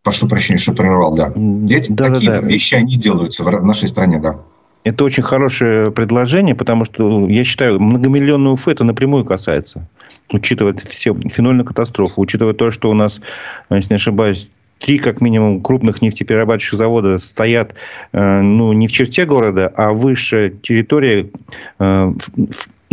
Прошу 0.02 0.28
прощения, 0.28 0.60
что 0.60 0.74
прервал, 0.74 1.16
да. 1.16 1.32
Эти 1.70 1.92
да, 1.92 2.10
такие 2.10 2.32
да, 2.32 2.42
да. 2.42 2.48
вещи, 2.48 2.76
они 2.76 2.98
делаются 2.98 3.44
в 3.44 3.66
нашей 3.66 3.88
стране, 3.88 4.20
да. 4.20 4.40
Это 4.84 5.06
очень 5.06 5.24
хорошее 5.24 5.92
предложение, 5.92 6.56
потому 6.56 6.84
что, 6.84 7.30
я 7.30 7.44
считаю, 7.46 7.80
многомиллионный 7.80 8.52
УФ 8.52 8.68
это 8.68 8.84
напрямую 8.84 9.24
касается. 9.24 9.88
Учитывая 10.32 10.74
все 10.74 11.14
фенольные 11.14 11.64
катастрофы, 11.64 12.20
учитывая 12.20 12.54
то, 12.54 12.70
что 12.72 12.90
у 12.90 12.94
нас, 12.94 13.22
если 13.70 13.94
не 13.94 13.96
ошибаюсь, 13.96 14.50
три, 14.80 15.00
как 15.00 15.22
минимум, 15.22 15.62
крупных 15.62 16.02
нефтеперерабатывающих 16.02 16.78
завода 16.78 17.18
стоят 17.18 17.74
э, 18.12 18.42
ну, 18.42 18.74
не 18.74 18.88
в 18.88 18.92
черте 18.92 19.26
города, 19.26 19.72
а 19.76 19.94
выше 19.94 20.54
территории 20.62 21.32
э, 21.80 22.14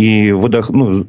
и 0.00 0.32
водох... 0.32 0.70
ну, 0.70 1.04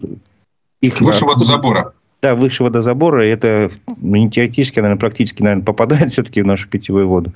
их 0.82 1.02
выше 1.02 1.26
водозабора. 1.26 1.94
Да, 2.22 2.36
выше 2.36 2.62
водозабора. 2.62 3.24
Это 3.24 3.72
не 4.00 4.30
теоретически, 4.30 4.80
наверное, 4.80 5.00
практически, 5.00 5.42
наверное, 5.42 5.66
попадает 5.66 6.12
все-таки 6.12 6.42
в 6.42 6.46
нашу 6.46 6.70
питьевую 6.70 7.08
воду. 7.08 7.34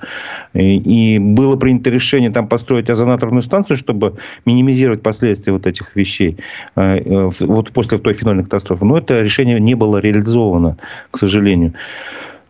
И, 0.54 0.76
и 0.76 1.18
было 1.18 1.56
принято 1.56 1.90
решение 1.90 2.30
там 2.30 2.46
построить 2.46 2.88
озонаторную 2.88 3.42
станцию, 3.42 3.76
чтобы 3.76 4.16
минимизировать 4.44 5.02
последствия 5.02 5.52
вот 5.52 5.66
этих 5.66 5.96
вещей. 5.96 6.36
Э, 6.76 6.98
э, 6.98 7.30
вот 7.40 7.72
после 7.72 7.98
той 7.98 8.14
финальной 8.14 8.44
катастрофы. 8.44 8.84
Но 8.84 8.98
это 8.98 9.22
решение 9.22 9.58
не 9.58 9.74
было 9.74 9.98
реализовано, 9.98 10.76
к 11.10 11.18
сожалению. 11.18 11.74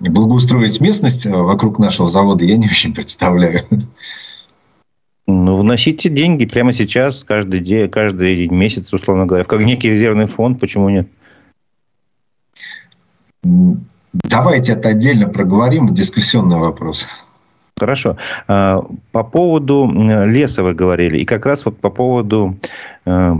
благоустроить 0.01 0.81
местность 0.81 1.25
вокруг 1.25 1.79
нашего 1.79 2.09
завода, 2.09 2.43
я 2.43 2.57
не 2.57 2.67
очень 2.67 2.93
представляю. 2.93 3.63
Ну, 5.27 5.55
вносите 5.55 6.07
деньги 6.07 6.45
прямо 6.45 6.71
сейчас, 6.71 7.25
каждый 7.25 7.59
день, 7.59 7.89
каждый 7.89 8.47
месяц, 8.47 8.93
условно 8.93 9.25
говоря, 9.25 9.43
в 9.43 9.47
как 9.47 9.59
некий 9.59 9.89
резервный 9.89 10.25
фонд, 10.25 10.59
почему 10.59 10.89
нет? 10.89 11.07
Давайте 14.13 14.73
это 14.73 14.89
отдельно 14.89 15.27
проговорим, 15.27 15.93
дискуссионный 15.93 16.57
вопрос. 16.57 17.07
Хорошо. 17.77 18.17
А, 18.47 18.81
по 19.11 19.23
поводу 19.23 19.91
леса 20.25 20.63
вы 20.63 20.73
говорили, 20.73 21.19
и 21.19 21.25
как 21.25 21.45
раз 21.45 21.65
вот 21.65 21.79
по 21.79 21.89
поводу 21.89 22.57
э, 23.05 23.35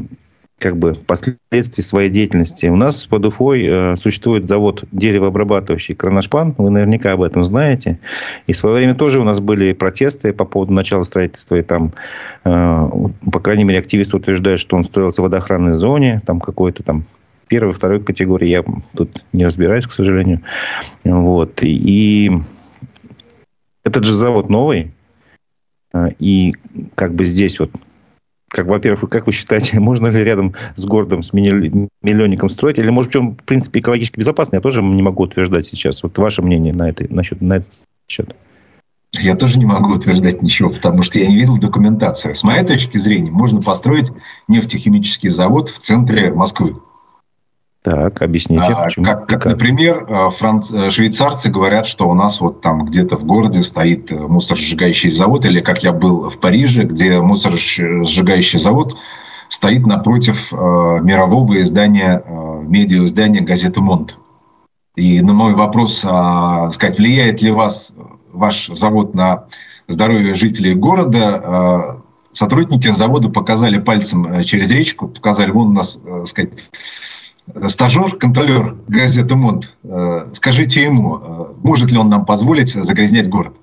как 0.59 0.75
бы 0.77 0.95
последствий 0.95 1.83
своей 1.83 2.09
деятельности. 2.09 2.65
У 2.65 2.75
нас 2.75 3.05
под 3.05 3.25
Уфой 3.25 3.65
э, 3.65 3.95
существует 3.95 4.47
завод 4.47 4.85
деревообрабатывающий 4.91 5.93
Кроношпан. 5.93 6.55
Вы 6.57 6.71
наверняка 6.71 7.11
об 7.11 7.21
этом 7.21 7.43
знаете. 7.43 7.99
И 8.47 8.53
в 8.53 8.57
свое 8.57 8.77
время 8.77 8.95
тоже 8.95 9.19
у 9.19 9.23
нас 9.23 9.39
были 9.39 9.73
протесты 9.73 10.33
по 10.33 10.45
поводу 10.45 10.73
начала 10.73 11.03
строительства. 11.03 11.55
И 11.57 11.61
там, 11.61 11.93
э, 12.43 12.89
по 13.31 13.39
крайней 13.39 13.65
мере, 13.65 13.79
активисты 13.79 14.17
утверждают, 14.17 14.59
что 14.59 14.75
он 14.75 14.83
строился 14.83 15.21
в 15.21 15.25
водоохранной 15.25 15.75
зоне. 15.75 16.23
Там 16.25 16.39
какой-то 16.39 16.81
там 16.81 17.05
первой, 17.47 17.73
второй 17.73 18.01
категории. 18.03 18.47
Я 18.47 18.63
тут 18.95 19.23
не 19.33 19.45
разбираюсь, 19.45 19.85
к 19.85 19.91
сожалению. 19.91 20.41
Вот. 21.03 21.59
И 21.61 22.31
этот 23.83 24.05
же 24.05 24.13
завод 24.13 24.49
новый. 24.49 24.91
Э, 25.93 26.07
и 26.17 26.55
как 26.95 27.13
бы 27.13 27.25
здесь 27.25 27.59
вот 27.59 27.69
как, 28.49 28.67
во-первых, 28.67 29.09
как 29.09 29.27
вы 29.27 29.33
считаете, 29.33 29.79
можно 29.79 30.07
ли 30.07 30.23
рядом 30.23 30.53
с 30.75 30.85
городом, 30.85 31.23
с 31.23 31.33
миллионником 31.33 32.49
строить? 32.49 32.79
Или, 32.79 32.89
может 32.89 33.11
быть, 33.11 33.21
он, 33.21 33.35
в 33.35 33.43
принципе, 33.43 33.79
экологически 33.79 34.19
безопасный? 34.19 34.57
Я 34.57 34.61
тоже 34.61 34.81
не 34.81 35.01
могу 35.01 35.23
утверждать 35.23 35.65
сейчас. 35.65 36.03
Вот 36.03 36.17
ваше 36.17 36.41
мнение 36.41 36.73
на, 36.73 36.89
это, 36.89 37.05
насчет, 37.09 37.41
на 37.41 37.57
этот 37.57 37.69
счет. 38.07 38.35
Я 39.13 39.35
тоже 39.35 39.57
не 39.57 39.65
могу 39.65 39.93
утверждать 39.93 40.41
ничего, 40.41 40.69
потому 40.69 41.01
что 41.01 41.19
я 41.19 41.27
не 41.27 41.35
видел 41.35 41.57
документацию. 41.57 42.35
С 42.35 42.43
моей 42.43 42.65
точки 42.65 42.97
зрения, 42.97 43.31
можно 43.31 43.61
построить 43.61 44.11
нефтехимический 44.47 45.29
завод 45.29 45.69
в 45.69 45.79
центре 45.79 46.31
Москвы. 46.33 46.75
Так, 47.83 48.21
объясните. 48.21 48.73
А, 48.73 48.83
почему? 48.83 49.05
Как, 49.05 49.27
как, 49.27 49.45
например, 49.45 50.05
э, 50.09 50.29
франц... 50.31 50.71
Э, 50.71 50.89
швейцарцы 50.89 51.49
говорят, 51.49 51.87
что 51.87 52.09
у 52.09 52.13
нас 52.13 52.41
вот 52.41 52.61
там 52.61 52.85
где-то 52.85 53.15
в 53.17 53.23
городе 53.23 53.63
стоит 53.63 54.11
э, 54.11 54.15
мусоросжигающий 54.15 55.09
завод, 55.09 55.45
или 55.45 55.61
как 55.61 55.83
я 55.83 55.93
был 55.93 56.29
в 56.29 56.39
Париже, 56.39 56.83
где 56.83 57.19
мусоросжигающий 57.21 58.59
завод 58.59 58.97
стоит 59.47 59.85
напротив 59.85 60.51
э, 60.51 60.55
мирового 60.55 61.61
издания, 61.61 62.21
э, 62.25 62.63
медиа-издания 62.67 63.41
газеты 63.41 63.79
«Монт». 63.79 64.17
И 64.97 65.21
на 65.21 65.33
мой 65.33 65.53
вопрос, 65.53 66.01
а, 66.03 66.71
сказать, 66.71 66.97
влияет 66.97 67.43
ли 67.43 67.51
вас 67.51 67.93
ваш 68.33 68.67
завод 68.67 69.13
на 69.13 69.45
здоровье 69.87 70.33
жителей 70.33 70.73
города, 70.73 71.41
а, 71.43 72.01
сотрудники 72.31 72.91
завода 72.91 73.29
показали 73.29 73.77
пальцем 73.79 74.25
э, 74.25 74.43
через 74.43 74.71
речку, 74.71 75.07
показали, 75.07 75.51
вон 75.51 75.69
у 75.69 75.73
нас, 75.73 75.99
э, 76.03 76.25
сказать, 76.25 76.51
стажер, 77.67 78.15
контролер 78.17 78.77
газеты 78.87 79.35
«Монт», 79.35 79.75
э, 79.83 80.29
скажите 80.33 80.83
ему, 80.83 81.55
может 81.63 81.91
ли 81.91 81.97
он 81.97 82.09
нам 82.09 82.25
позволить 82.25 82.73
загрязнять 82.73 83.29
город. 83.29 83.55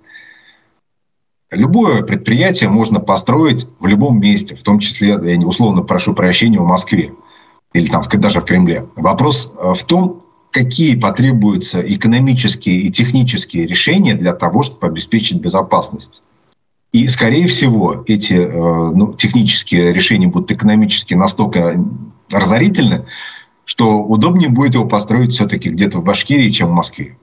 Любое 1.50 2.02
предприятие 2.02 2.68
можно 2.68 2.98
построить 3.00 3.66
в 3.78 3.86
любом 3.86 4.18
месте, 4.20 4.56
в 4.56 4.62
том 4.62 4.78
числе, 4.80 5.08
я 5.08 5.46
условно 5.46 5.82
прошу 5.82 6.14
прощения, 6.14 6.58
в 6.58 6.66
Москве 6.66 7.12
или 7.72 7.88
там 7.88 8.02
даже 8.02 8.40
в 8.40 8.44
Кремле. 8.44 8.86
Вопрос 8.96 9.52
в 9.56 9.84
том, 9.84 10.24
какие 10.54 10.94
потребуются 10.94 11.80
экономические 11.80 12.82
и 12.82 12.90
технические 12.90 13.66
решения 13.66 14.14
для 14.14 14.32
того, 14.32 14.62
чтобы 14.62 14.86
обеспечить 14.86 15.40
безопасность. 15.40 16.22
И, 16.92 17.08
скорее 17.08 17.48
всего, 17.48 18.04
эти 18.06 18.34
э, 18.34 18.92
ну, 18.94 19.14
технические 19.14 19.92
решения 19.92 20.28
будут 20.28 20.52
экономически 20.52 21.14
настолько 21.14 21.84
разорительны, 22.30 23.06
что 23.64 24.02
удобнее 24.02 24.48
будет 24.48 24.74
его 24.74 24.86
построить 24.86 25.32
все-таки 25.32 25.70
где-то 25.70 25.98
в 25.98 26.04
Башкирии, 26.04 26.50
чем 26.50 26.68
в 26.68 26.72
Москве. 26.72 27.16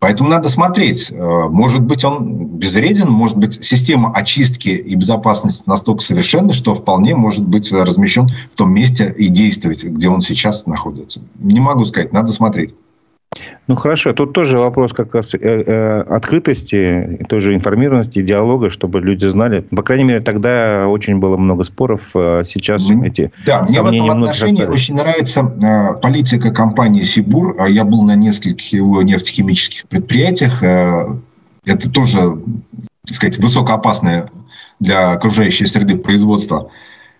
Поэтому 0.00 0.30
надо 0.30 0.48
смотреть. 0.48 1.10
Э, 1.10 1.48
может 1.48 1.82
быть, 1.82 2.04
он 2.04 2.58
безвреден, 2.58 3.10
может 3.10 3.36
быть, 3.36 3.64
система 3.64 4.12
очистки 4.12 4.68
и 4.68 4.94
безопасности 4.94 5.64
настолько 5.66 6.02
совершенна, 6.02 6.52
что 6.52 6.74
вполне 6.74 7.16
может 7.16 7.46
быть 7.46 7.72
размещен 7.72 8.28
в 8.52 8.56
том 8.56 8.72
месте 8.72 9.12
и 9.16 9.28
действовать, 9.28 9.82
где 9.84 10.08
он 10.08 10.20
сейчас 10.20 10.66
находится. 10.66 11.20
Не 11.38 11.58
могу 11.58 11.84
сказать, 11.84 12.12
надо 12.12 12.30
смотреть. 12.30 12.76
Ну 13.66 13.76
хорошо, 13.76 14.14
тут 14.14 14.32
тоже 14.32 14.58
вопрос 14.58 14.94
как 14.94 15.14
раз 15.14 15.34
э, 15.34 15.38
э, 15.38 16.00
открытости, 16.00 17.26
тоже 17.28 17.54
информированности, 17.54 18.22
диалога, 18.22 18.70
чтобы 18.70 19.00
люди 19.00 19.26
знали. 19.26 19.60
По 19.60 19.82
крайней 19.82 20.04
мере, 20.04 20.20
тогда 20.20 20.86
очень 20.88 21.18
было 21.18 21.36
много 21.36 21.64
споров. 21.64 22.10
А 22.14 22.42
сейчас 22.44 22.90
эти 22.90 23.30
Да, 23.44 23.62
мне 23.68 23.82
в 23.82 23.86
этом 23.86 24.10
отношении 24.10 24.64
очень 24.64 24.94
нравится 24.94 25.40
э, 25.40 26.00
политика 26.00 26.50
компании 26.50 27.02
Сибур. 27.02 27.56
А 27.58 27.68
я 27.68 27.84
был 27.84 28.02
на 28.02 28.14
нескольких 28.16 28.72
его 28.72 29.02
нефтехимических 29.02 29.86
предприятиях. 29.88 30.62
Э, 30.62 31.14
это 31.66 31.90
тоже, 31.90 32.38
так 33.06 33.16
сказать, 33.16 33.38
высокоопасное 33.38 34.28
для 34.80 35.12
окружающей 35.12 35.66
среды 35.66 35.98
производство, 35.98 36.70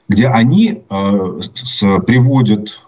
где 0.09 0.28
они 0.28 0.82
э, 0.88 1.40
приводят 2.06 2.80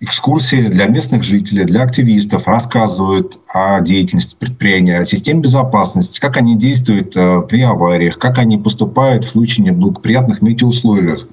экскурсии 0.00 0.68
для 0.68 0.86
местных 0.86 1.22
жителей, 1.22 1.64
для 1.64 1.82
активистов, 1.82 2.46
рассказывают 2.46 3.40
о 3.48 3.80
деятельности 3.80 4.36
предприятия, 4.38 4.98
о 4.98 5.04
системе 5.04 5.40
безопасности, 5.40 6.20
как 6.20 6.36
они 6.36 6.56
действуют 6.56 7.16
э, 7.16 7.42
при 7.42 7.62
авариях, 7.62 8.18
как 8.18 8.38
они 8.38 8.58
поступают 8.58 9.24
в 9.24 9.30
случае 9.30 9.66
неблагоприятных 9.66 10.42
метеоусловиях. 10.42 11.26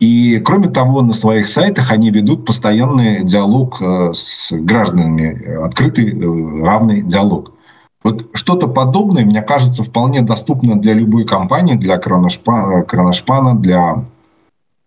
И, 0.00 0.40
кроме 0.44 0.68
того, 0.68 1.00
на 1.02 1.12
своих 1.12 1.48
сайтах 1.48 1.92
они 1.92 2.10
ведут 2.10 2.44
постоянный 2.44 3.24
диалог 3.24 3.80
э, 3.80 4.10
с 4.12 4.52
гражданами, 4.52 5.64
открытый, 5.64 6.10
э, 6.10 6.64
равный 6.64 7.02
диалог. 7.02 7.52
Вот 8.02 8.26
что-то 8.34 8.66
подобное, 8.66 9.24
мне 9.24 9.42
кажется, 9.42 9.84
вполне 9.84 10.22
доступно 10.22 10.78
для 10.78 10.92
любой 10.92 11.24
компании, 11.24 11.76
для 11.76 11.98
Кроношпана, 11.98 13.54
для 13.54 14.04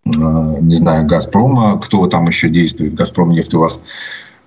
не 0.06 0.76
знаю, 0.76 1.08
Газпрома, 1.08 1.80
кто 1.80 2.08
там 2.08 2.28
еще 2.28 2.50
действует, 2.50 2.94
Газпром 2.94 3.32
нефть 3.32 3.54
у 3.56 3.60
вас. 3.60 3.82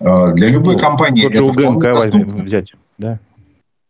Э, 0.00 0.32
для 0.32 0.48
любой 0.48 0.74
ну, 0.74 0.80
компании 0.80 1.26
это 1.26 1.42
УГНК 1.42 2.42
взять, 2.44 2.74
да? 2.96 3.18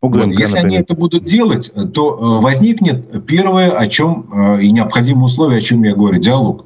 УГНК, 0.01 0.25
вот, 0.25 0.31
если 0.31 0.55
например. 0.55 0.65
они 0.65 0.77
это 0.77 0.95
будут 0.95 1.25
делать, 1.25 1.71
то 1.93 2.39
э, 2.39 2.41
возникнет 2.41 3.25
первое, 3.25 3.71
о 3.71 3.87
чем 3.87 4.57
и 4.59 4.71
необходимое 4.71 5.25
условие, 5.25 5.59
о 5.59 5.61
чем 5.61 5.83
я 5.83 5.93
говорю, 5.93 6.19
диалог. 6.19 6.65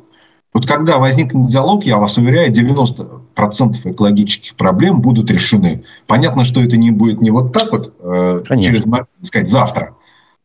Вот 0.54 0.68
когда 0.68 1.00
возникнет 1.00 1.48
диалог, 1.48 1.84
я 1.84 1.98
вас 1.98 2.18
уверяю, 2.18 2.52
90% 2.52 3.92
экологических 3.92 4.56
проблем 4.56 5.02
будут 5.02 5.32
решены. 5.32 5.84
Понятно, 6.06 6.44
что 6.44 6.62
это 6.62 6.78
не 6.78 6.92
будет 6.92 7.22
не 7.22 7.32
вот 7.32 7.52
так 7.52 7.72
вот, 7.72 7.92
Конечно. 8.00 8.62
через, 8.62 8.84
так 8.84 9.08
сказать, 9.24 9.50
завтра. 9.50 9.96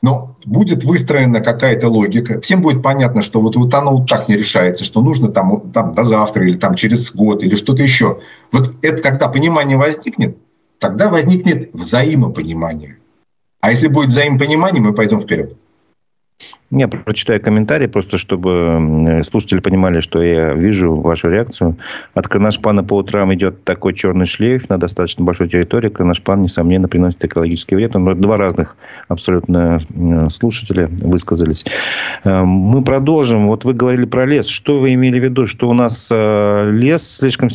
Но 0.00 0.36
будет 0.44 0.84
выстроена 0.84 1.40
какая-то 1.40 1.88
логика, 1.88 2.40
всем 2.40 2.62
будет 2.62 2.82
понятно, 2.82 3.20
что 3.20 3.40
вот, 3.40 3.56
вот 3.56 3.74
оно 3.74 3.96
вот 3.96 4.08
так 4.08 4.28
не 4.28 4.36
решается, 4.36 4.84
что 4.84 5.00
нужно 5.00 5.28
там, 5.28 5.72
там 5.72 5.92
до 5.92 6.04
завтра 6.04 6.46
или 6.46 6.56
там 6.56 6.74
через 6.74 7.12
год 7.12 7.42
или 7.42 7.56
что-то 7.56 7.82
еще. 7.82 8.20
Вот 8.52 8.74
это 8.82 9.02
когда 9.02 9.28
понимание 9.28 9.76
возникнет, 9.76 10.38
тогда 10.78 11.08
возникнет 11.08 11.74
взаимопонимание. 11.74 12.98
А 13.60 13.70
если 13.70 13.88
будет 13.88 14.10
взаимопонимание, 14.10 14.80
мы 14.80 14.94
пойдем 14.94 15.20
вперед. 15.20 15.56
Я 16.70 16.86
прочитаю 16.86 17.40
комментарии, 17.40 17.86
просто 17.86 18.18
чтобы 18.18 19.22
слушатели 19.24 19.60
понимали, 19.60 20.00
что 20.00 20.20
я 20.22 20.52
вижу 20.52 20.94
вашу 20.94 21.30
реакцию. 21.30 21.78
От 22.12 22.28
Кронашпана 22.28 22.84
по 22.84 22.94
утрам 22.94 23.32
идет 23.32 23.64
такой 23.64 23.94
черный 23.94 24.26
шлейф 24.26 24.68
на 24.68 24.76
достаточно 24.76 25.24
большой 25.24 25.48
территории. 25.48 25.88
Кронашпан, 25.88 26.42
несомненно, 26.42 26.86
приносит 26.86 27.24
экологический 27.24 27.74
вред. 27.74 27.94
Но 27.94 28.14
два 28.14 28.36
разных 28.36 28.76
абсолютно 29.08 29.80
слушателя 30.28 30.90
высказались. 30.90 31.64
Э, 32.24 32.42
мы 32.42 32.84
продолжим. 32.84 33.46
Вот 33.46 33.64
вы 33.64 33.72
говорили 33.72 34.04
про 34.04 34.26
лес. 34.26 34.46
Что 34.46 34.78
вы 34.78 34.92
имели 34.92 35.18
в 35.20 35.24
виду? 35.24 35.46
Что 35.46 35.70
у 35.70 35.72
нас 35.72 36.10
э, 36.12 36.70
лес 36.70 37.16
слишком 37.16 37.48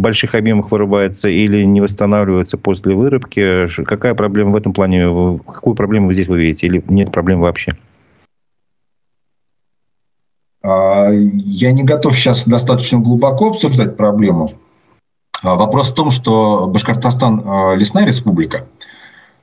больших 0.00 0.34
объемах 0.34 0.70
вырубается 0.72 1.28
или 1.28 1.62
не 1.64 1.82
восстанавливается 1.82 2.56
после 2.56 2.94
вырубки? 2.94 3.66
Какая 3.84 4.14
проблема 4.14 4.52
в 4.52 4.56
этом 4.56 4.72
плане? 4.72 5.02
Какую 5.46 5.76
проблему 5.76 6.06
вы 6.06 6.14
здесь 6.14 6.28
вы 6.28 6.40
видите? 6.40 6.68
Или 6.68 6.82
нет 6.88 7.12
проблем 7.12 7.40
вообще? 7.40 7.72
А, 10.66 11.10
я 11.12 11.70
не 11.70 11.84
готов 11.84 12.16
сейчас 12.16 12.46
достаточно 12.46 12.98
глубоко 12.98 13.50
обсуждать 13.50 13.96
проблему. 13.96 14.50
А, 15.42 15.54
вопрос 15.54 15.92
в 15.92 15.94
том, 15.94 16.10
что 16.10 16.66
Башкортостан 16.66 17.42
а,– 17.44 17.74
лесная 17.76 18.04
республика, 18.04 18.66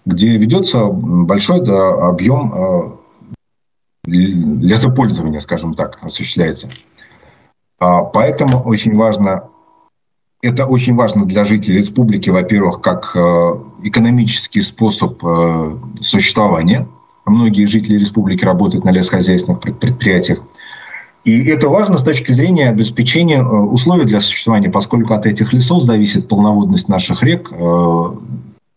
где 0.05 0.36
ведется 0.36 0.86
большой 0.86 1.61
объем 1.61 2.99
лесопользования, 4.05 5.39
скажем 5.39 5.76
так, 5.76 5.99
осуществляется. 6.01 6.69
Поэтому 7.80 8.61
очень 8.61 8.97
важно, 8.97 9.49
это 10.41 10.65
очень 10.65 10.95
важно 10.95 11.26
для 11.26 11.45
жителей 11.45 11.78
республики, 11.78 12.30
во-первых, 12.30 12.82
как 12.82 13.15
экономический 13.82 14.59
способ 14.59 15.21
существования. 16.01 16.89
Многие 17.26 17.65
жители 17.65 17.97
республики 17.97 18.43
работают 18.43 18.84
на 18.84 18.89
лесхозяйственных 18.89 19.61
предприятиях. 19.61 20.43
И 21.24 21.45
это 21.45 21.69
важно 21.69 21.97
с 21.97 22.03
точки 22.03 22.32
зрения 22.32 22.69
обеспечения 22.69 23.38
э, 23.38 23.43
условий 23.43 24.05
для 24.05 24.19
существования, 24.19 24.69
поскольку 24.69 25.13
от 25.13 25.26
этих 25.26 25.53
лесов 25.53 25.82
зависит 25.84 26.28
полноводность 26.28 26.89
наших 26.89 27.24
рек, 27.24 27.49
э, 27.51 28.03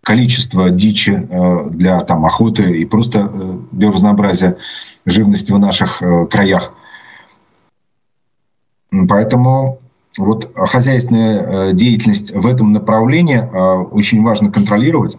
количество 0.03 0.71
дичи 0.71 1.27
э, 1.29 1.71
для 1.71 2.01
там, 2.01 2.25
охоты 2.25 2.63
и 2.79 2.85
просто 2.85 3.29
биоразнообразия 3.73 4.59
живности 5.05 5.51
в 5.51 5.59
наших 5.59 6.01
краях. 6.31 6.73
Поэтому 9.09 9.81
вот 10.17 10.53
хозяйственная 10.55 11.73
деятельность 11.73 12.33
в 12.33 12.47
этом 12.47 12.73
направлении 12.73 13.39
очень 13.91 14.23
важно 14.23 14.51
контролировать. 14.51 15.17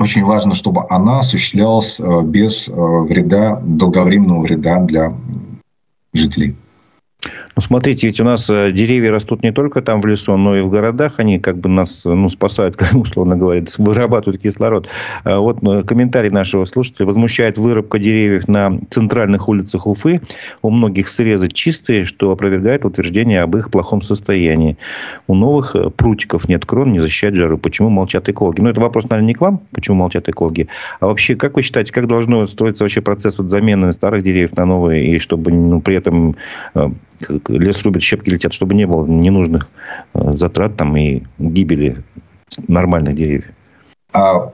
Очень 0.00 0.24
важно, 0.24 0.54
чтобы 0.54 0.84
она 0.90 1.20
осуществлялась 1.20 2.00
без 2.24 2.68
вреда, 2.68 3.60
долговременного 3.64 4.42
вреда 4.42 4.80
для 4.80 5.14
жителей. 6.14 6.56
Ну, 7.56 7.62
смотрите, 7.62 8.08
ведь 8.08 8.20
у 8.20 8.24
нас 8.24 8.50
э, 8.50 8.72
деревья 8.72 9.12
растут 9.12 9.42
не 9.42 9.52
только 9.52 9.80
там 9.80 10.00
в 10.00 10.06
лесу, 10.06 10.36
но 10.36 10.56
и 10.56 10.60
в 10.60 10.70
городах. 10.70 11.14
Они 11.18 11.38
как 11.38 11.58
бы 11.58 11.68
нас 11.68 12.04
ну, 12.04 12.28
спасают, 12.28 12.76
как 12.76 12.94
условно 12.94 13.36
говоря, 13.36 13.64
вырабатывают 13.78 14.42
кислород. 14.42 14.88
А 15.22 15.38
вот 15.38 15.62
э, 15.62 15.82
комментарий 15.84 16.30
нашего 16.30 16.64
слушателя. 16.64 17.06
Возмущает 17.06 17.56
вырубка 17.58 17.98
деревьев 17.98 18.48
на 18.48 18.80
центральных 18.90 19.48
улицах 19.48 19.86
Уфы. 19.86 20.20
У 20.62 20.70
многих 20.70 21.08
срезы 21.08 21.48
чистые, 21.48 22.04
что 22.04 22.32
опровергает 22.32 22.84
утверждение 22.84 23.42
об 23.42 23.56
их 23.56 23.70
плохом 23.70 24.02
состоянии. 24.02 24.76
У 25.28 25.34
новых 25.34 25.76
э, 25.76 25.90
прутиков 25.90 26.48
нет 26.48 26.66
крон, 26.66 26.92
не 26.92 26.98
защищать 26.98 27.34
жару. 27.36 27.56
Почему 27.58 27.88
молчат 27.88 28.28
экологи? 28.28 28.60
Ну, 28.60 28.68
это 28.68 28.80
вопрос, 28.80 29.08
наверное, 29.08 29.28
не 29.28 29.34
к 29.34 29.40
вам, 29.40 29.60
почему 29.70 29.98
молчат 29.98 30.28
экологи. 30.28 30.68
А 30.98 31.06
вообще, 31.06 31.36
как 31.36 31.54
вы 31.54 31.62
считаете, 31.62 31.92
как 31.92 32.08
должно 32.08 32.44
строиться 32.46 32.82
вообще 32.82 33.00
процесс 33.00 33.38
вот 33.38 33.50
замены 33.50 33.92
старых 33.92 34.22
деревьев 34.22 34.56
на 34.56 34.64
новые, 34.64 35.06
и 35.06 35.18
чтобы 35.20 35.52
ну, 35.52 35.80
при 35.80 35.96
этом 35.96 36.36
лес 37.48 37.82
рубят, 37.82 38.02
щепки 38.02 38.30
летят, 38.30 38.52
чтобы 38.52 38.74
не 38.74 38.86
было 38.86 39.06
ненужных 39.06 39.68
э, 40.14 40.36
затрат 40.36 40.76
там 40.76 40.96
и 40.96 41.22
гибели 41.38 42.02
нормальных 42.68 43.14
деревьев. 43.14 43.46
А 44.12 44.52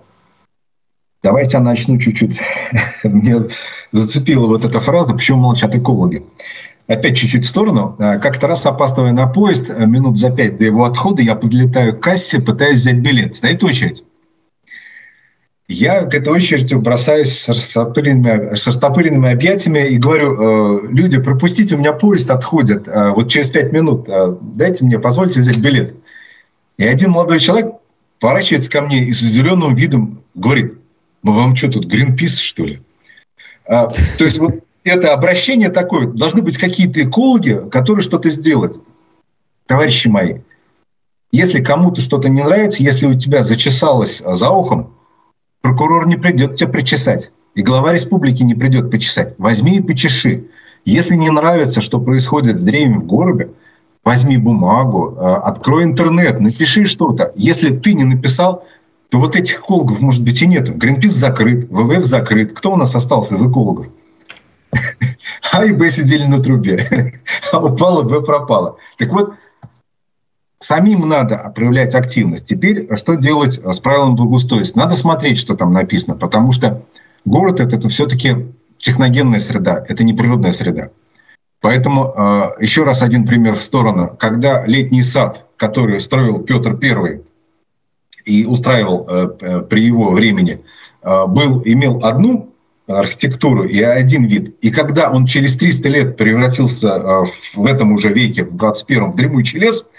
давайте 1.22 1.58
я 1.58 1.62
начну 1.62 1.98
чуть-чуть. 1.98 2.40
Мне 3.04 3.42
зацепила 3.92 4.46
вот 4.46 4.64
эта 4.64 4.80
фраза, 4.80 5.12
почему 5.14 5.38
молчат 5.38 5.74
экологи. 5.74 6.24
опять 6.86 7.16
чуть-чуть 7.16 7.44
в 7.44 7.48
сторону. 7.48 7.96
А, 7.98 8.18
как-то 8.18 8.46
раз 8.46 8.66
опаздывая 8.66 9.12
на 9.12 9.26
поезд, 9.26 9.70
э, 9.70 9.86
минут 9.86 10.16
за 10.16 10.30
пять 10.30 10.58
до 10.58 10.64
его 10.64 10.84
отхода, 10.84 11.22
я 11.22 11.34
подлетаю 11.34 11.96
к 11.96 12.00
кассе, 12.00 12.40
пытаюсь 12.40 12.78
взять 12.78 12.98
билет. 12.98 13.36
Стоит 13.36 13.62
очередь. 13.62 14.04
Я 15.72 16.02
к 16.02 16.12
этой 16.14 16.32
очереди 16.32 16.74
бросаюсь 16.74 17.32
с 17.32 17.48
растопыренными, 17.48 18.56
с 18.56 18.66
растопыренными 18.66 19.30
объятиями 19.30 19.86
и 19.86 19.98
говорю, 19.98 20.82
э, 20.82 20.88
люди, 20.88 21.22
пропустите, 21.22 21.76
у 21.76 21.78
меня 21.78 21.92
поезд 21.92 22.28
отходит, 22.32 22.88
э, 22.88 23.10
вот 23.10 23.30
через 23.30 23.50
пять 23.50 23.70
минут, 23.70 24.08
дайте 24.56 24.84
мне, 24.84 24.98
позвольте 24.98 25.38
взять 25.38 25.58
билет. 25.58 25.94
И 26.76 26.84
один 26.84 27.12
молодой 27.12 27.38
человек 27.38 27.74
поворачивается 28.18 28.68
ко 28.68 28.80
мне 28.80 29.04
и 29.04 29.12
с 29.12 29.20
зеленым 29.20 29.76
видом 29.76 30.18
говорит, 30.34 30.74
мы 31.22 31.36
вам 31.36 31.54
что 31.54 31.70
тут, 31.70 31.86
Гринпис, 31.86 32.40
что 32.40 32.64
ли? 32.64 32.82
А, 33.64 33.86
то 34.18 34.24
есть 34.24 34.40
вот 34.40 34.64
это 34.82 35.12
обращение 35.12 35.68
такое, 35.68 36.08
должны 36.08 36.42
быть 36.42 36.58
какие-то 36.58 37.00
экологи, 37.00 37.68
которые 37.70 38.02
что-то 38.02 38.28
сделают. 38.28 38.82
Товарищи 39.66 40.08
мои, 40.08 40.38
если 41.30 41.62
кому-то 41.62 42.00
что-то 42.00 42.28
не 42.28 42.42
нравится, 42.42 42.82
если 42.82 43.06
у 43.06 43.14
тебя 43.14 43.44
зачесалось 43.44 44.20
за 44.26 44.50
ухом, 44.50 44.96
прокурор 45.60 46.06
не 46.06 46.16
придет 46.16 46.56
тебя 46.56 46.70
причесать. 46.70 47.32
И 47.54 47.62
глава 47.62 47.92
республики 47.92 48.42
не 48.42 48.54
придет 48.54 48.90
почесать. 48.90 49.34
Возьми 49.38 49.76
и 49.76 49.82
почеши. 49.82 50.46
Если 50.84 51.16
не 51.16 51.30
нравится, 51.30 51.80
что 51.80 52.00
происходит 52.00 52.58
с 52.58 52.64
деревьями 52.64 52.98
в 52.98 53.04
городе, 53.04 53.50
возьми 54.04 54.38
бумагу, 54.38 55.16
а, 55.18 55.36
открой 55.38 55.84
интернет, 55.84 56.40
напиши 56.40 56.86
что-то. 56.86 57.32
Если 57.36 57.76
ты 57.76 57.94
не 57.94 58.04
написал, 58.04 58.64
то 59.10 59.18
вот 59.18 59.36
этих 59.36 59.60
экологов, 59.60 60.00
может 60.00 60.22
быть, 60.22 60.40
и 60.40 60.46
нету. 60.46 60.72
Гринпис 60.74 61.12
закрыт, 61.12 61.68
ВВФ 61.70 62.04
закрыт. 62.04 62.52
Кто 62.52 62.72
у 62.72 62.76
нас 62.76 62.94
остался 62.94 63.34
из 63.34 63.44
экологов? 63.44 63.88
А 65.52 65.64
и 65.64 65.72
Б 65.72 65.88
сидели 65.90 66.24
на 66.24 66.40
трубе. 66.40 67.14
А 67.52 67.58
упало, 67.58 68.02
Б 68.02 68.20
пропало. 68.22 68.76
Так 68.98 69.12
вот, 69.12 69.34
самим 70.60 71.08
надо 71.08 71.52
проявлять 71.54 71.94
активность. 71.94 72.46
Теперь 72.46 72.94
что 72.96 73.14
делать 73.14 73.60
с 73.64 73.80
правилом 73.80 74.14
благоустройства? 74.14 74.80
Надо 74.80 74.94
смотреть, 74.94 75.38
что 75.38 75.56
там 75.56 75.72
написано, 75.72 76.14
потому 76.14 76.52
что 76.52 76.82
город 77.24 77.60
это, 77.60 77.76
это 77.76 77.88
все-таки 77.88 78.46
техногенная 78.76 79.40
среда, 79.40 79.84
это 79.88 80.04
не 80.04 80.12
природная 80.12 80.52
среда. 80.52 80.90
Поэтому 81.60 82.14
э, 82.16 82.62
еще 82.62 82.84
раз 82.84 83.02
один 83.02 83.26
пример 83.26 83.54
в 83.54 83.62
сторону. 83.62 84.16
Когда 84.18 84.64
летний 84.64 85.02
сад, 85.02 85.46
который 85.56 86.00
строил 86.00 86.40
Петр 86.40 86.78
I 86.82 87.20
и 88.24 88.46
устраивал 88.46 89.06
э, 89.08 89.30
э 89.40 89.60
при 89.60 89.82
его 89.82 90.10
времени, 90.12 90.64
э, 91.02 91.26
был, 91.26 91.60
имел 91.64 92.02
одну 92.02 92.54
архитектуру 92.86 93.64
и 93.64 93.80
один 93.82 94.24
вид. 94.24 94.56
И 94.62 94.70
когда 94.70 95.10
он 95.10 95.26
через 95.26 95.56
300 95.56 95.88
лет 95.88 96.16
превратился 96.16 96.88
э, 96.88 97.24
в 97.54 97.66
этом 97.66 97.92
уже 97.92 98.12
веке, 98.12 98.44
в 98.44 98.56
21-м, 98.56 99.12
в 99.12 99.16
дремучий 99.16 99.58
лес, 99.58 99.90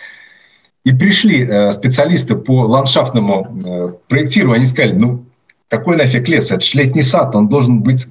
и 0.84 0.93
пришли 0.93 1.45
э, 1.45 1.71
специалисты 1.71 2.36
по 2.36 2.63
ландшафтному 2.65 3.63
э, 3.65 3.93
проектированию, 4.07 4.57
они 4.57 4.65
сказали, 4.65 4.93
ну, 4.93 5.25
какой 5.67 5.97
нафиг 5.97 6.27
лес? 6.27 6.51
Это 6.51 6.63
же 6.63 6.77
летний 6.77 7.03
сад, 7.03 7.36
он 7.36 7.47
должен 7.47 7.82
быть 7.82 8.07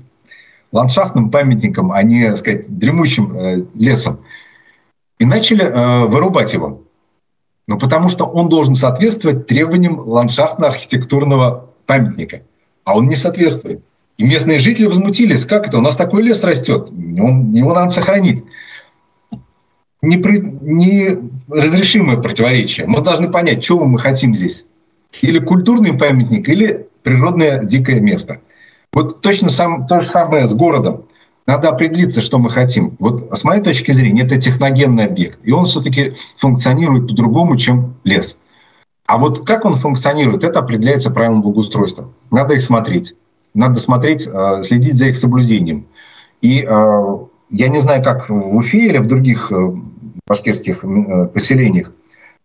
ландшафтным 0.73 1.31
памятником, 1.31 1.93
а 1.93 2.03
не, 2.03 2.29
так 2.29 2.37
сказать, 2.37 2.79
дремучим 2.79 3.69
лесом. 3.75 4.21
И 5.19 5.25
начали 5.25 6.07
вырубать 6.07 6.55
его. 6.55 6.83
Ну, 7.67 7.79
потому 7.79 8.09
что 8.09 8.25
он 8.25 8.49
должен 8.49 8.75
соответствовать 8.75 9.47
требованиям 9.47 10.01
ландшафтно-архитектурного 10.01 11.69
памятника. 11.87 12.43
А 12.85 12.97
он 12.97 13.09
не 13.09 13.17
соответствует. 13.17 13.85
И 14.17 14.25
местные 14.25 14.59
жители 14.59 14.87
возмутились, 14.87 15.47
как 15.47 15.69
это, 15.69 15.79
у 15.79 15.81
нас 15.81 15.97
такой 15.97 16.23
лес 16.23 16.43
растет, 16.45 16.91
его 16.91 17.75
надо 17.75 17.91
сохранить. 17.91 18.45
Неразрешимое 20.03 22.17
противоречие. 22.17 22.87
Мы 22.87 23.03
должны 23.03 23.31
понять, 23.31 23.63
чего 23.63 23.85
мы 23.85 23.99
хотим 23.99 24.35
здесь. 24.35 24.67
Или 25.23 25.39
культурный 25.39 25.93
памятник, 25.95 26.49
или 26.49 26.89
природное 27.03 27.65
дикое 27.65 28.01
место. 28.01 28.41
Вот 28.93 29.21
точно 29.21 29.51
сам, 29.51 29.87
то 29.87 30.01
же 30.01 30.07
самое 30.07 30.47
с 30.47 30.55
городом. 30.55 31.05
Надо 31.47 31.69
определиться, 31.69 32.21
что 32.21 32.39
мы 32.39 32.51
хотим. 32.51 32.97
Вот 32.99 33.37
с 33.37 33.45
моей 33.45 33.63
точки 33.63 33.93
зрения, 33.93 34.23
это 34.23 34.41
техногенный 34.41 35.05
объект. 35.05 35.39
И 35.43 35.53
он 35.53 35.65
все-таки 35.65 36.15
функционирует 36.37 37.09
по-другому, 37.09 37.57
чем 37.57 37.95
лес. 38.05 38.39
А 39.07 39.19
вот 39.19 39.47
как 39.47 39.65
он 39.65 39.75
функционирует, 39.75 40.45
это 40.45 40.61
определяется 40.61 41.11
правилом 41.11 41.43
благоустройства. 41.43 42.13
Надо 42.31 42.55
их 42.55 42.63
смотреть 42.63 43.15
надо 43.55 43.81
смотреть, 43.81 44.27
э, 44.27 44.63
следить 44.63 44.97
за 44.97 45.07
их 45.07 45.17
соблюдением. 45.17 45.87
И 46.41 46.63
э, 46.63 47.17
я 47.51 47.69
не 47.69 47.79
знаю, 47.79 48.03
как 48.03 48.29
в 48.29 48.57
Уфе 48.57 48.87
или 48.87 48.99
в 48.99 49.07
других 49.07 49.53
э, 49.53 49.73
башкирских 50.27 50.85
поселениях, 51.33 51.93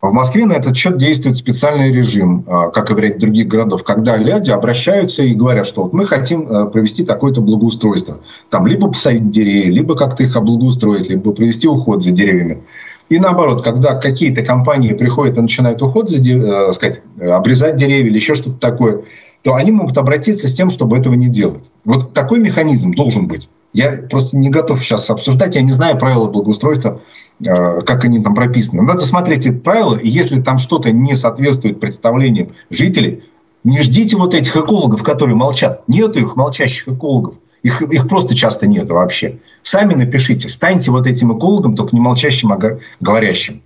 в 0.02 0.12
Москве 0.12 0.46
на 0.46 0.54
этот 0.54 0.78
счет 0.78 0.98
действует 0.98 1.36
специальный 1.36 1.92
режим, 1.92 2.44
как 2.44 2.92
и 2.92 2.94
в 2.94 3.00
ряде 3.00 3.18
других 3.18 3.48
городов, 3.48 3.84
когда 3.84 4.18
люди 4.18 4.52
обращаются 4.52 5.24
и 5.24 5.34
говорят, 5.34 5.66
что 5.66 5.84
вот 5.84 5.94
мы 5.94 6.06
хотим 6.06 6.70
провести 6.70 7.04
такое-то 7.04 7.42
благоустройство. 7.42 8.20
Там 8.52 8.68
либо 8.68 8.88
посадить 8.88 9.30
деревья, 9.30 9.72
либо 9.72 9.96
как-то 9.96 10.22
их 10.22 10.36
облагоустроить, 10.36 11.10
либо 11.10 11.32
провести 11.32 11.68
уход 11.68 12.04
за 12.04 12.12
деревьями. 12.12 12.62
И 13.10 13.20
наоборот, 13.20 13.64
когда 13.64 13.96
какие-то 13.96 14.42
компании 14.44 14.94
приходят 14.94 15.38
и 15.38 15.42
начинают 15.42 15.82
уход 15.82 16.10
за, 16.10 16.18
э, 16.18 16.72
сказать, 16.72 17.02
обрезать 17.20 17.76
деревья 17.76 18.08
или 18.08 18.16
еще 18.16 18.34
что-то 18.34 18.60
такое, 18.60 19.04
то 19.44 19.54
они 19.56 19.72
могут 19.72 19.98
обратиться 19.98 20.48
с 20.50 20.54
тем, 20.54 20.70
чтобы 20.70 20.98
этого 20.98 21.14
не 21.14 21.30
делать. 21.30 21.72
Вот 21.84 22.14
такой 22.14 22.40
механизм 22.40 22.94
должен 22.94 23.28
быть. 23.28 23.48
Я 23.76 23.92
просто 24.10 24.38
не 24.38 24.50
готов 24.50 24.82
сейчас 24.82 25.10
обсуждать, 25.10 25.56
я 25.56 25.62
не 25.62 25.74
знаю 25.74 26.00
правила 26.00 26.28
благоустройства, 26.28 27.02
э, 27.42 27.82
как 27.82 28.06
они 28.06 28.24
там 28.24 28.34
прописаны. 28.34 28.82
Надо 28.82 29.02
смотреть 29.02 29.46
эти 29.46 29.52
правила, 29.54 29.98
и 29.98 30.08
если 30.08 30.42
там 30.42 30.58
что-то 30.58 30.94
не 30.94 31.14
соответствует 31.14 31.82
представлениям 31.82 32.54
жителей, 32.70 33.26
не 33.66 33.82
ждите 33.82 34.16
вот 34.16 34.34
этих 34.34 34.56
экологов, 34.56 35.04
которые 35.04 35.36
молчат. 35.36 35.84
Нету 35.90 36.20
их 36.20 36.38
молчащих 36.38 36.88
экологов. 36.88 37.36
Их, 37.64 37.82
их 37.82 38.08
просто 38.08 38.34
часто 38.34 38.66
нет 38.66 38.90
вообще. 38.90 39.40
Сами 39.62 39.94
напишите, 39.94 40.48
станьте 40.48 40.92
вот 40.92 41.06
этим 41.06 41.38
экологом, 41.38 41.76
только 41.76 41.94
не 41.98 42.02
молчащим, 42.02 42.54
а 42.54 42.60
говорящим 43.02 43.62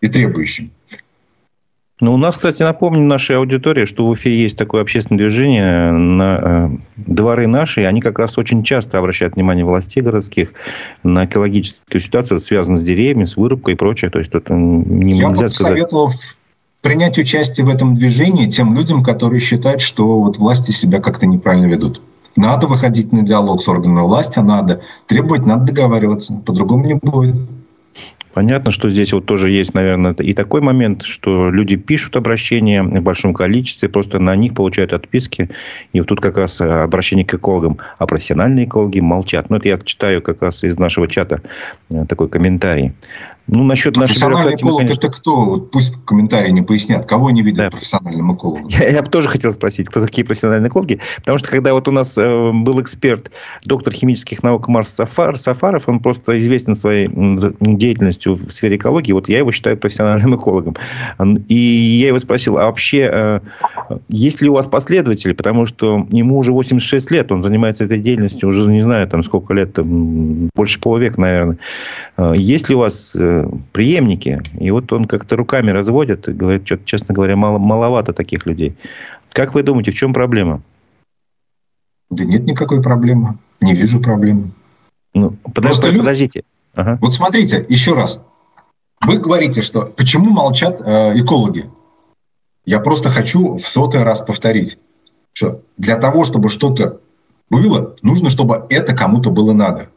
и 0.00 0.08
требующим. 0.08 0.70
Ну, 2.00 2.14
у 2.14 2.16
нас, 2.16 2.36
кстати, 2.36 2.62
напомню 2.62 3.02
нашей 3.02 3.36
аудитории, 3.36 3.84
что 3.84 4.06
в 4.06 4.08
Уфе 4.08 4.34
есть 4.34 4.56
такое 4.56 4.80
общественное 4.80 5.18
движение 5.18 5.92
на 5.92 6.38
э, 6.42 6.68
дворы 6.96 7.46
наши. 7.46 7.84
Они 7.84 8.00
как 8.00 8.18
раз 8.18 8.38
очень 8.38 8.62
часто 8.62 8.98
обращают 8.98 9.34
внимание 9.34 9.64
властей 9.64 10.02
городских 10.02 10.54
на 11.02 11.26
экологическую 11.26 12.00
ситуацию, 12.00 12.40
связанную 12.40 12.78
с 12.78 12.82
деревьями, 12.82 13.24
с 13.24 13.36
вырубкой 13.36 13.74
и 13.74 13.76
прочее. 13.76 14.10
То 14.10 14.18
есть, 14.18 14.32
тут 14.32 14.48
не, 14.48 15.18
Я 15.18 15.28
нельзя 15.28 15.48
сказать... 15.48 15.72
советовал 15.72 16.12
принять 16.80 17.18
участие 17.18 17.66
в 17.66 17.68
этом 17.68 17.94
движении 17.94 18.48
тем 18.48 18.74
людям, 18.74 19.02
которые 19.02 19.40
считают, 19.40 19.82
что 19.82 20.20
вот 20.20 20.38
власти 20.38 20.70
себя 20.70 21.00
как-то 21.00 21.26
неправильно 21.26 21.66
ведут. 21.66 22.00
Надо 22.36 22.66
выходить 22.66 23.12
на 23.12 23.22
диалог 23.22 23.60
с 23.60 23.68
органами 23.68 24.00
власти, 24.00 24.38
надо 24.38 24.80
требовать, 25.06 25.44
надо 25.44 25.66
договариваться. 25.66 26.40
По-другому 26.46 26.86
не 26.86 26.94
будет. 26.94 27.36
Понятно, 28.32 28.70
что 28.70 28.88
здесь 28.88 29.12
вот 29.12 29.26
тоже 29.26 29.50
есть, 29.50 29.74
наверное, 29.74 30.14
и 30.14 30.32
такой 30.34 30.60
момент, 30.60 31.02
что 31.02 31.50
люди 31.50 31.76
пишут 31.76 32.16
обращения 32.16 32.82
в 32.82 33.02
большом 33.02 33.34
количестве, 33.34 33.88
просто 33.88 34.18
на 34.18 34.36
них 34.36 34.54
получают 34.54 34.92
отписки. 34.92 35.50
И 35.92 36.00
вот 36.00 36.08
тут 36.08 36.20
как 36.20 36.36
раз 36.36 36.60
обращение 36.60 37.26
к 37.26 37.34
экологам. 37.34 37.78
А 37.98 38.06
профессиональные 38.06 38.66
экологи 38.66 39.00
молчат. 39.00 39.50
Ну, 39.50 39.56
это 39.56 39.68
я 39.68 39.78
читаю 39.78 40.22
как 40.22 40.42
раз 40.42 40.62
из 40.62 40.78
нашего 40.78 41.08
чата 41.08 41.42
э, 41.92 42.04
такой 42.06 42.28
комментарий. 42.28 42.92
Ну, 43.52 43.64
насчет 43.64 43.96
нашей 43.96 44.12
Профессиональный 44.12 44.54
эколог 44.54 44.78
конечно... 44.78 45.06
это 45.06 45.16
кто? 45.16 45.44
Вот 45.44 45.70
пусть 45.72 45.92
комментарии 46.04 46.50
не 46.50 46.62
пояснят. 46.62 47.04
Кого 47.06 47.28
они 47.28 47.42
видят 47.42 47.64
да. 47.64 47.70
профессиональным 47.70 48.36
экологом? 48.36 48.68
Я, 48.68 48.88
я 48.88 49.02
бы 49.02 49.08
тоже 49.08 49.28
хотел 49.28 49.50
спросить, 49.50 49.88
кто 49.88 50.00
такие 50.00 50.24
профессиональные 50.24 50.68
экологи. 50.68 51.00
Потому 51.16 51.38
что, 51.38 51.48
когда 51.48 51.74
вот 51.74 51.88
у 51.88 51.90
нас 51.90 52.16
э, 52.16 52.50
был 52.52 52.80
эксперт, 52.80 53.32
доктор 53.64 53.92
химических 53.92 54.44
наук 54.44 54.68
Марс 54.68 54.90
Сафар, 54.90 55.36
Сафаров, 55.36 55.88
он 55.88 55.98
просто 55.98 56.38
известен 56.38 56.76
своей 56.76 57.08
деятельностью 57.08 58.36
в 58.36 58.50
сфере 58.50 58.76
экологии. 58.76 59.12
Вот 59.12 59.28
я 59.28 59.38
его 59.38 59.50
считаю 59.50 59.76
профессиональным 59.76 60.36
экологом. 60.40 60.76
И 61.48 61.54
я 61.54 62.08
его 62.08 62.20
спросил, 62.20 62.56
а 62.56 62.66
вообще 62.66 63.10
э, 63.12 63.40
есть 64.10 64.42
ли 64.42 64.48
у 64.48 64.54
вас 64.54 64.68
последователи? 64.68 65.32
Потому 65.32 65.66
что 65.66 66.06
ему 66.10 66.38
уже 66.38 66.52
86 66.52 67.10
лет, 67.10 67.32
он 67.32 67.42
занимается 67.42 67.84
этой 67.84 67.98
деятельностью 67.98 68.48
уже, 68.48 68.70
не 68.70 68.80
знаю, 68.80 69.08
там 69.08 69.24
сколько 69.24 69.54
лет, 69.54 69.72
там, 69.72 70.50
больше 70.54 70.78
полувека, 70.78 71.20
наверное. 71.20 71.58
Э, 72.16 72.32
есть 72.36 72.68
ли 72.68 72.76
у 72.76 72.78
вас 72.78 73.16
э, 73.18 73.39
преемники. 73.72 74.42
И 74.58 74.70
вот 74.70 74.92
он 74.92 75.06
как-то 75.06 75.36
руками 75.36 75.70
разводит 75.70 76.28
и 76.28 76.32
говорит, 76.32 76.66
что, 76.66 76.78
честно 76.78 77.14
говоря, 77.14 77.36
мало, 77.36 77.58
маловато 77.58 78.12
таких 78.12 78.46
людей. 78.46 78.76
Как 79.32 79.54
вы 79.54 79.62
думаете, 79.62 79.90
в 79.90 79.94
чем 79.94 80.12
проблема? 80.12 80.62
Да 82.10 82.24
нет 82.24 82.44
никакой 82.44 82.82
проблемы. 82.82 83.38
Не 83.60 83.74
вижу 83.74 84.00
проблемы. 84.00 84.50
Ну, 85.14 85.36
подождите, 85.54 85.88
люди... 85.88 85.98
подождите. 85.98 86.42
Ага. 86.74 86.98
Вот 87.00 87.14
смотрите, 87.14 87.64
еще 87.68 87.94
раз. 87.94 88.22
Вы 89.02 89.18
говорите, 89.18 89.62
что 89.62 89.82
почему 89.82 90.30
молчат 90.30 90.80
э, 90.80 91.18
экологи? 91.18 91.70
Я 92.64 92.80
просто 92.80 93.08
хочу 93.08 93.56
в 93.56 93.66
сотый 93.66 94.02
раз 94.02 94.20
повторить, 94.20 94.78
что 95.32 95.62
для 95.78 95.96
того, 95.96 96.24
чтобы 96.24 96.48
что-то 96.48 97.00
было, 97.50 97.96
нужно, 98.02 98.30
чтобы 98.30 98.66
это 98.68 98.94
кому-то 98.94 99.30
было 99.30 99.52
надо. 99.52 99.88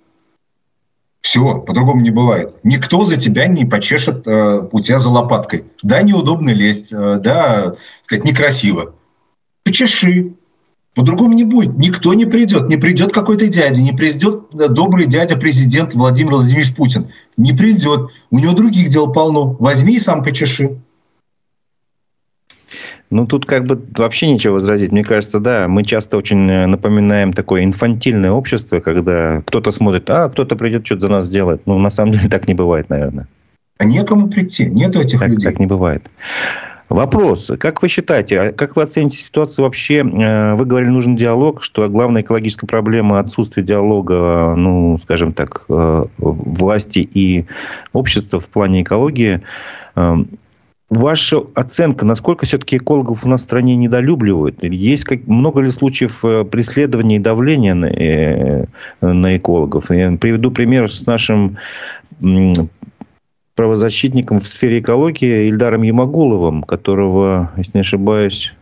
Все, 1.23 1.59
по-другому 1.59 2.01
не 2.01 2.11
бывает. 2.11 2.53
Никто 2.63 3.05
за 3.05 3.15
тебя 3.15 3.47
не 3.47 3.63
почешет 3.63 4.27
э, 4.27 4.67
у 4.69 4.81
тебя 4.81 4.99
за 4.99 5.09
лопаткой. 5.09 5.63
Да, 5.81 6.01
неудобно 6.01 6.49
лезть, 6.49 6.91
э, 6.91 7.17
да, 7.23 7.75
сказать, 8.03 8.25
некрасиво. 8.25 8.93
Почеши. 9.63 10.33
По-другому 10.93 11.33
не 11.33 11.45
будет. 11.45 11.77
Никто 11.77 12.13
не 12.13 12.25
придет. 12.25 12.67
Не 12.67 12.75
придет 12.75 13.13
какой-то 13.13 13.47
дядя, 13.47 13.81
не 13.81 13.93
придет 13.93 14.47
э, 14.53 14.67
добрый 14.67 15.05
дядя, 15.05 15.37
президент 15.37 15.93
Владимир 15.93 16.33
Владимирович 16.33 16.75
Путин. 16.75 17.07
Не 17.37 17.53
придет. 17.53 18.09
У 18.29 18.39
него 18.39 18.51
других 18.53 18.89
дел 18.89 19.09
полно. 19.09 19.55
Возьми 19.59 19.95
и 19.95 20.01
сам 20.01 20.25
почеши. 20.25 20.81
Ну, 23.13 23.27
тут 23.27 23.45
как 23.45 23.65
бы 23.65 23.79
вообще 23.95 24.27
ничего 24.27 24.55
возразить. 24.55 24.91
Мне 24.91 25.03
кажется, 25.03 25.39
да, 25.39 25.67
мы 25.67 25.83
часто 25.83 26.17
очень 26.17 26.49
э, 26.49 26.65
напоминаем 26.65 27.31
такое 27.31 27.63
инфантильное 27.63 28.31
общество, 28.31 28.79
когда 28.79 29.43
кто-то 29.45 29.69
смотрит, 29.69 30.09
а 30.09 30.29
кто-то 30.29 30.55
придет, 30.55 30.83
что-то 30.83 31.01
за 31.01 31.07
нас 31.09 31.25
сделает. 31.25 31.61
Ну, 31.67 31.77
на 31.77 31.91
самом 31.91 32.13
деле 32.13 32.27
так 32.31 32.47
не 32.47 32.55
бывает, 32.55 32.89
наверное. 32.89 33.27
А 33.77 33.85
некому 33.85 34.29
прийти, 34.29 34.65
нет 34.65 34.95
этих 34.95 35.19
так, 35.19 35.29
людей. 35.29 35.45
Так 35.45 35.59
не 35.59 35.67
бывает. 35.67 36.09
Вопрос. 36.89 37.51
Как 37.59 37.83
вы 37.83 37.87
считаете, 37.87 38.39
а 38.39 38.51
как 38.51 38.75
вы 38.75 38.81
оцените 38.81 39.17
ситуацию 39.17 39.65
вообще? 39.65 39.97
Э, 39.99 40.55
вы 40.55 40.65
говорили, 40.65 40.89
нужен 40.89 41.15
диалог, 41.15 41.61
что 41.61 41.87
главная 41.89 42.23
экологическая 42.23 42.65
проблема– 42.65 43.19
отсутствие 43.19 43.63
диалога, 43.63 44.55
ну, 44.57 44.97
скажем 44.97 45.33
так, 45.33 45.65
э, 45.69 46.05
власти 46.17 47.07
и 47.13 47.45
общества 47.93 48.39
в 48.39 48.49
плане 48.49 48.81
экологии. 48.81 49.41
Ваша 50.95 51.41
оценка, 51.55 52.05
насколько 52.05 52.45
все-таки 52.45 52.77
экологов 52.77 53.25
у 53.25 53.29
нас 53.29 53.41
в 53.41 53.43
стране 53.45 53.75
недолюбливают? 53.75 54.63
Есть 54.63 55.05
как, 55.05 55.25
много 55.25 55.61
ли 55.61 55.71
случаев 55.71 56.23
э, 56.23 56.43
преследования 56.43 57.15
и 57.15 57.19
давления 57.19 57.73
на, 57.73 57.85
э, 57.87 58.65
на 59.01 59.37
экологов? 59.37 59.89
Я 59.89 60.11
приведу 60.11 60.51
пример 60.51 60.91
с 60.91 61.07
нашим 61.07 61.57
правозащитником 63.55 64.37
в 64.37 64.43
сфере 64.43 64.81
экологии 64.81 65.47
Ильдаром 65.47 65.81
Ямагуловым, 65.81 66.61
которого, 66.61 67.51
если 67.57 67.71
не 67.75 67.81
ошибаюсь, 67.81 68.53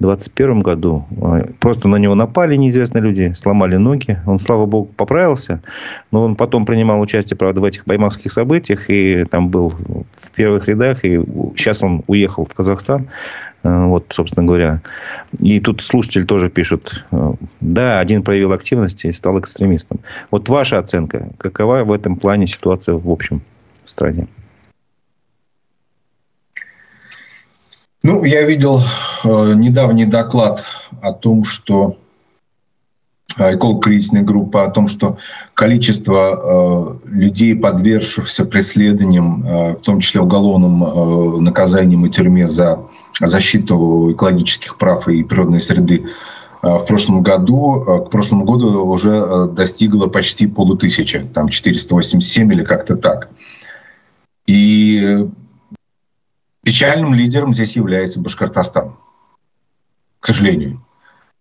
2021 0.00 0.60
году. 0.60 1.06
А, 1.22 1.46
просто 1.60 1.88
на 1.88 1.96
него 1.96 2.14
напали 2.14 2.56
неизвестные 2.56 3.02
люди, 3.02 3.32
сломали 3.34 3.76
ноги. 3.76 4.18
Он, 4.26 4.38
слава 4.38 4.66
богу, 4.66 4.90
поправился. 4.96 5.62
Но 6.10 6.24
он 6.24 6.36
потом 6.36 6.66
принимал 6.66 7.00
участие, 7.00 7.36
правда, 7.36 7.60
в 7.60 7.64
этих 7.64 7.84
баймакских 7.86 8.32
событиях. 8.32 8.90
И 8.90 9.24
там 9.24 9.48
был 9.48 9.70
в 9.70 10.30
первых 10.34 10.68
рядах. 10.68 11.04
И 11.04 11.20
сейчас 11.56 11.82
он 11.82 12.02
уехал 12.06 12.44
в 12.44 12.54
Казахстан. 12.54 13.08
А, 13.62 13.86
вот, 13.86 14.06
собственно 14.10 14.46
говоря. 14.46 14.82
И 15.38 15.60
тут 15.60 15.80
слушатель 15.80 16.24
тоже 16.24 16.50
пишут. 16.50 17.04
А, 17.10 17.34
да, 17.60 18.00
один 18.00 18.22
проявил 18.22 18.52
активность 18.52 19.04
и 19.04 19.12
стал 19.12 19.38
экстремистом. 19.38 20.00
Вот 20.30 20.48
ваша 20.48 20.78
оценка. 20.78 21.30
Какова 21.38 21.84
в 21.84 21.92
этом 21.92 22.16
плане 22.16 22.46
ситуация 22.46 22.94
в 22.94 23.10
общем 23.10 23.42
в 23.84 23.90
стране? 23.90 24.26
Ну, 28.04 28.22
я 28.22 28.42
видел 28.42 28.82
э, 29.24 29.54
недавний 29.54 30.04
доклад 30.04 30.62
о 31.00 31.14
том, 31.14 31.42
что 31.42 31.96
э, 33.38 33.54
эколог-кризисная 33.54 34.20
группа 34.20 34.64
о 34.64 34.70
том, 34.70 34.88
что 34.88 35.16
количество 35.54 37.00
э, 37.06 37.08
людей, 37.08 37.56
подвергшихся 37.56 38.44
преследованиям, 38.44 39.46
э, 39.46 39.72
в 39.76 39.80
том 39.80 40.00
числе 40.00 40.20
уголовным 40.20 40.84
э, 40.84 41.40
наказанием 41.40 42.04
и 42.04 42.10
тюрьме 42.10 42.46
за 42.46 42.80
защиту 43.18 44.12
экологических 44.12 44.76
прав 44.76 45.08
и 45.08 45.22
природной 45.22 45.60
среды, 45.60 46.04
э, 46.62 46.76
в 46.76 46.84
прошлом 46.84 47.22
году, 47.22 47.84
э, 47.86 48.04
к 48.04 48.10
прошлому 48.10 48.44
году 48.44 48.84
уже 48.84 49.12
э, 49.16 49.48
достигло 49.50 50.08
почти 50.08 50.46
полутысячи, 50.46 51.20
там 51.32 51.48
487 51.48 52.52
или 52.52 52.64
как-то 52.64 52.96
так. 52.96 53.30
И 54.46 55.26
Печальным 56.64 57.12
лидером 57.12 57.52
здесь 57.52 57.76
является 57.76 58.20
Башкортостан, 58.20 58.94
к 60.18 60.26
сожалению, 60.26 60.82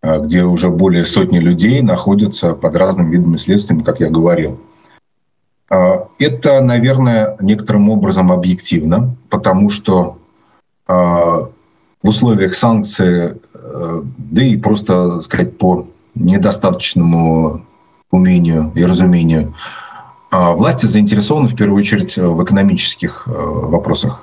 а, 0.01 0.19
где 0.19 0.43
уже 0.43 0.69
более 0.69 1.05
сотни 1.05 1.39
людей 1.39 1.82
находятся 1.82 2.53
под 2.53 2.76
разными 2.76 3.11
видами 3.11 3.38
следствия, 3.38 3.80
как 3.80 4.01
я 4.01 4.09
говорил. 4.09 4.59
А, 5.69 6.09
это, 6.19 6.59
наверное, 6.59 7.38
некоторым 7.39 7.89
образом 7.89 8.34
объективно, 8.34 9.15
потому 9.30 9.69
что 9.69 10.17
а, 10.88 11.49
в 12.03 12.07
условиях 12.09 12.53
санкций, 12.53 13.39
да 13.53 14.43
и 14.43 14.57
просто, 14.57 15.21
сказать, 15.21 15.57
по 15.57 15.88
недостаточному 16.15 17.65
умению 18.11 18.74
и 18.76 18.84
разумению, 18.84 19.55
власти 20.30 20.86
заинтересованы 20.86 21.47
в 21.47 21.55
первую 21.55 21.80
очередь 21.80 22.17
в 22.17 22.43
экономических 22.43 23.26
вопросах. 23.26 24.19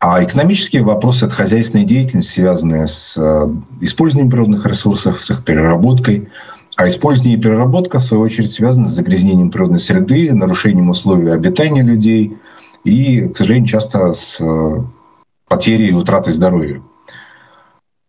А 0.00 0.24
экономические 0.24 0.82
вопросы– 0.82 1.26
это 1.26 1.34
хозяйственная 1.34 1.84
деятельность, 1.84 2.30
связанная 2.30 2.86
с 2.86 3.18
э, 3.18 3.54
использованием 3.82 4.30
природных 4.30 4.64
ресурсов, 4.64 5.22
с 5.22 5.30
их 5.30 5.44
переработкой. 5.44 6.30
А 6.76 6.88
использование 6.88 7.36
и 7.36 7.40
переработка, 7.40 7.98
в 7.98 8.04
свою 8.04 8.22
очередь, 8.22 8.50
связаны 8.50 8.86
с 8.86 8.92
загрязнением 8.92 9.50
природной 9.50 9.78
среды, 9.78 10.32
нарушением 10.32 10.88
условий 10.88 11.30
обитания 11.30 11.82
людей 11.82 12.38
и, 12.82 13.28
к 13.28 13.36
сожалению, 13.36 13.68
часто 13.68 14.14
с 14.14 14.40
э, 14.40 14.82
потерей 15.48 15.90
и 15.90 15.92
утратой 15.94 16.32
здоровья. 16.32 16.80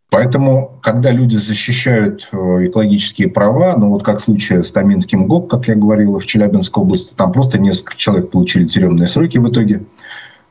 Поэтому, 0.09 0.79
когда 0.81 1.11
люди 1.11 1.35
защищают 1.35 2.29
э, 2.31 2.37
экологические 2.67 3.27
права, 3.27 3.75
ну 3.75 3.89
вот 3.89 4.03
как 4.03 4.19
в 4.19 4.23
случае 4.23 4.63
с 4.63 4.71
Таминским 4.71 5.27
ГОП, 5.27 5.49
как 5.49 5.67
я 5.67 5.75
говорил, 5.75 6.17
в 6.19 6.25
Челябинской 6.25 6.83
области, 6.83 7.13
там 7.15 7.33
просто 7.33 7.59
несколько 7.59 7.97
человек 7.97 8.31
получили 8.31 8.65
тюремные 8.65 9.07
сроки 9.07 9.39
в 9.39 9.49
итоге– 9.49 9.83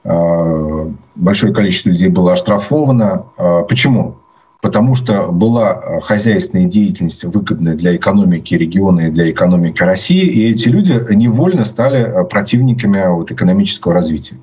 большое 0.05 1.53
количество 1.53 1.91
людей 1.91 2.09
было 2.09 2.33
оштрафовано. 2.33 3.27
Э, 3.37 3.63
почему? 3.69 4.17
Потому 4.63 4.95
что 4.95 5.33
была 5.33 6.01
хозяйственная 6.03 6.67
деятельность 6.67 7.25
выгодная 7.25 7.75
для 7.75 7.97
экономики 7.97 8.55
региона 8.55 9.01
и 9.01 9.11
для 9.11 9.31
экономики 9.31 9.83
России, 9.83 10.25
и 10.25 10.51
эти 10.51 10.69
люди 10.69 10.93
невольно 11.15 11.65
стали 11.65 12.27
противниками 12.29 13.15
вот 13.15 13.31
экономического 13.31 13.95
развития. 13.95 14.37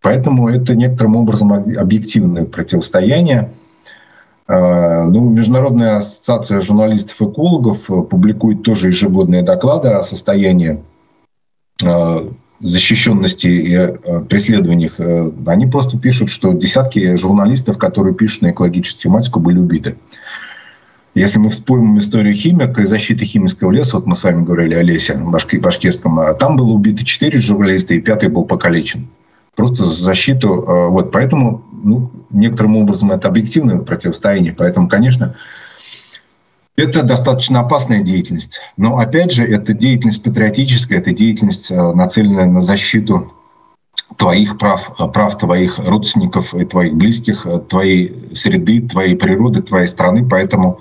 Поэтому 0.00 0.48
это 0.48 0.74
некоторым 0.74 1.16
образом 1.16 1.52
объективное 1.52 2.44
противостояние. 2.44 3.54
Э, 4.48 5.04
ну, 5.04 5.30
Международная 5.30 5.96
ассоциация 5.96 6.60
журналистов-экологов 6.60 7.86
публикует 8.08 8.62
тоже 8.64 8.88
ежегодные 8.88 9.42
доклады 9.42 9.88
о 9.90 10.02
состоянии 10.02 10.82
защищенности 12.62 13.48
и 13.48 13.74
э, 13.74 14.20
преследованиях, 14.28 14.98
э, 14.98 15.32
они 15.46 15.66
просто 15.66 15.98
пишут, 15.98 16.30
что 16.30 16.52
десятки 16.52 17.16
журналистов, 17.16 17.76
которые 17.76 18.14
пишут 18.14 18.42
на 18.42 18.50
экологическую 18.52 19.02
тематику, 19.02 19.40
были 19.40 19.58
убиты. 19.58 19.96
Если 21.14 21.38
мы 21.38 21.50
вспомним 21.50 21.98
историю 21.98 22.34
химика 22.34 22.82
и 22.82 22.86
защиты 22.86 23.24
химического 23.26 23.70
леса, 23.70 23.96
вот 23.96 24.06
мы 24.06 24.16
с 24.16 24.24
вами 24.24 24.44
говорили 24.44 24.74
о 24.74 24.82
лесе 24.82 25.14
башки, 25.14 25.58
башкирском, 25.58 26.18
а 26.20 26.32
там 26.34 26.56
было 26.56 26.70
убито 26.70 27.04
четыре 27.04 27.38
журналиста, 27.38 27.94
и 27.94 28.00
пятый 28.00 28.30
был 28.30 28.44
покалечен. 28.44 29.08
Просто 29.56 29.84
за 29.84 30.04
защиту. 30.04 30.62
Э, 30.62 30.88
вот, 30.88 31.10
поэтому 31.10 31.64
ну, 31.82 32.10
некоторым 32.30 32.76
образом 32.76 33.10
это 33.10 33.28
объективное 33.28 33.78
противостояние. 33.78 34.54
Поэтому, 34.56 34.88
конечно, 34.88 35.34
это 36.76 37.02
достаточно 37.02 37.60
опасная 37.60 38.02
деятельность. 38.02 38.60
Но 38.76 38.98
опять 38.98 39.32
же, 39.32 39.46
это 39.46 39.74
деятельность 39.74 40.22
патриотическая, 40.22 40.98
это 40.98 41.12
деятельность, 41.12 41.70
э, 41.70 41.92
нацеленная 41.92 42.46
на 42.46 42.62
защиту 42.62 43.32
твоих 44.16 44.58
прав, 44.58 44.92
э, 44.98 45.06
прав 45.08 45.36
твоих 45.36 45.78
родственников 45.78 46.54
и 46.54 46.64
твоих 46.64 46.94
близких, 46.94 47.46
э, 47.46 47.58
твоей 47.58 48.30
среды, 48.34 48.80
твоей 48.88 49.16
природы, 49.16 49.62
твоей 49.62 49.86
страны. 49.86 50.26
Поэтому 50.28 50.80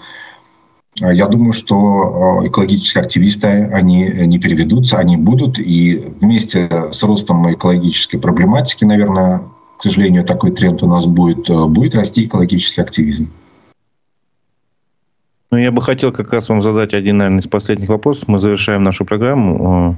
я 0.97 1.27
думаю, 1.27 1.53
что 1.53 2.41
экологические 2.43 3.01
активисты, 3.01 3.47
они 3.47 4.03
не 4.27 4.39
переведутся, 4.39 4.97
они 4.97 5.15
будут. 5.15 5.57
И 5.57 5.95
вместе 6.19 6.69
с 6.91 7.01
ростом 7.03 7.51
экологической 7.51 8.17
проблематики, 8.17 8.83
наверное, 8.83 9.43
к 9.77 9.83
сожалению, 9.83 10.25
такой 10.25 10.51
тренд 10.51 10.83
у 10.83 10.87
нас 10.87 11.05
будет, 11.05 11.47
будет 11.71 11.95
расти 11.95 12.25
экологический 12.25 12.81
активизм. 12.81 13.29
Ну, 15.51 15.57
я 15.57 15.73
бы 15.73 15.81
хотел 15.81 16.13
как 16.13 16.31
раз 16.31 16.47
вам 16.47 16.61
задать 16.61 16.93
один, 16.93 17.17
наверное, 17.17 17.41
из 17.41 17.47
последних 17.47 17.89
вопросов. 17.89 18.29
Мы 18.29 18.39
завершаем 18.39 18.85
нашу 18.85 19.03
программу. 19.03 19.97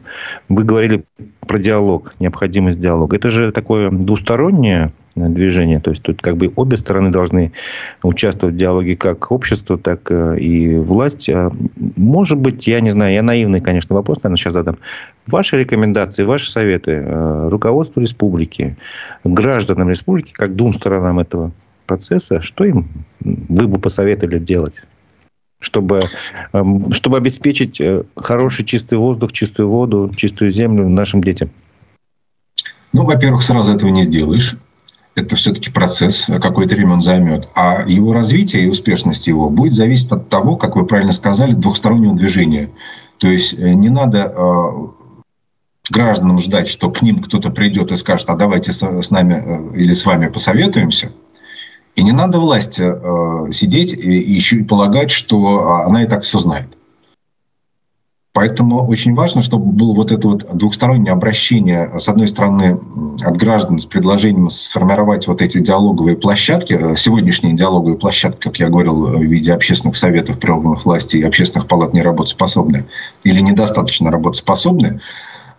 Вы 0.50 0.64
говорили 0.64 1.04
про 1.42 1.60
диалог, 1.60 2.16
необходимость 2.20 2.80
диалога. 2.80 3.18
Это 3.18 3.30
же 3.30 3.52
такое 3.52 3.92
двустороннее 3.92 4.92
движение. 5.16 5.80
То 5.80 5.92
есть, 5.92 6.02
тут 6.02 6.24
как 6.24 6.38
бы 6.38 6.52
обе 6.56 6.76
стороны 6.76 7.12
должны 7.12 7.52
участвовать 8.02 8.56
в 8.56 8.58
диалоге, 8.58 8.98
как 8.98 9.32
общество, 9.32 9.78
так 9.78 10.10
э, 10.10 10.40
и 10.40 10.76
власть. 10.80 11.30
А, 11.30 11.52
может 11.98 12.40
быть, 12.40 12.66
я 12.66 12.80
не 12.80 12.90
знаю, 12.90 13.14
я 13.14 13.22
наивный, 13.22 13.60
конечно, 13.60 13.96
вопрос, 13.96 14.24
наверное, 14.24 14.38
сейчас 14.38 14.54
задам. 14.54 14.78
Ваши 15.28 15.60
рекомендации, 15.60 16.24
ваши 16.24 16.50
советы 16.50 16.94
э, 17.06 17.48
руководству 17.50 18.02
республики, 18.02 18.76
гражданам 19.24 19.88
республики, 19.88 20.34
как 20.34 20.56
двум 20.56 20.74
сторонам 20.74 21.20
этого 21.20 21.52
процесса, 21.86 22.42
что 22.42 22.64
им 22.64 22.88
вы 23.20 23.68
бы 23.68 23.80
посоветовали 23.80 24.40
делать? 24.40 24.74
Чтобы, 25.64 26.10
эм, 26.52 26.92
чтобы 26.92 27.18
обеспечить 27.18 27.80
э, 27.80 28.04
хороший 28.16 28.66
чистый 28.66 28.98
воздух, 28.98 29.32
чистую 29.32 29.70
воду, 29.70 30.12
чистую 30.16 30.52
землю 30.52 30.88
нашим 30.90 31.24
детям? 31.24 31.50
Ну, 32.92 33.06
во-первых, 33.06 33.42
сразу 33.42 33.74
этого 33.74 33.90
не 33.90 34.04
сделаешь. 34.04 34.58
Это 35.16 35.36
все-таки 35.36 35.72
процесс, 35.72 36.30
какое-то 36.42 36.76
время 36.76 36.94
он 36.94 37.02
займет. 37.02 37.48
А 37.56 37.84
его 37.88 38.14
развитие 38.14 38.64
и 38.64 38.70
успешность 38.70 39.28
его 39.28 39.50
будет 39.50 39.74
зависеть 39.74 40.12
от 40.12 40.28
того, 40.28 40.58
как 40.58 40.76
вы 40.76 40.86
правильно 40.86 41.14
сказали, 41.14 41.54
двухстороннего 41.54 42.16
движения. 42.16 42.70
То 43.18 43.28
есть 43.28 43.54
э, 43.54 43.74
не 43.74 43.90
надо 43.90 44.34
э, 44.36 44.70
гражданам 45.90 46.40
ждать, 46.40 46.68
что 46.68 46.92
к 46.92 47.02
ним 47.02 47.20
кто-то 47.20 47.52
придет 47.52 47.92
и 47.92 47.96
скажет, 47.96 48.30
а 48.30 48.36
давайте 48.36 48.74
с 48.74 49.12
нами 49.12 49.76
или 49.78 49.94
с 49.94 50.06
вами 50.06 50.28
посоветуемся– 50.28 51.14
и 51.96 52.04
не 52.04 52.12
надо 52.12 52.40
власти 52.40 52.84
э, 52.84 53.52
сидеть 53.52 53.94
и 53.94 54.12
еще 54.12 54.58
и 54.58 54.64
полагать, 54.64 55.12
что 55.12 55.84
она 55.86 56.04
и 56.04 56.08
так 56.08 56.24
все 56.24 56.40
знает. 56.40 56.78
Поэтому 58.34 58.88
очень 58.88 59.14
важно, 59.14 59.44
чтобы 59.44 59.72
было 59.72 59.94
вот 59.94 60.12
это 60.12 60.28
вот 60.28 60.58
двухстороннее 60.58 61.14
обращение, 61.14 61.92
с 62.00 62.10
одной 62.10 62.28
стороны, 62.28 62.80
от 63.24 63.38
граждан 63.38 63.78
с 63.78 63.86
предложением 63.86 64.50
сформировать 64.50 65.28
вот 65.28 65.44
эти 65.44 65.60
диалоговые 65.60 66.18
площадки, 66.18 66.74
э, 66.74 66.96
сегодняшние 66.96 67.54
диалоговые 67.54 67.96
площадки, 67.96 68.40
как 68.40 68.58
я 68.58 68.70
говорил, 68.70 69.06
в 69.06 69.22
виде 69.22 69.54
общественных 69.54 69.96
советов 69.96 70.40
при 70.40 70.50
власти 70.50 71.18
и 71.18 71.24
общественных 71.24 71.68
палат 71.68 71.94
неработоспособные 71.94 72.88
или 73.24 73.40
недостаточно 73.40 74.10
работоспособные, 74.10 75.00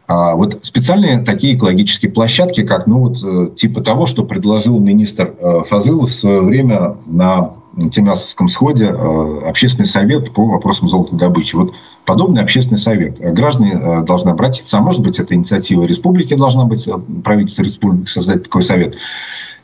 а 0.07 0.35
вот 0.35 0.59
специальные 0.63 1.21
такие 1.21 1.57
экологические 1.57 2.13
площадки, 2.13 2.63
как 2.63 2.87
ну 2.87 2.99
вот 2.99 3.25
э, 3.25 3.55
типа 3.57 3.81
того, 3.81 4.05
что 4.05 4.25
предложил 4.25 4.79
министр 4.79 5.35
э, 5.39 5.63
Фазылов 5.67 6.11
в 6.11 6.15
свое 6.15 6.43
время 6.43 6.97
на 7.07 7.55
Тимясовском 7.91 8.49
сходе 8.49 8.85
э, 8.85 9.49
общественный 9.49 9.89
совет 9.89 10.35
по 10.35 10.45
вопросам 10.45 10.91
золотодобычи. 10.91 11.57
Вот 11.57 11.73
подобный 12.05 12.43
общественный 12.43 12.79
совет. 12.79 13.19
Граждане 13.19 14.03
должны 14.03 14.29
обратиться, 14.29 14.77
а 14.77 14.83
может 14.83 15.01
быть, 15.01 15.19
это 15.19 15.35
инициатива 15.35 15.85
республики 15.85 16.37
должна 16.37 16.67
быть, 16.67 16.87
правительство 17.25 17.63
республики 17.63 18.09
создать 18.09 18.43
такой 18.45 18.61
совет. 18.61 18.99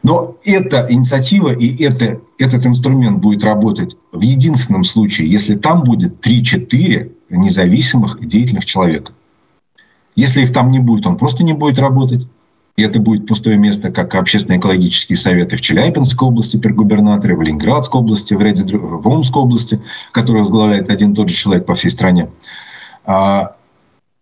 Но 0.03 0.37
эта 0.45 0.87
инициатива 0.89 1.53
и 1.53 1.85
это, 1.85 2.21
этот 2.39 2.65
инструмент 2.65 3.19
будет 3.19 3.45
работать 3.45 3.99
в 4.11 4.23
единственном 4.23 4.85
случае, 4.85 5.31
если 5.31 5.55
там 5.57 5.85
будет 5.85 6.27
3-4 6.27 7.13
независимых 7.29 8.27
деятельных 8.27 8.65
человека. 8.65 9.13
Если 10.21 10.43
их 10.43 10.53
там 10.53 10.71
не 10.71 10.81
будет, 10.81 11.07
он 11.07 11.17
просто 11.17 11.45
не 11.45 11.55
будет 11.55 11.79
работать. 11.79 12.29
И 12.77 12.83
это 12.83 13.01
будет 13.01 13.27
пустое 13.27 13.57
место, 13.57 13.91
как 13.91 14.15
общественно-экологические 14.15 15.17
советы 15.17 15.57
в 15.57 15.63
Челябинской 15.63 16.29
области 16.29 16.59
при 16.59 16.73
губернаторе, 16.73 17.35
в 17.35 17.41
Ленинградской 17.41 18.03
области, 18.03 18.35
в, 18.35 18.43
ряде, 18.43 18.77
в 18.77 19.09
Омской 19.09 19.43
области, 19.43 19.81
которую 20.13 20.43
возглавляет 20.43 20.91
один 20.91 21.13
и 21.13 21.15
тот 21.15 21.31
же 21.31 21.35
человек 21.35 21.65
по 21.65 21.75
всей 21.75 21.89
стране. 21.89 22.29
А, 23.07 23.57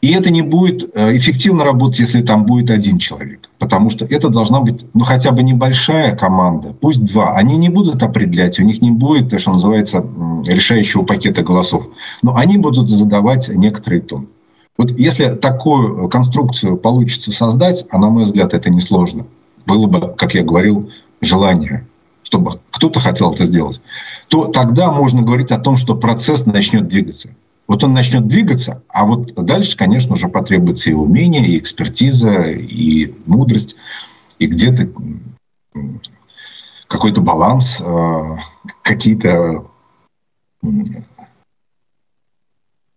и 0.01 0.12
это 0.12 0.30
не 0.30 0.42
будет 0.42 0.88
э, 0.94 1.16
эффективно 1.16 1.64
работать, 1.64 1.99
если 1.99 2.22
там 2.22 2.46
будет 2.46 2.70
один 2.70 2.99
человек. 2.99 3.51
Потому 3.59 3.90
что 3.90 4.05
это 4.05 4.28
должна 4.28 4.61
быть 4.61 4.86
ну, 4.94 5.03
хотя 5.03 5.32
бы 5.32 5.42
небольшая 5.42 6.14
команда, 6.14 6.76
пусть 6.80 7.12
два. 7.12 7.34
Они 7.34 7.57
не 7.57 7.70
будут 7.70 8.05
определять, 8.05 8.61
у 8.61 8.62
них 8.62 8.80
не 8.82 8.92
будет, 8.92 9.30
то, 9.30 9.38
что 9.38 9.53
называется, 9.53 10.07
решающего 10.46 11.03
пакета 11.03 11.42
голосов. 11.42 11.88
Но 12.22 12.36
они 12.36 12.57
будут 12.57 12.88
задавать 12.88 13.49
некоторый 13.49 14.01
тон. 14.01 14.28
Вот 14.79 14.93
если 14.93 15.35
такую 15.35 16.09
конструкцию 16.09 16.76
получится 16.76 17.33
создать, 17.33 17.85
а 17.91 17.99
на 17.99 18.11
мой 18.11 18.24
взгляд 18.24 18.55
это 18.55 18.70
несложно, 18.70 19.26
было 19.66 19.89
бы, 19.89 20.14
как 20.14 20.35
я 20.35 20.45
говорил, 20.45 20.91
желание, 21.20 21.87
чтобы 22.22 22.61
кто-то 22.70 23.01
хотел 23.01 23.33
это 23.33 23.45
сделать, 23.45 23.83
то 24.29 24.47
тогда 24.47 24.93
можно 24.93 25.22
говорить 25.22 25.51
о 25.51 25.59
том, 25.59 25.76
что 25.76 25.97
процесс 25.97 26.47
начнет 26.47 26.87
двигаться. 26.87 27.31
Вот 27.66 27.83
он 27.85 27.93
начнет 27.93 28.26
двигаться, 28.26 28.83
а 28.89 29.05
вот 29.05 29.35
дальше, 29.35 29.76
конечно, 29.76 30.14
уже 30.14 30.29
потребуется 30.29 30.91
и 30.91 30.95
умение, 30.95 31.47
и 31.47 31.59
экспертиза, 31.59 32.43
и 32.45 33.12
мудрость, 33.26 33.76
и 34.39 34.47
где-то 34.47 34.89
какой-то 36.87 37.20
баланс, 37.20 37.83
э, 37.85 38.37
какие-то 38.83 39.66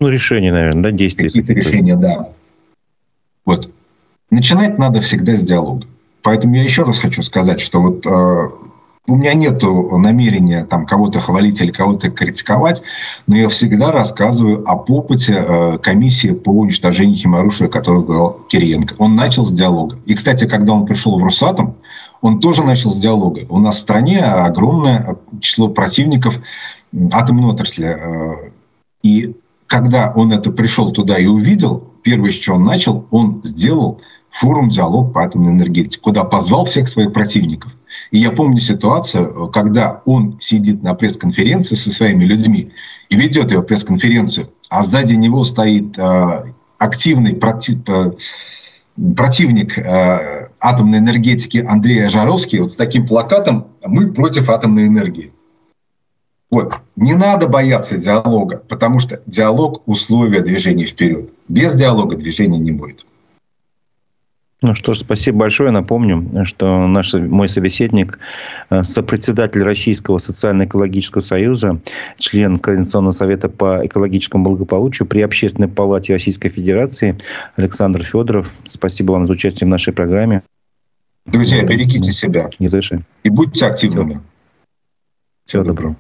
ну, 0.01 0.09
решения, 0.09 0.51
наверное, 0.51 0.83
да, 0.83 0.91
действия. 0.91 1.27
Какие-то 1.27 1.53
решения, 1.53 1.95
да. 1.95 2.29
Вот. 3.45 3.69
Начинать 4.31 4.77
надо 4.79 4.99
всегда 4.99 5.35
с 5.35 5.43
диалога. 5.43 5.85
Поэтому 6.23 6.55
я 6.55 6.63
еще 6.63 6.83
раз 6.83 6.99
хочу 6.99 7.21
сказать, 7.21 7.59
что 7.59 7.81
вот 7.81 8.05
э, 8.05 8.49
у 9.07 9.15
меня 9.15 9.33
нет 9.35 9.61
намерения 9.61 10.65
там 10.65 10.85
кого-то 10.85 11.19
хвалить 11.19 11.61
или 11.61 11.71
кого-то 11.71 12.09
критиковать, 12.09 12.81
но 13.27 13.35
я 13.37 13.47
всегда 13.49 13.91
рассказываю 13.91 14.67
об 14.67 14.89
опыте 14.89 15.33
э, 15.35 15.77
комиссии 15.77 16.31
по 16.31 16.49
уничтожению 16.49 17.17
химорушия, 17.17 17.67
которую 17.67 18.03
сказал 18.03 18.39
Кириенко. 18.49 18.95
Он 18.97 19.15
начал 19.15 19.45
с 19.45 19.53
диалога. 19.53 19.99
И, 20.05 20.15
кстати, 20.15 20.47
когда 20.47 20.73
он 20.73 20.85
пришел 20.87 21.19
в 21.19 21.23
Росатом, 21.23 21.75
он 22.21 22.39
тоже 22.39 22.63
начал 22.63 22.89
с 22.89 22.97
диалога. 22.97 23.45
У 23.49 23.59
нас 23.59 23.75
в 23.75 23.79
стране 23.79 24.21
огромное 24.21 25.17
число 25.41 25.67
противников 25.67 26.39
атомной 27.11 27.49
отрасли. 27.49 27.85
Э, 27.85 28.49
и 29.03 29.35
когда 29.71 30.11
он 30.13 30.33
это 30.33 30.51
пришел 30.51 30.91
туда 30.91 31.17
и 31.17 31.27
увидел, 31.27 31.93
первое, 32.03 32.31
с 32.31 32.33
чего 32.33 32.57
он 32.57 32.63
начал, 32.63 33.07
он 33.09 33.39
сделал 33.45 34.01
форум 34.29 34.67
«Диалог 34.67 35.13
по 35.13 35.23
атомной 35.23 35.51
энергетике», 35.51 35.97
куда 36.01 36.25
позвал 36.25 36.65
всех 36.65 36.89
своих 36.89 37.13
противников. 37.13 37.77
И 38.11 38.17
я 38.17 38.31
помню 38.31 38.57
ситуацию, 38.57 39.47
когда 39.47 40.01
он 40.03 40.37
сидит 40.41 40.83
на 40.83 40.93
пресс-конференции 40.93 41.75
со 41.75 41.89
своими 41.89 42.25
людьми 42.25 42.73
и 43.07 43.15
ведет 43.15 43.53
его 43.53 43.63
пресс-конференцию, 43.63 44.49
а 44.69 44.83
сзади 44.83 45.13
него 45.13 45.41
стоит 45.43 45.97
э, 45.97 46.53
активный 46.77 47.33
против, 47.37 47.87
э, 47.87 48.11
противник 49.15 49.77
э, 49.77 50.49
атомной 50.59 50.97
энергетики 50.97 51.59
Андрей 51.65 52.09
Жаровский 52.09 52.59
вот 52.59 52.73
с 52.73 52.75
таким 52.75 53.07
плакатом 53.07 53.67
«Мы 53.85 54.11
против 54.11 54.49
атомной 54.49 54.87
энергии». 54.87 55.31
Вот. 56.51 56.75
Не 56.97 57.15
надо 57.15 57.47
бояться 57.47 57.97
диалога, 57.97 58.57
потому 58.67 58.99
что 58.99 59.21
диалог– 59.25 59.81
условие 59.85 60.41
движения 60.41 60.85
вперед. 60.85 61.29
Без 61.47 61.73
диалога 61.73 62.17
движения 62.17 62.59
не 62.59 62.71
будет. 62.71 63.05
Ну 64.63 64.75
что 64.75 64.93
ж, 64.93 64.99
спасибо 64.99 65.39
большое. 65.39 65.71
Напомню, 65.71 66.45
что 66.45 66.85
наш, 66.85 67.13
мой 67.15 67.49
собеседник, 67.49 68.19
э, 68.69 68.83
сопредседатель 68.83 69.63
Российского 69.63 70.19
социально-экологического 70.19 71.21
союза, 71.21 71.81
член 72.19 72.57
Координационного 72.57 73.11
совета 73.11 73.49
по 73.49 73.83
экологическому 73.83 74.43
благополучию 74.43 75.07
при 75.07 75.21
Общественной 75.21 75.67
палате 75.67 76.13
Российской 76.13 76.49
Федерации 76.49 77.17
Александр 77.55 78.03
Федоров. 78.03 78.53
Спасибо 78.67 79.13
вам 79.13 79.25
за 79.25 79.33
участие 79.33 79.65
в 79.65 79.71
нашей 79.71 79.93
программе. 79.93 80.43
Друзья, 81.25 81.63
берегите 81.63 82.11
себя. 82.11 82.49
Не 82.59 82.67
за 82.67 82.83
что. 82.83 83.01
И 83.23 83.29
будьте 83.29 83.65
активными. 83.65 84.21
Всего, 85.45 85.63
Всего 85.63 85.63
доброго. 85.63 85.95